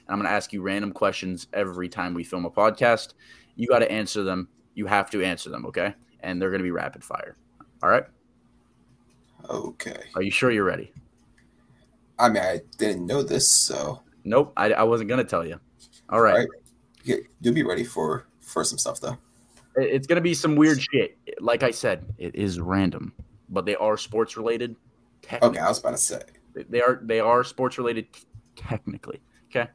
[0.07, 3.15] And I'm going to ask you random questions every time we film a podcast.
[3.61, 4.49] You got to answer them.
[4.74, 5.95] You have to answer them, okay?
[6.20, 7.37] And they're going to be rapid fire.
[7.82, 8.05] All right?
[9.49, 10.05] okay.
[10.15, 10.93] Are you sure you're ready?
[12.19, 15.59] I mean I didn't know this, so Nope, I, I wasn't going to tell you.
[16.11, 16.32] All right.
[16.32, 16.49] All right.
[17.05, 19.16] yeah, you'll be ready for for some stuff though.
[19.77, 21.16] It's gonna be some weird shit.
[21.39, 23.12] Like I said, it is random,
[23.49, 24.74] but they are sports related.
[25.32, 26.23] Okay, I was about to say.
[26.55, 28.09] they are they are sports related
[28.57, 29.20] technically.
[29.49, 29.70] Okay.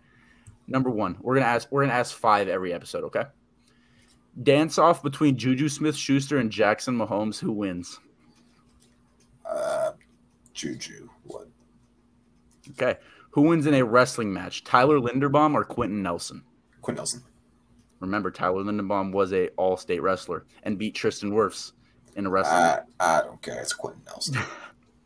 [0.67, 3.05] Number one, we're gonna ask we're gonna ask five every episode.
[3.05, 3.23] Okay.
[4.43, 7.39] Dance off between JuJu Smith-Schuster and Jackson Mahomes.
[7.39, 7.99] Who wins?
[9.45, 9.91] Uh,
[10.53, 11.09] Juju.
[11.23, 11.47] What?
[12.71, 12.97] Okay.
[13.31, 14.63] Who wins in a wrestling match?
[14.63, 16.43] Tyler Linderbaum or Quenton Nelson?
[16.81, 17.23] Quinn Nelson.
[17.99, 21.71] Remember, Tyler Linderbaum was a All State wrestler and beat Tristan Wirfs
[22.15, 22.61] in a wrestling.
[22.61, 22.83] match.
[22.99, 23.59] I, I don't care.
[23.61, 24.37] It's Quenton Nelson.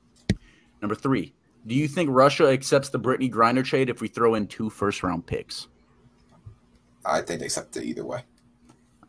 [0.81, 1.34] Number three,
[1.68, 5.03] do you think Russia accepts the Brittney Griner trade if we throw in two first
[5.03, 5.68] round picks?
[7.06, 8.23] I think they accept it either way.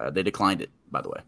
[0.00, 1.20] Uh, they declined it, by the way.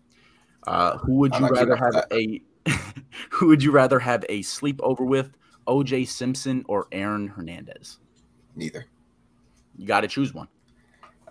[0.66, 2.42] Uh, who would you rather have a
[3.30, 5.36] Who would you rather have a sleepover with,
[5.66, 6.04] O.J.
[6.06, 7.98] Simpson or Aaron Hernandez?
[8.56, 8.86] Neither.
[9.76, 10.48] You got to choose one.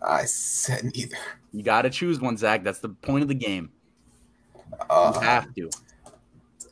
[0.01, 1.15] I said neither.
[1.51, 2.63] You got to choose one, Zach.
[2.63, 3.71] That's the point of the game.
[4.57, 5.69] You Uh, have to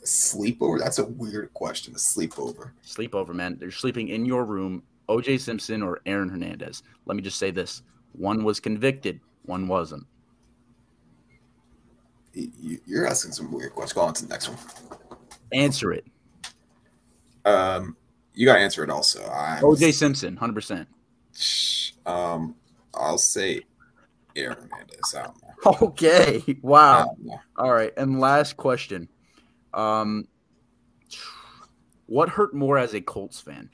[0.03, 0.79] sleepover.
[0.79, 1.93] That's a weird question.
[1.93, 2.71] A sleepover.
[2.85, 3.57] sleepover, man.
[3.59, 4.83] They're sleeping in your room.
[5.07, 5.37] O.J.
[5.37, 6.83] Simpson or Aaron Hernandez.
[7.05, 7.81] Let me just say this:
[8.13, 10.05] one was convicted, one wasn't.
[12.85, 13.93] You're asking some weird questions.
[13.93, 14.57] Go on to the next one.
[15.53, 16.05] Answer it.
[17.45, 17.95] Um,
[18.33, 19.27] you got to answer it also.
[19.29, 19.91] I'm, O.J.
[19.91, 20.87] Simpson, hundred percent.
[22.05, 22.55] Um,
[22.93, 23.61] I'll say
[24.35, 25.15] Aaron Hernandez.
[25.15, 25.87] I don't know.
[25.87, 26.57] Okay.
[26.61, 27.15] Wow.
[27.57, 27.91] All right.
[27.97, 29.09] And last question.
[29.73, 30.27] Um
[32.07, 33.69] What hurt more as a Colts fan?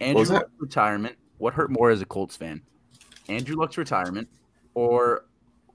[0.00, 1.16] Andrew Luck's retirement.
[1.38, 2.62] What hurt more as a Colts fan?
[3.28, 4.28] Andrew Luck's retirement
[4.74, 5.24] or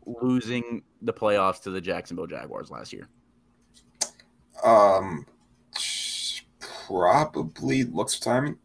[0.05, 3.07] losing the playoffs to the Jacksonville Jaguars last year?
[4.63, 5.25] Um,
[6.87, 8.57] probably looks retirement.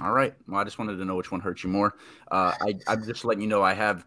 [0.00, 0.34] All right.
[0.46, 1.94] Well, I just wanted to know which one hurt you more.
[2.30, 4.06] Uh, I, I'm just letting you know I have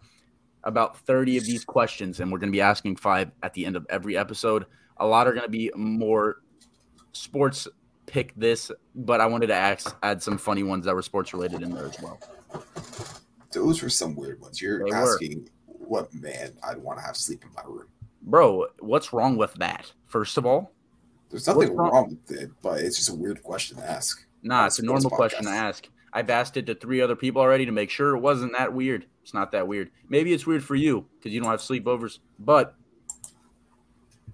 [0.63, 3.75] about 30 of these questions, and we're going to be asking five at the end
[3.75, 4.65] of every episode.
[4.97, 6.41] A lot are going to be more
[7.13, 7.67] sports
[8.05, 11.61] pick this, but I wanted to ask, add some funny ones that were sports related
[11.61, 12.19] in there as well.
[13.51, 14.61] Those were some weird ones.
[14.61, 15.45] You're they asking were.
[15.91, 17.87] What man I'd want to have sleep in my room.
[18.21, 19.91] Bro, what's wrong with that?
[20.07, 20.71] First of all,
[21.29, 21.91] there's nothing wrong?
[21.91, 22.17] wrong?
[22.27, 24.25] with it, but it's just a weird question to ask.
[24.41, 25.89] Nah, it's a normal question to ask.
[26.13, 29.05] I've asked it to three other people already to make sure it wasn't that weird.
[29.21, 29.91] It's not that weird.
[30.07, 32.73] Maybe it's weird for you because you don't have sleepovers, but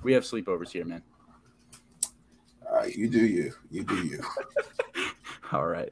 [0.03, 1.01] we have sleepovers here, man.
[2.69, 3.51] All right, you do you.
[3.71, 4.21] You do you.
[5.51, 5.91] All right.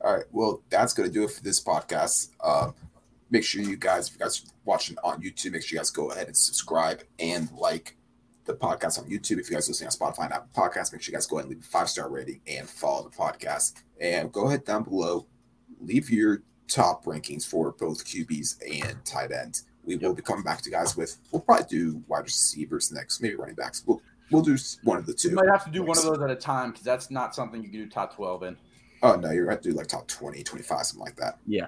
[0.00, 0.26] All right.
[0.30, 2.30] Well, that's going to do it for this podcast.
[2.40, 2.70] Uh,
[3.30, 6.10] make sure you guys, if you guys watching on YouTube, make sure you guys go
[6.10, 7.96] ahead and subscribe and like
[8.44, 9.38] the podcast on YouTube.
[9.38, 11.46] If you guys listening on Spotify and Apple Podcasts, make sure you guys go ahead
[11.46, 13.82] and leave a five star rating and follow the podcast.
[14.00, 15.26] And go ahead down below,
[15.80, 19.64] leave your top rankings for both QBs and tight ends.
[19.84, 21.18] We will be coming back to guys with.
[21.30, 23.82] We'll probably do wide receivers next, maybe running backs.
[23.86, 25.30] We'll we'll do one of the two.
[25.30, 25.88] You might have to do next.
[25.88, 28.42] one of those at a time because that's not something you can do top twelve
[28.44, 28.56] in.
[29.04, 31.38] Oh no, you're going to do like top 20, 25, something like that.
[31.46, 31.66] Yeah.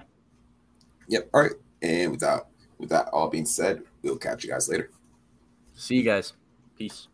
[1.07, 1.29] Yep.
[1.33, 1.51] All right.
[1.81, 2.47] And without
[2.77, 4.89] with that all being said, we'll catch you guys later.
[5.75, 6.33] See you guys.
[6.77, 7.07] Peace.